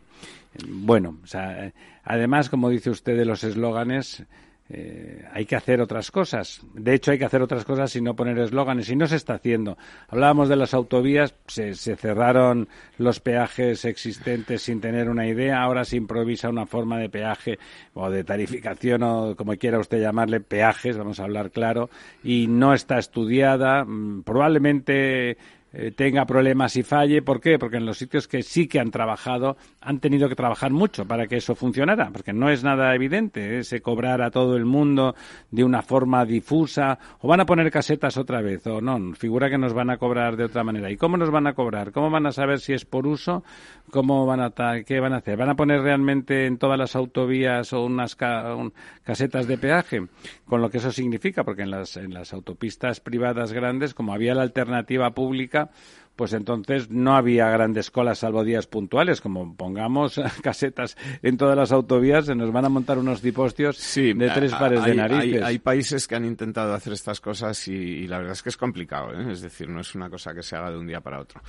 Bueno, 0.67 1.17
o 1.23 1.27
sea, 1.27 1.71
además, 2.03 2.49
como 2.49 2.69
dice 2.69 2.89
usted 2.89 3.17
de 3.17 3.25
los 3.25 3.43
eslóganes, 3.43 4.25
eh, 4.73 5.25
hay 5.33 5.45
que 5.45 5.57
hacer 5.57 5.81
otras 5.81 6.11
cosas. 6.11 6.61
De 6.73 6.93
hecho, 6.93 7.11
hay 7.11 7.19
que 7.19 7.25
hacer 7.25 7.41
otras 7.41 7.65
cosas 7.65 7.93
y 7.97 8.01
no 8.01 8.15
poner 8.15 8.39
eslóganes. 8.39 8.89
Y 8.89 8.95
no 8.95 9.05
se 9.05 9.17
está 9.17 9.33
haciendo. 9.33 9.77
Hablábamos 10.07 10.47
de 10.47 10.55
las 10.55 10.73
autovías, 10.73 11.35
se, 11.47 11.75
cerraron 11.75 12.69
los 12.97 13.19
peajes 13.19 13.83
existentes 13.83 14.61
sin 14.61 14.79
tener 14.79 15.09
una 15.09 15.27
idea. 15.27 15.61
Ahora 15.61 15.83
se 15.83 15.97
improvisa 15.97 16.47
una 16.47 16.65
forma 16.65 16.99
de 16.99 17.09
peaje 17.09 17.59
o 17.93 18.09
de 18.09 18.23
tarificación 18.23 19.03
o 19.03 19.35
como 19.35 19.57
quiera 19.57 19.77
usted 19.77 19.99
llamarle, 19.99 20.39
peajes, 20.39 20.97
vamos 20.97 21.19
a 21.19 21.23
hablar 21.23 21.51
claro, 21.51 21.89
y 22.23 22.47
no 22.47 22.73
está 22.73 22.97
estudiada. 22.97 23.83
Mm, 23.83 24.23
probablemente 24.23 25.37
eh, 25.73 25.91
tenga 25.91 26.25
problemas 26.25 26.75
y 26.75 26.83
falle. 26.83 27.21
¿Por 27.21 27.39
qué? 27.39 27.57
Porque 27.57 27.77
en 27.77 27.85
los 27.85 27.97
sitios 27.97 28.27
que 28.27 28.43
sí 28.43 28.67
que 28.67 28.79
han 28.79 28.91
trabajado 28.91 29.55
han 29.79 29.99
tenido 29.99 30.27
que 30.27 30.35
trabajar 30.35 30.71
mucho 30.71 31.05
para 31.05 31.27
que 31.27 31.37
eso 31.37 31.55
funcionara, 31.55 32.09
porque 32.11 32.33
no 32.33 32.49
es 32.49 32.63
nada 32.63 32.93
evidente 32.93 33.59
ese 33.59 33.77
¿eh? 33.77 33.81
cobrar 33.81 34.21
a 34.21 34.31
todo 34.31 34.57
el 34.57 34.65
mundo 34.65 35.15
de 35.49 35.63
una 35.63 35.81
forma 35.81 36.25
difusa, 36.25 36.99
o 37.19 37.27
van 37.27 37.39
a 37.39 37.45
poner 37.45 37.71
casetas 37.71 38.17
otra 38.17 38.41
vez, 38.41 38.67
o 38.67 38.81
no, 38.81 39.13
figura 39.15 39.49
que 39.49 39.57
nos 39.57 39.73
van 39.73 39.89
a 39.89 39.97
cobrar 39.97 40.35
de 40.35 40.43
otra 40.43 40.63
manera. 40.63 40.91
¿Y 40.91 40.97
cómo 40.97 41.17
nos 41.17 41.31
van 41.31 41.47
a 41.47 41.53
cobrar? 41.53 41.91
¿Cómo 41.91 42.09
van 42.09 42.25
a 42.25 42.31
saber 42.31 42.59
si 42.59 42.73
es 42.73 42.85
por 42.85 43.07
uso? 43.07 43.43
¿Cómo 43.91 44.25
van 44.25 44.41
a 44.41 44.51
qué 44.85 44.99
van 44.99 45.13
a 45.13 45.17
hacer? 45.17 45.37
¿Van 45.37 45.49
a 45.49 45.55
poner 45.55 45.81
realmente 45.81 46.45
en 46.45 46.57
todas 46.57 46.77
las 46.77 46.95
autovías 46.95 47.73
o 47.73 47.83
unas 47.85 48.15
casetas 48.15 49.47
de 49.47 49.57
peaje? 49.57 50.07
Con 50.45 50.61
lo 50.61 50.69
que 50.69 50.77
eso 50.77 50.91
significa, 50.91 51.43
porque 51.43 51.63
en 51.63 51.71
las, 51.71 51.97
en 51.97 52.13
las 52.13 52.33
autopistas 52.33 52.99
privadas 52.99 53.53
grandes, 53.53 53.93
como 53.93 54.13
había 54.13 54.35
la 54.35 54.43
alternativa 54.43 55.11
pública, 55.11 55.60
yeah 55.61 56.00
pues 56.21 56.33
entonces 56.33 56.91
no 56.91 57.15
había 57.15 57.49
grandes 57.49 57.89
colas 57.89 58.19
salvo 58.19 58.43
días 58.43 58.67
puntuales. 58.67 59.21
Como 59.21 59.55
pongamos 59.55 60.21
casetas 60.43 60.95
en 61.23 61.35
todas 61.35 61.57
las 61.57 61.71
autovías, 61.71 62.27
se 62.27 62.35
nos 62.35 62.51
van 62.51 62.65
a 62.65 62.69
montar 62.69 62.99
unos 62.99 63.23
dipostios 63.23 63.95
de 63.95 64.31
tres 64.31 64.53
pares 64.53 64.83
de 64.85 64.93
narices. 64.93 65.41
Hay, 65.41 65.57
países 65.57 66.07
que 66.07 66.13
han 66.13 66.25
intentado 66.25 66.75
hacer 66.75 66.93
estas 66.93 67.19
cosas 67.19 67.67
y, 67.67 68.05
la 68.05 68.19
verdad 68.19 68.33
es 68.33 68.43
que 68.43 68.49
es 68.49 68.57
complicado. 68.57 69.19
¿eh? 69.19 69.31
Es 69.31 69.41
decir, 69.41 69.67
no 69.67 69.81
es 69.81 69.95
una 69.95 70.11
cosa 70.11 70.31
que 70.35 70.43
se 70.43 70.55
haga 70.55 70.69
de 70.69 70.77
un 70.77 70.85
día 70.85 71.01
para 71.01 71.19
otro. 71.19 71.41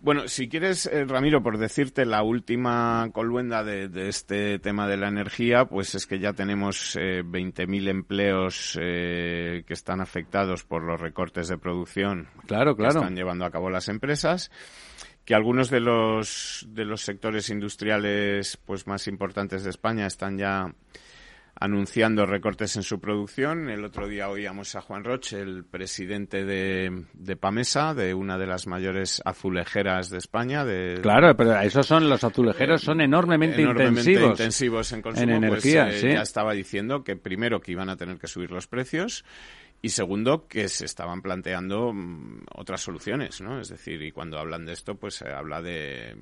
Bueno, 0.00 0.26
si 0.26 0.48
quieres, 0.48 0.86
eh, 0.86 1.04
Ramiro, 1.04 1.42
por 1.42 1.56
decirte 1.56 2.04
la 2.04 2.22
última 2.22 3.08
coluenda 3.12 3.62
de, 3.64 4.08
este 4.08 4.58
tema 4.58 4.88
de 4.88 4.96
la 4.96 5.08
energía, 5.08 5.66
pues 5.66 5.94
es 5.94 6.06
que 6.06 6.18
ya 6.18 6.32
tenemos 6.32 6.96
eh, 6.96 7.22
20.000 7.24 7.88
empleos 7.88 8.78
eh, 8.80 9.62
que 9.66 9.72
están 9.72 10.00
afectados 10.00 10.64
por 10.64 10.82
los 10.82 11.00
recortes 11.00 11.48
de 11.48 11.58
producción 11.58 12.28
claro, 12.46 12.76
claro. 12.76 12.92
que 12.92 12.98
están 12.98 13.16
llevando 13.16 13.44
a 13.46 13.50
cabo 13.50 13.70
las 13.70 13.88
empresas 13.88 14.15
que 15.24 15.34
algunos 15.34 15.70
de 15.70 15.80
los 15.80 16.66
de 16.68 16.84
los 16.84 17.02
sectores 17.02 17.50
industriales 17.50 18.56
pues 18.64 18.86
más 18.86 19.08
importantes 19.08 19.64
de 19.64 19.70
España 19.70 20.06
están 20.06 20.38
ya 20.38 20.72
anunciando 21.58 22.26
recortes 22.26 22.76
en 22.76 22.82
su 22.82 23.00
producción. 23.00 23.70
El 23.70 23.84
otro 23.84 24.08
día 24.08 24.28
oíamos 24.28 24.74
a 24.76 24.82
Juan 24.82 25.04
Roche, 25.04 25.40
el 25.40 25.64
presidente 25.64 26.44
de, 26.44 27.04
de, 27.14 27.36
Pamesa, 27.36 27.94
de 27.94 28.12
una 28.14 28.36
de 28.36 28.46
las 28.46 28.66
mayores 28.66 29.22
azulejeras 29.24 30.10
de 30.10 30.18
España. 30.18 30.64
De, 30.64 30.98
claro, 31.00 31.34
pero 31.36 31.58
esos 31.60 31.86
son 31.86 32.08
los 32.08 32.22
azulejeros, 32.22 32.82
son 32.82 33.00
enormemente, 33.00 33.62
intensivos, 33.62 34.92
en 34.92 35.02
consumo. 35.02 35.32
En 35.32 35.48
pues, 35.48 35.64
energía, 35.64 35.88
eh, 35.90 36.14
Ya 36.14 36.22
estaba 36.22 36.52
diciendo 36.52 37.02
que 37.02 37.16
primero 37.16 37.60
que 37.60 37.72
iban 37.72 37.88
a 37.88 37.96
tener 37.96 38.18
que 38.18 38.26
subir 38.26 38.50
los 38.50 38.66
precios 38.66 39.24
y 39.82 39.90
segundo, 39.90 40.46
que 40.48 40.68
se 40.68 40.84
estaban 40.84 41.22
planteando 41.22 41.92
mm, 41.92 42.46
otras 42.54 42.80
soluciones, 42.80 43.40
¿no? 43.40 43.60
Es 43.60 43.68
decir, 43.68 44.02
y 44.02 44.12
cuando 44.12 44.38
hablan 44.38 44.64
de 44.64 44.72
esto, 44.72 44.96
pues 44.96 45.14
se 45.14 45.28
habla 45.28 45.62
de, 45.62 46.16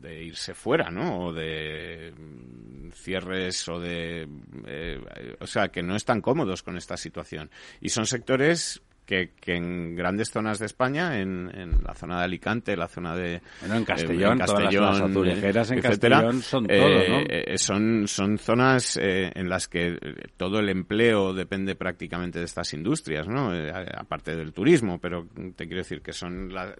de 0.00 0.24
irse 0.24 0.54
fuera, 0.54 0.90
¿no? 0.90 1.26
O 1.26 1.32
de 1.32 2.12
mm, 2.16 2.90
cierres 2.92 3.68
o 3.68 3.78
de... 3.80 4.28
Eh, 4.66 5.36
o 5.40 5.46
sea, 5.46 5.68
que 5.68 5.82
no 5.82 5.96
están 5.96 6.20
cómodos 6.20 6.62
con 6.62 6.76
esta 6.76 6.96
situación. 6.96 7.50
Y 7.80 7.90
son 7.90 8.06
sectores 8.06 8.82
que, 9.10 9.56
en 9.56 9.96
grandes 9.96 10.30
zonas 10.30 10.60
de 10.60 10.66
España, 10.66 11.18
en, 11.18 11.50
la 11.84 11.94
zona 11.94 12.18
de 12.18 12.24
Alicante, 12.24 12.76
la 12.76 12.86
zona 12.86 13.16
de... 13.16 13.42
Bueno, 13.60 13.76
en 13.76 13.84
Castellón, 13.84 14.38
todas 14.38 14.72
las 14.72 15.00
azulejeras 15.00 15.70
en 15.72 15.80
Castellón 15.80 16.42
son 16.42 16.66
todo, 16.66 16.78
¿no? 16.78 17.20
Eh, 17.20 17.44
eh, 17.48 17.58
son, 17.58 18.06
son 18.06 18.38
zonas 18.38 18.96
eh, 18.96 19.32
en 19.34 19.48
las 19.48 19.66
que 19.66 19.98
todo 20.36 20.60
el 20.60 20.68
empleo 20.68 21.34
depende 21.34 21.74
prácticamente 21.74 22.38
de 22.38 22.44
estas 22.44 22.72
industrias, 22.74 23.26
¿no? 23.26 23.50
aparte 23.96 24.36
del 24.36 24.52
turismo, 24.52 24.98
pero 25.00 25.26
te 25.56 25.66
quiero 25.66 25.78
decir 25.78 26.02
que 26.02 26.12
son 26.12 26.52
la, 26.52 26.74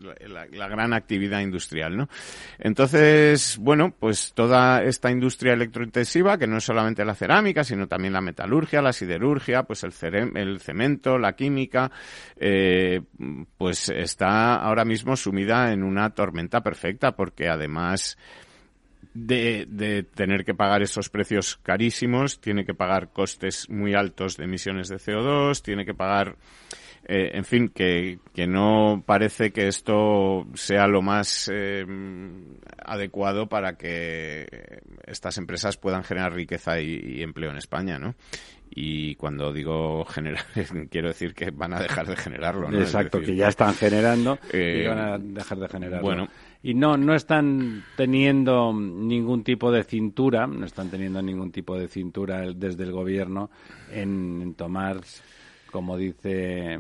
la 0.53 0.69
gran 0.69 0.93
actividad 0.93 1.41
industrial, 1.41 1.97
¿no? 1.97 2.09
Entonces, 2.59 3.59
bueno, 3.59 3.93
pues 3.99 4.33
toda 4.35 4.83
esta 4.83 5.11
industria 5.11 5.55
electrointensiva, 5.55 6.39
que 6.39 6.47
no 6.47 6.59
es 6.59 6.65
solamente 6.65 7.05
la 7.05 7.15
cerámica, 7.15 7.65
sino 7.65 7.87
también 7.87 8.13
la 8.13 8.21
metalurgia, 8.21 8.83
la 8.83 8.93
siderurgia, 8.93 9.65
pues 9.65 9.85
el, 9.85 9.93
el 10.37 10.61
cemento, 10.61 11.19
la 11.19 11.33
química, 11.33 11.91
eh, 12.37 13.01
pues 13.57 13.89
está 13.89 14.57
ahora 14.57 14.85
mismo 14.85 15.17
sumida 15.17 15.73
en 15.73 15.83
una 15.83 16.11
tormenta 16.11 16.63
perfecta 16.63 17.13
porque 17.13 17.49
además 17.49 18.17
de, 19.15 19.67
de, 19.69 20.03
tener 20.03 20.45
que 20.45 20.55
pagar 20.55 20.83
esos 20.83 21.09
precios 21.09 21.59
carísimos, 21.63 22.41
tiene 22.41 22.65
que 22.65 22.75
pagar 22.75 23.13
costes 23.13 23.69
muy 23.69 23.95
altos 23.95 24.37
de 24.37 24.45
emisiones 24.45 24.89
de 24.89 24.97
CO2, 24.97 25.63
tiene 25.63 25.85
que 25.85 25.95
pagar, 25.95 26.37
eh, 27.13 27.33
en 27.35 27.45
fin, 27.45 27.71
que, 27.71 28.21
que, 28.33 28.47
no 28.47 29.03
parece 29.05 29.51
que 29.51 29.67
esto 29.67 30.47
sea 30.55 30.87
lo 30.87 31.03
más 31.03 31.51
eh, 31.53 31.85
adecuado 32.85 33.49
para 33.49 33.77
que 33.77 34.47
estas 35.09 35.37
empresas 35.37 35.77
puedan 35.77 36.05
generar 36.05 36.33
riqueza 36.33 36.79
y, 36.81 37.01
y 37.05 37.23
empleo 37.25 37.51
en 37.51 37.57
España, 37.57 37.99
¿no? 37.99 38.15
y 38.73 39.17
cuando 39.17 39.53
digo 39.53 40.05
generar 40.05 40.45
quiero 40.91 41.09
decir 41.09 41.35
que 41.35 41.51
van 41.51 41.73
a 41.73 41.81
dejar 41.81 42.07
de 42.07 42.15
generarlo 42.15 42.71
¿no? 42.71 42.79
exacto 42.79 43.21
que 43.21 43.35
ya 43.35 43.49
están 43.49 43.75
generando 43.75 44.39
y 44.53 44.57
eh, 44.57 44.87
van 44.87 44.99
a 44.99 45.19
dejar 45.19 45.59
de 45.59 45.69
generarlo 45.69 46.07
bueno 46.07 46.29
y 46.63 46.75
no 46.75 46.97
no 46.97 47.17
están 47.17 47.83
teniendo 47.97 48.73
ningún 48.73 49.43
tipo 49.43 49.73
de 49.73 49.83
cintura 49.83 50.47
no 50.47 50.65
están 50.65 50.89
teniendo 50.89 51.21
ningún 51.21 51.51
tipo 51.51 51.77
de 51.77 51.89
cintura 51.89 52.43
desde 52.55 52.85
el 52.85 52.93
gobierno 52.93 53.51
en 53.91 54.55
tomar 54.55 55.01
como 55.71 55.97
dice 55.97 56.79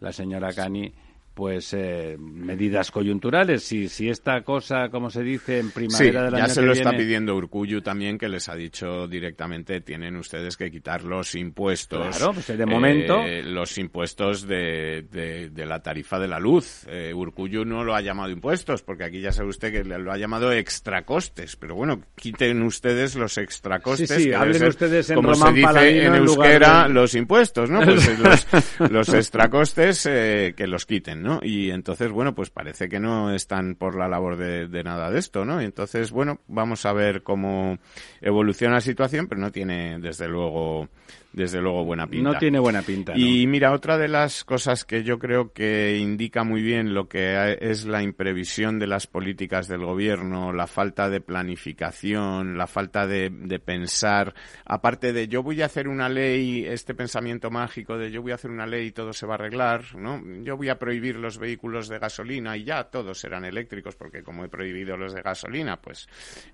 la 0.00 0.12
señora 0.12 0.52
Cani 0.52 0.92
pues 1.34 1.72
eh, 1.74 2.16
medidas 2.18 2.90
coyunturales. 2.90 3.62
Si, 3.62 3.88
si 3.88 4.08
esta 4.08 4.42
cosa, 4.42 4.88
como 4.90 5.10
se 5.10 5.22
dice, 5.22 5.58
en 5.58 5.70
primavera 5.70 6.24
del 6.24 6.34
año 6.34 6.46
ya 6.46 6.52
se 6.52 6.62
lo 6.62 6.72
está 6.72 6.92
pidiendo 6.92 7.34
Urcuyu 7.36 7.80
también, 7.80 8.18
que 8.18 8.28
les 8.28 8.48
ha 8.48 8.54
dicho 8.54 9.06
directamente, 9.06 9.80
tienen 9.80 10.16
ustedes 10.16 10.56
que 10.56 10.70
quitar 10.70 11.04
los 11.04 11.34
impuestos. 11.34 12.16
Claro, 12.16 12.32
pues 12.32 12.46
de 12.46 12.66
momento. 12.66 13.20
Eh, 13.20 13.42
los 13.42 13.78
impuestos 13.78 14.46
de, 14.46 15.06
de, 15.10 15.66
la 15.66 15.80
tarifa 15.80 16.18
de 16.18 16.28
la 16.28 16.38
luz. 16.38 16.84
Eh, 16.88 17.12
Urcuyu 17.14 17.64
no 17.64 17.84
lo 17.84 17.94
ha 17.94 18.00
llamado 18.00 18.30
impuestos, 18.30 18.82
porque 18.82 19.04
aquí 19.04 19.20
ya 19.20 19.32
sabe 19.32 19.48
usted 19.48 19.72
que 19.72 19.84
lo 19.84 20.12
ha 20.12 20.16
llamado 20.16 20.52
extracostes. 20.52 21.56
Pero 21.56 21.74
bueno, 21.74 22.02
quiten 22.16 22.62
ustedes 22.62 23.16
los 23.16 23.38
extracostes. 23.38 24.08
Sí, 24.08 24.24
sí, 24.24 24.32
hablen 24.32 24.66
ustedes 24.66 25.10
en 25.10 25.16
como 25.16 25.34
se 25.34 25.52
dice 25.52 26.06
en 26.06 26.14
euskera, 26.14 26.88
los 26.88 27.14
impuestos, 27.14 27.70
¿no? 27.70 27.80
Pues 27.80 28.18
los, 28.18 28.46
los 28.90 29.08
extracostes 29.14 30.06
eh, 30.06 30.54
que 30.56 30.66
los 30.66 30.86
quiten, 30.86 31.19
¿no? 31.20 31.40
Y 31.42 31.70
entonces, 31.70 32.10
bueno, 32.10 32.34
pues 32.34 32.50
parece 32.50 32.88
que 32.88 33.00
no 33.00 33.32
están 33.32 33.74
por 33.74 33.96
la 33.96 34.08
labor 34.08 34.36
de, 34.36 34.66
de 34.68 34.82
nada 34.82 35.10
de 35.10 35.18
esto, 35.18 35.44
¿no? 35.44 35.60
Y 35.62 35.64
entonces, 35.64 36.10
bueno, 36.10 36.40
vamos 36.48 36.86
a 36.86 36.92
ver 36.92 37.22
cómo 37.22 37.78
evoluciona 38.20 38.74
la 38.74 38.80
situación, 38.80 39.26
pero 39.28 39.40
no 39.40 39.52
tiene, 39.52 39.98
desde 40.00 40.28
luego, 40.28 40.88
desde 41.32 41.60
luego 41.60 41.84
buena 41.84 42.06
pinta. 42.06 42.32
No 42.32 42.38
tiene 42.38 42.58
buena 42.58 42.82
pinta. 42.82 43.12
Y 43.16 43.46
mira, 43.46 43.72
otra 43.72 43.98
de 43.98 44.08
las 44.08 44.44
cosas 44.44 44.84
que 44.84 45.02
yo 45.02 45.18
creo 45.18 45.52
que 45.52 45.98
indica 45.98 46.44
muy 46.44 46.62
bien 46.62 46.94
lo 46.94 47.08
que 47.08 47.58
es 47.60 47.86
la 47.86 48.02
imprevisión 48.02 48.78
de 48.78 48.86
las 48.86 49.06
políticas 49.06 49.68
del 49.68 49.84
gobierno, 49.84 50.52
la 50.52 50.66
falta 50.66 51.08
de 51.08 51.20
planificación, 51.20 52.58
la 52.58 52.66
falta 52.66 53.06
de, 53.06 53.30
de 53.30 53.58
pensar, 53.58 54.34
aparte 54.64 55.12
de 55.12 55.28
yo 55.28 55.42
voy 55.42 55.62
a 55.62 55.66
hacer 55.66 55.88
una 55.88 56.08
ley, 56.08 56.64
este 56.66 56.94
pensamiento 56.94 57.50
mágico 57.50 57.96
de 57.96 58.10
yo 58.10 58.22
voy 58.22 58.32
a 58.32 58.36
hacer 58.36 58.50
una 58.50 58.66
ley 58.66 58.88
y 58.88 58.92
todo 58.92 59.12
se 59.12 59.26
va 59.26 59.34
a 59.34 59.36
arreglar, 59.36 59.94
¿no? 59.96 60.22
Yo 60.42 60.56
voy 60.56 60.68
a 60.68 60.78
prohibir 60.78 61.16
los 61.16 61.38
vehículos 61.38 61.88
de 61.88 61.98
gasolina 61.98 62.56
y 62.56 62.64
ya 62.64 62.84
todos 62.84 63.18
serán 63.18 63.44
eléctricos 63.44 63.96
porque 63.96 64.22
como 64.22 64.44
he 64.44 64.48
prohibido 64.48 64.96
los 64.96 65.14
de 65.14 65.22
gasolina, 65.22 65.80
pues, 65.80 66.08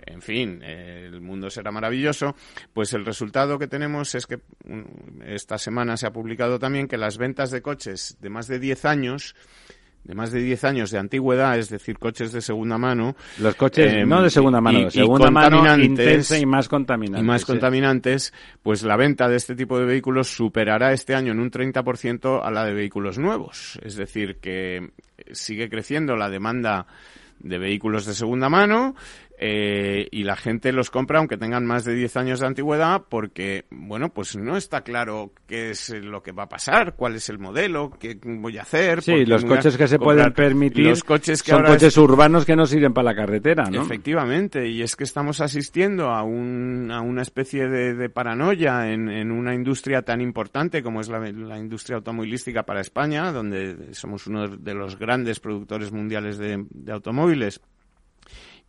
en 0.04 0.22
fin, 0.22 0.62
el 0.62 1.20
mundo 1.20 1.50
será 1.50 1.70
maravilloso. 1.70 2.34
Pues 2.72 2.92
el 2.92 3.04
resultado 3.04 3.58
que 3.58 3.66
tenemos 3.66 4.14
es 4.14 4.26
que 4.26 4.40
esta 5.24 5.58
semana 5.58 5.96
se 5.96 6.06
ha 6.06 6.12
publicado 6.12 6.58
también 6.58 6.88
que 6.88 6.96
las 6.96 7.18
ventas 7.18 7.50
de 7.50 7.62
coches 7.62 8.16
de 8.20 8.30
más 8.30 8.48
de 8.48 8.58
10 8.58 8.84
años 8.84 9.34
de 10.06 10.14
más 10.14 10.30
de 10.30 10.40
10 10.40 10.64
años 10.64 10.90
de 10.92 10.98
antigüedad, 10.98 11.58
es 11.58 11.68
decir, 11.68 11.98
coches 11.98 12.30
de 12.30 12.40
segunda 12.40 12.78
mano. 12.78 13.16
Los 13.40 13.56
coches 13.56 13.92
em, 13.92 14.08
no 14.08 14.22
de 14.22 14.30
segunda 14.30 14.60
mano, 14.60 14.84
de 14.84 14.90
segunda 14.92 15.32
mano 15.32 15.82
intensa 15.82 16.38
y 16.38 16.46
más 16.46 16.68
contaminantes. 16.68 17.24
Y 17.24 17.26
más 17.26 17.44
contaminantes, 17.44 18.32
pues 18.62 18.84
la 18.84 18.96
venta 18.96 19.28
de 19.28 19.36
este 19.36 19.56
tipo 19.56 19.78
de 19.80 19.84
vehículos 19.84 20.28
superará 20.28 20.92
este 20.92 21.16
año 21.16 21.32
en 21.32 21.40
un 21.40 21.50
30% 21.50 22.40
a 22.40 22.50
la 22.52 22.64
de 22.64 22.72
vehículos 22.72 23.18
nuevos. 23.18 23.80
Es 23.82 23.96
decir, 23.96 24.36
que 24.36 24.92
sigue 25.32 25.68
creciendo 25.68 26.14
la 26.14 26.30
demanda 26.30 26.86
de 27.40 27.58
vehículos 27.58 28.06
de 28.06 28.14
segunda 28.14 28.48
mano 28.48 28.94
Eh, 29.38 30.08
y 30.10 30.24
la 30.24 30.34
gente 30.34 30.72
los 30.72 30.90
compra 30.90 31.18
aunque 31.18 31.36
tengan 31.36 31.66
más 31.66 31.84
de 31.84 31.94
10 31.94 32.16
años 32.16 32.40
de 32.40 32.46
antigüedad 32.46 33.02
porque, 33.06 33.66
bueno, 33.70 34.08
pues 34.08 34.34
no 34.34 34.56
está 34.56 34.80
claro 34.80 35.32
qué 35.46 35.70
es 35.70 35.90
lo 35.90 36.22
que 36.22 36.32
va 36.32 36.44
a 36.44 36.48
pasar, 36.48 36.94
cuál 36.96 37.16
es 37.16 37.28
el 37.28 37.38
modelo, 37.38 37.90
qué 38.00 38.18
voy 38.22 38.56
a 38.56 38.62
hacer. 38.62 39.02
Sí, 39.02 39.26
los 39.26 39.44
coches 39.44 39.76
que 39.76 39.88
se 39.88 39.98
pueden 39.98 40.32
permitir 40.32 40.86
los 40.86 41.04
coches 41.04 41.42
que 41.42 41.50
son 41.50 41.64
coches 41.64 41.96
urbanos 41.98 42.46
que 42.46 42.56
no 42.56 42.64
sirven 42.64 42.94
para 42.94 43.12
la 43.12 43.14
carretera, 43.14 43.64
¿no? 43.70 43.82
Efectivamente, 43.82 44.68
y 44.68 44.80
es 44.80 44.96
que 44.96 45.04
estamos 45.04 45.42
asistiendo 45.42 46.08
a, 46.08 46.22
un, 46.22 46.90
a 46.90 47.02
una 47.02 47.20
especie 47.20 47.68
de, 47.68 48.08
paranoia 48.08 48.90
en, 48.90 49.10
en, 49.10 49.30
una 49.30 49.54
industria 49.54 50.00
tan 50.00 50.22
importante 50.22 50.82
como 50.82 51.00
es 51.00 51.08
la, 51.08 51.18
la 51.18 51.58
industria 51.58 51.96
automovilística 51.96 52.62
para 52.62 52.80
España, 52.80 53.32
donde 53.32 53.92
somos 53.92 54.26
uno 54.26 54.48
de 54.48 54.74
los 54.74 54.98
grandes 54.98 55.40
productores 55.40 55.92
mundiales 55.92 56.38
de, 56.38 56.64
de 56.70 56.92
automóviles 56.92 57.60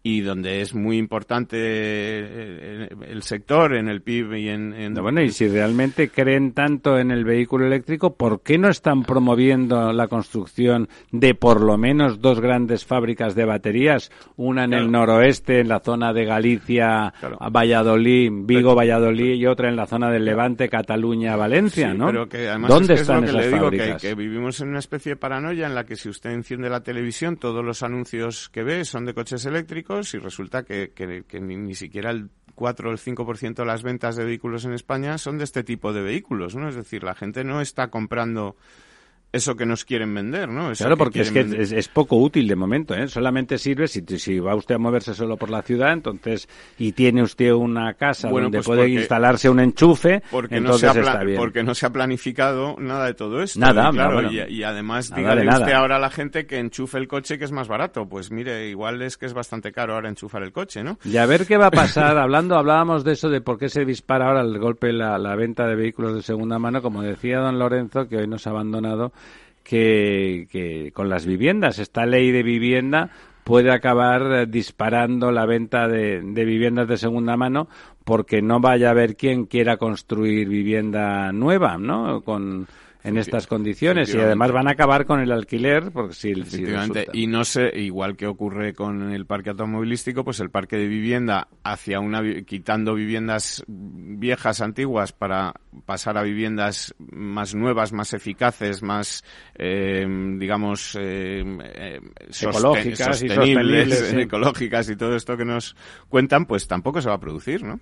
y 0.03 0.21
donde 0.21 0.61
es 0.61 0.73
muy 0.73 0.97
importante 0.97 1.57
eh, 1.59 2.89
el 3.09 3.23
sector 3.23 3.75
en 3.75 3.89
el 3.89 4.01
PIB 4.01 4.35
y 4.35 4.49
en, 4.49 4.93
bueno 4.93 5.21
y 5.21 5.31
si 5.31 5.47
realmente 5.47 6.09
creen 6.09 6.53
tanto 6.53 6.97
en 6.97 7.11
el 7.11 7.25
vehículo 7.25 7.65
eléctrico 7.65 8.15
por 8.15 8.41
qué 8.41 8.57
no 8.57 8.69
están 8.69 9.03
promoviendo 9.03 9.91
la 9.91 10.07
construcción 10.07 10.87
de 11.11 11.35
por 11.35 11.61
lo 11.61 11.77
menos 11.77 12.21
dos 12.21 12.39
grandes 12.39 12.85
fábricas 12.85 13.35
de 13.35 13.45
baterías 13.45 14.11
una 14.37 14.63
en 14.63 14.73
el 14.73 14.89
noroeste 14.91 15.59
en 15.59 15.67
la 15.67 15.79
zona 15.79 16.13
de 16.13 16.25
Galicia 16.25 17.13
Valladolid 17.51 18.31
Vigo 18.31 18.75
Valladolid 18.75 19.33
y 19.33 19.45
otra 19.45 19.67
en 19.67 19.75
la 19.75 19.87
zona 19.87 20.09
del 20.09 20.25
Levante 20.25 20.69
Cataluña 20.69 21.35
Valencia 21.35 21.93
no 21.93 22.07
pero 22.07 22.29
que 22.29 22.47
además 22.47 22.69
dónde 22.69 22.93
están 22.93 23.23
esas 23.25 23.47
fábricas 23.47 24.01
que, 24.01 24.09
que 24.09 24.15
vivimos 24.15 24.61
en 24.61 24.69
una 24.69 24.79
especie 24.79 25.13
de 25.13 25.15
paranoia 25.17 25.67
en 25.67 25.75
la 25.75 25.85
que 25.85 25.95
si 25.95 26.07
usted 26.07 26.31
enciende 26.31 26.69
la 26.69 26.81
televisión 26.81 27.35
todos 27.35 27.65
los 27.65 27.83
anuncios 27.83 28.47
que 28.49 28.63
ve 28.63 28.85
son 28.85 29.05
de 29.05 29.13
coches 29.13 29.45
eléctricos 29.45 29.86
y 30.13 30.17
resulta 30.17 30.63
que, 30.63 30.91
ni, 31.41 31.75
siquiera 31.75 32.11
el 32.11 32.29
4 32.55 32.89
o 32.89 32.91
el 32.91 32.97
5% 32.97 33.55
de 33.55 33.65
las 33.65 33.83
ventas 33.83 34.15
de 34.15 34.25
vehículos 34.25 34.65
en 34.65 34.73
España 34.73 35.17
son 35.17 35.38
de 35.38 35.43
este 35.43 35.63
tipo 35.63 35.93
de 35.93 36.01
vehículos, 36.01 36.55
¿no? 36.55 36.67
Es 36.67 36.75
decir, 36.75 37.03
la 37.03 37.15
gente 37.15 37.43
no 37.43 37.61
está 37.61 37.89
comprando 37.89 38.55
eso 39.32 39.55
que 39.55 39.65
nos 39.65 39.86
quieren 39.86 40.13
vender, 40.13 40.49
¿no? 40.49 40.71
claro, 40.73 40.97
porque 40.97 41.21
es 41.21 41.32
que 41.32 41.39
es, 41.39 41.88
poco 41.89 42.17
útil 42.17 42.47
de 42.47 42.55
momento, 42.55 42.95
¿eh? 42.95 43.07
Solamente 43.07 43.57
sirve 43.57 43.88
si, 43.88 44.01
si 44.17 44.39
va 44.39 44.55
usted 44.55 44.75
a 44.75 44.78
moverse 44.78 45.13
solo 45.13 45.38
por 45.38 45.49
la 45.49 45.61
ciudad, 45.61 45.93
entonces, 45.93 46.47
y 46.78 46.93
tiene 46.93 47.21
usted 47.23 47.51
una 47.51 47.93
casa 47.93 48.30
donde 48.30 48.59
pues 48.59 48.65
puede 48.65 48.89
instalarse 48.89 49.49
un 49.49 49.59
enchufe, 49.59 50.21
porque 50.32 50.57
entonces 50.57 50.88
no 50.88 50.93
se 50.93 50.99
ha 50.99 51.03
está 51.03 51.23
bien. 51.23 51.38
Porque 51.38 51.63
no 51.63 51.75
se 51.75 51.86
ha 51.86 51.89
planificado 51.91 52.75
nada 52.80 53.05
de 53.05 53.13
todo 53.13 53.41
esto. 53.41 53.59
Nada, 53.59 53.89
y, 53.89 53.93
claro, 53.93 54.32
y, 54.32 54.63
además, 54.63 55.13
dígale 55.13 55.47
usted 55.47 55.73
ahora 55.73 55.97
a 55.97 55.99
la 55.99 56.09
gente 56.09 56.45
que 56.45 56.59
enchufe 56.59 56.97
el 56.97 57.07
coche 57.07 57.38
que 57.38 57.45
es 57.45 57.51
más 57.51 57.67
barato. 57.67 58.07
Pues 58.07 58.32
mire, 58.32 58.69
igual 58.69 59.01
es 59.01 59.17
que 59.17 59.25
es 59.25 59.34
bastante 59.34 59.71
caro 59.71 59.93
ahora 59.93 60.09
enchufar 60.09 60.43
el 60.43 60.51
coche, 60.51 60.84
¿no? 60.84 60.97
Y 61.03 61.17
a 61.17 61.25
ver 61.25 61.45
qué 61.45 61.57
va 61.57 61.67
a 61.67 61.71
pasar. 61.71 62.17
Hablando, 62.28 62.55
hablábamos 62.55 63.03
de 63.03 63.13
eso, 63.13 63.30
de 63.30 63.41
por 63.41 63.57
qué 63.57 63.69
se 63.69 63.86
dispara 63.86 64.28
ahora 64.28 64.41
el 64.41 64.57
golpe 64.57 64.91
la, 64.91 65.17
la 65.17 65.36
venta 65.36 65.67
de 65.67 65.75
vehículos 65.75 66.15
de 66.15 66.21
segunda 66.21 66.59
mano, 66.59 66.82
como 66.82 67.01
decía 67.01 67.39
don 67.39 67.59
Lorenzo, 67.59 68.07
que 68.07 68.17
hoy 68.17 68.28
nos 68.28 68.47
ha 68.47 68.51
abandonado, 68.51 69.11
que, 69.68 70.91
con 70.93 71.09
las 71.09 71.26
viviendas. 71.26 71.80
Esta 71.80 72.05
ley 72.05 72.32
de 72.32 72.43
vivienda 72.43 73.09
puede 73.43 73.72
acabar 73.72 74.47
disparando 74.47 75.32
la 75.32 75.45
venta 75.45 75.88
de, 75.88 76.22
de, 76.22 76.45
viviendas 76.45 76.88
de 76.88 76.97
segunda 76.97 77.38
mano 77.38 77.68
porque 78.03 78.41
no 78.41 78.59
vaya 78.59 78.88
a 78.88 78.91
haber 78.91 79.15
quien 79.15 79.45
quiera 79.45 79.78
construir 79.78 80.47
vivienda 80.47 81.32
nueva, 81.32 81.78
¿no? 81.78 82.22
Con, 82.22 82.68
en 83.07 83.17
estas 83.17 83.47
condiciones 83.47 84.13
y 84.13 84.19
además 84.19 84.51
van 84.51 84.67
a 84.67 84.71
acabar 84.71 85.05
con 85.05 85.19
el 85.19 85.31
alquiler 85.31 85.91
porque 85.91 86.13
si, 86.13 86.31
Efectivamente. 86.31 87.07
y 87.13 87.27
no 87.27 87.43
sé 87.45 87.71
igual 87.75 88.17
que 88.17 88.27
ocurre 88.27 88.73
con 88.73 89.11
el 89.11 89.25
parque 89.25 89.51
automovilístico 89.51 90.23
pues 90.23 90.39
el 90.39 90.49
parque 90.49 90.77
de 90.77 90.87
vivienda 90.87 91.47
hacia 91.63 91.99
una 91.99 92.21
quitando 92.43 92.93
viviendas 92.95 93.63
viejas 93.67 94.61
antiguas 94.61 95.13
para 95.13 95.53
pasar 95.85 96.17
a 96.17 96.23
viviendas 96.23 96.93
más 96.99 97.55
nuevas 97.55 97.93
más 97.93 98.13
eficaces 98.13 98.83
más 98.83 99.23
eh, 99.55 100.05
digamos 100.37 100.97
eh, 100.99 101.43
eh, 101.75 102.01
ecológicas 102.41 103.19
sostenibles 103.19 104.13
y 104.13 104.21
ecológicas 104.21 104.89
y 104.89 104.95
todo 104.95 105.15
esto 105.15 105.37
que 105.37 105.45
nos 105.45 105.75
cuentan 106.09 106.45
pues 106.45 106.67
tampoco 106.67 107.01
se 107.01 107.09
va 107.09 107.15
a 107.15 107.19
producir 107.19 107.63
no 107.63 107.79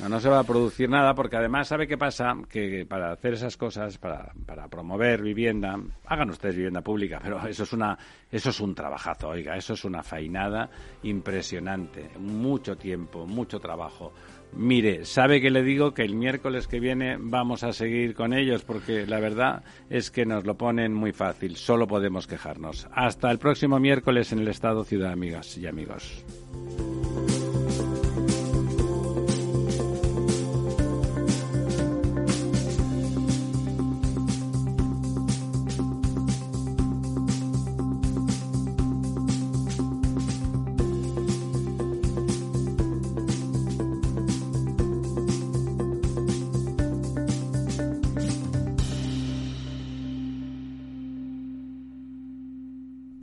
no, 0.00 0.08
no 0.08 0.20
se 0.20 0.28
va 0.28 0.40
a 0.40 0.44
producir 0.44 0.88
nada 0.88 1.14
porque 1.14 1.36
además, 1.36 1.68
¿sabe 1.68 1.86
qué 1.86 1.96
pasa? 1.96 2.34
Que 2.48 2.84
para 2.86 3.12
hacer 3.12 3.34
esas 3.34 3.56
cosas, 3.56 3.98
para, 3.98 4.32
para 4.44 4.68
promover 4.68 5.22
vivienda, 5.22 5.78
hagan 6.06 6.30
ustedes 6.30 6.56
vivienda 6.56 6.82
pública, 6.82 7.20
pero 7.22 7.46
eso 7.46 7.62
es, 7.62 7.72
una, 7.72 7.98
eso 8.30 8.50
es 8.50 8.60
un 8.60 8.74
trabajazo, 8.74 9.28
oiga, 9.28 9.56
eso 9.56 9.74
es 9.74 9.84
una 9.84 10.02
fainada 10.02 10.68
impresionante. 11.02 12.10
Mucho 12.18 12.76
tiempo, 12.76 13.26
mucho 13.26 13.58
trabajo. 13.58 14.12
Mire, 14.52 15.04
sabe 15.04 15.40
que 15.40 15.50
le 15.50 15.62
digo 15.62 15.92
que 15.92 16.02
el 16.02 16.14
miércoles 16.14 16.66
que 16.66 16.80
viene 16.80 17.16
vamos 17.18 17.62
a 17.62 17.72
seguir 17.72 18.14
con 18.14 18.32
ellos 18.32 18.62
porque 18.64 19.06
la 19.06 19.20
verdad 19.20 19.64
es 19.90 20.10
que 20.10 20.24
nos 20.24 20.44
lo 20.44 20.56
ponen 20.56 20.94
muy 20.94 21.12
fácil, 21.12 21.56
solo 21.56 21.86
podemos 21.86 22.26
quejarnos. 22.26 22.88
Hasta 22.92 23.30
el 23.30 23.38
próximo 23.38 23.78
miércoles 23.78 24.32
en 24.32 24.40
el 24.40 24.48
Estado 24.48 24.84
Ciudad, 24.84 25.12
amigas 25.12 25.58
y 25.58 25.66
amigos. 25.66 26.24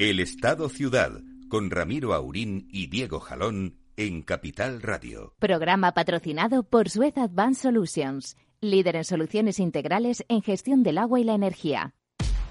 El 0.09 0.19
Estado 0.19 0.67
Ciudad, 0.67 1.21
con 1.47 1.71
Ramiro 1.71 2.13
Aurín 2.13 2.67
y 2.69 2.87
Diego 2.87 3.21
Jalón 3.21 3.77
en 3.95 4.21
Capital 4.21 4.81
Radio. 4.81 5.33
Programa 5.39 5.93
patrocinado 5.93 6.63
por 6.63 6.89
Suez 6.89 7.17
Advanced 7.17 7.61
Solutions, 7.61 8.35
líder 8.59 8.97
en 8.97 9.05
soluciones 9.05 9.61
integrales 9.61 10.25
en 10.27 10.41
gestión 10.41 10.83
del 10.83 10.97
agua 10.97 11.21
y 11.21 11.23
la 11.23 11.35
energía. 11.35 11.95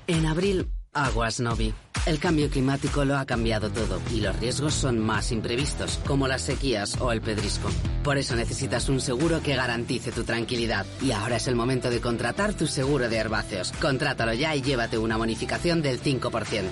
En 0.07 0.25
abril, 0.25 0.71
Aguas 0.95 1.41
Novi. 1.41 1.75
El 2.05 2.19
cambio 2.19 2.51
climático 2.51 3.05
lo 3.05 3.17
ha 3.17 3.25
cambiado 3.25 3.71
todo 3.71 4.01
y 4.11 4.21
los 4.21 4.37
riesgos 4.41 4.75
son 4.75 4.99
más 4.99 5.31
imprevistos, 5.31 6.01
como 6.05 6.27
las 6.27 6.43
sequías 6.43 7.01
o 7.01 7.13
el 7.13 7.21
pedrisco. 7.21 7.69
Por 8.03 8.19
eso 8.19 8.35
necesitas 8.35 8.89
un 8.89 9.01
seguro 9.01 9.41
que 9.41 9.55
garantice 9.55 10.11
tu 10.11 10.25
tranquilidad. 10.25 10.85
Y 11.01 11.13
ahora 11.13 11.37
es 11.37 11.47
el 11.47 11.55
momento 11.55 11.91
de 11.91 12.01
contratar 12.01 12.55
tu 12.55 12.67
seguro 12.67 13.09
de 13.09 13.19
herbáceos. 13.19 13.71
Contrátalo 13.81 14.35
ya 14.35 14.57
y 14.57 14.63
llévate 14.63 14.99
una 14.99 15.17
bonificación 15.17 15.81
del 15.81 16.03
5%. 16.03 16.71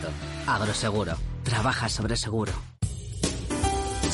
Agroseguro. 0.49 1.17
Trabaja 1.45 1.89
sobre 1.89 2.17
seguro. 2.17 2.70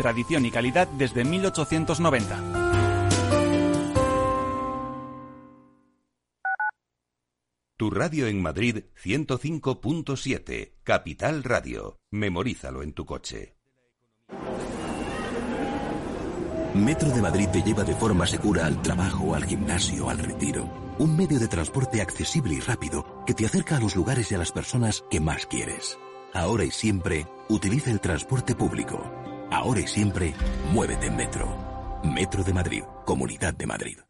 tradición 0.00 0.46
y 0.46 0.50
calidad 0.50 0.88
desde 0.88 1.24
1890. 1.24 2.60
Tu 7.76 7.90
radio 7.90 8.26
en 8.26 8.40
Madrid 8.40 8.84
105.7, 9.02 10.72
Capital 10.82 11.44
Radio. 11.44 11.98
Memorízalo 12.10 12.82
en 12.82 12.94
tu 12.94 13.04
coche. 13.04 13.56
Metro 16.74 17.10
de 17.10 17.20
Madrid 17.20 17.48
te 17.52 17.62
lleva 17.62 17.84
de 17.84 17.94
forma 17.94 18.26
segura 18.26 18.64
al 18.66 18.80
trabajo, 18.80 19.34
al 19.34 19.44
gimnasio, 19.44 20.08
al 20.08 20.18
retiro. 20.18 20.70
Un 20.98 21.16
medio 21.16 21.38
de 21.38 21.48
transporte 21.48 22.00
accesible 22.00 22.54
y 22.54 22.60
rápido 22.60 23.24
que 23.26 23.34
te 23.34 23.44
acerca 23.44 23.76
a 23.76 23.80
los 23.80 23.96
lugares 23.96 24.30
y 24.30 24.34
a 24.34 24.38
las 24.38 24.52
personas 24.52 25.04
que 25.10 25.20
más 25.20 25.46
quieres. 25.46 25.98
Ahora 26.32 26.64
y 26.64 26.70
siempre, 26.70 27.26
utiliza 27.48 27.90
el 27.90 28.00
transporte 28.00 28.54
público. 28.54 29.29
Ahora 29.50 29.80
y 29.80 29.86
siempre, 29.86 30.34
muévete 30.72 31.06
en 31.06 31.16
Metro. 31.16 32.00
Metro 32.04 32.42
de 32.44 32.52
Madrid, 32.52 32.82
Comunidad 33.04 33.54
de 33.54 33.66
Madrid. 33.66 34.09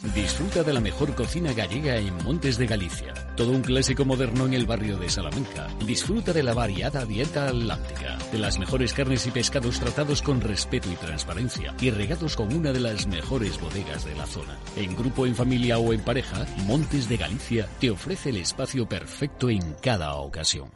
Disfruta 0.00 0.62
de 0.62 0.72
la 0.72 0.80
mejor 0.80 1.12
cocina 1.16 1.52
gallega 1.52 1.96
en 1.96 2.14
Montes 2.22 2.56
de 2.56 2.68
Galicia. 2.68 3.12
Todo 3.36 3.50
un 3.50 3.62
clásico 3.62 4.04
moderno 4.04 4.46
en 4.46 4.54
el 4.54 4.64
barrio 4.64 4.96
de 4.96 5.10
Salamanca. 5.10 5.66
Disfruta 5.84 6.32
de 6.32 6.44
la 6.44 6.54
variada 6.54 7.04
dieta 7.04 7.48
atlántica, 7.48 8.16
de 8.30 8.38
las 8.38 8.60
mejores 8.60 8.92
carnes 8.92 9.26
y 9.26 9.32
pescados 9.32 9.80
tratados 9.80 10.22
con 10.22 10.40
respeto 10.40 10.88
y 10.88 10.94
transparencia 10.94 11.74
y 11.80 11.90
regados 11.90 12.36
con 12.36 12.54
una 12.54 12.70
de 12.70 12.78
las 12.78 13.08
mejores 13.08 13.60
bodegas 13.60 14.04
de 14.04 14.14
la 14.14 14.26
zona. 14.26 14.56
En 14.76 14.94
grupo, 14.94 15.26
en 15.26 15.34
familia 15.34 15.78
o 15.78 15.92
en 15.92 16.00
pareja, 16.00 16.46
Montes 16.64 17.08
de 17.08 17.16
Galicia 17.16 17.68
te 17.80 17.90
ofrece 17.90 18.30
el 18.30 18.36
espacio 18.36 18.88
perfecto 18.88 19.50
en 19.50 19.74
cada 19.82 20.14
ocasión. 20.14 20.70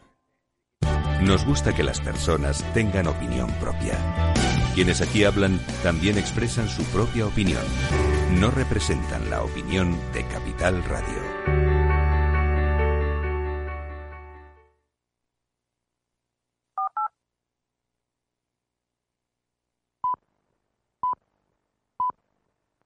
Nos 1.20 1.46
gusta 1.46 1.72
que 1.72 1.84
las 1.84 2.00
personas 2.00 2.64
tengan 2.74 3.06
opinión 3.06 3.52
propia. 3.60 3.96
Quienes 4.74 5.00
aquí 5.00 5.22
hablan 5.22 5.60
también 5.84 6.18
expresan 6.18 6.68
su 6.68 6.82
propia 6.86 7.26
opinión. 7.26 7.62
No 8.38 8.50
representan 8.50 9.28
la 9.30 9.42
opinión 9.42 9.96
de 10.12 10.24
Capital 10.24 10.82
Radio. 10.84 11.31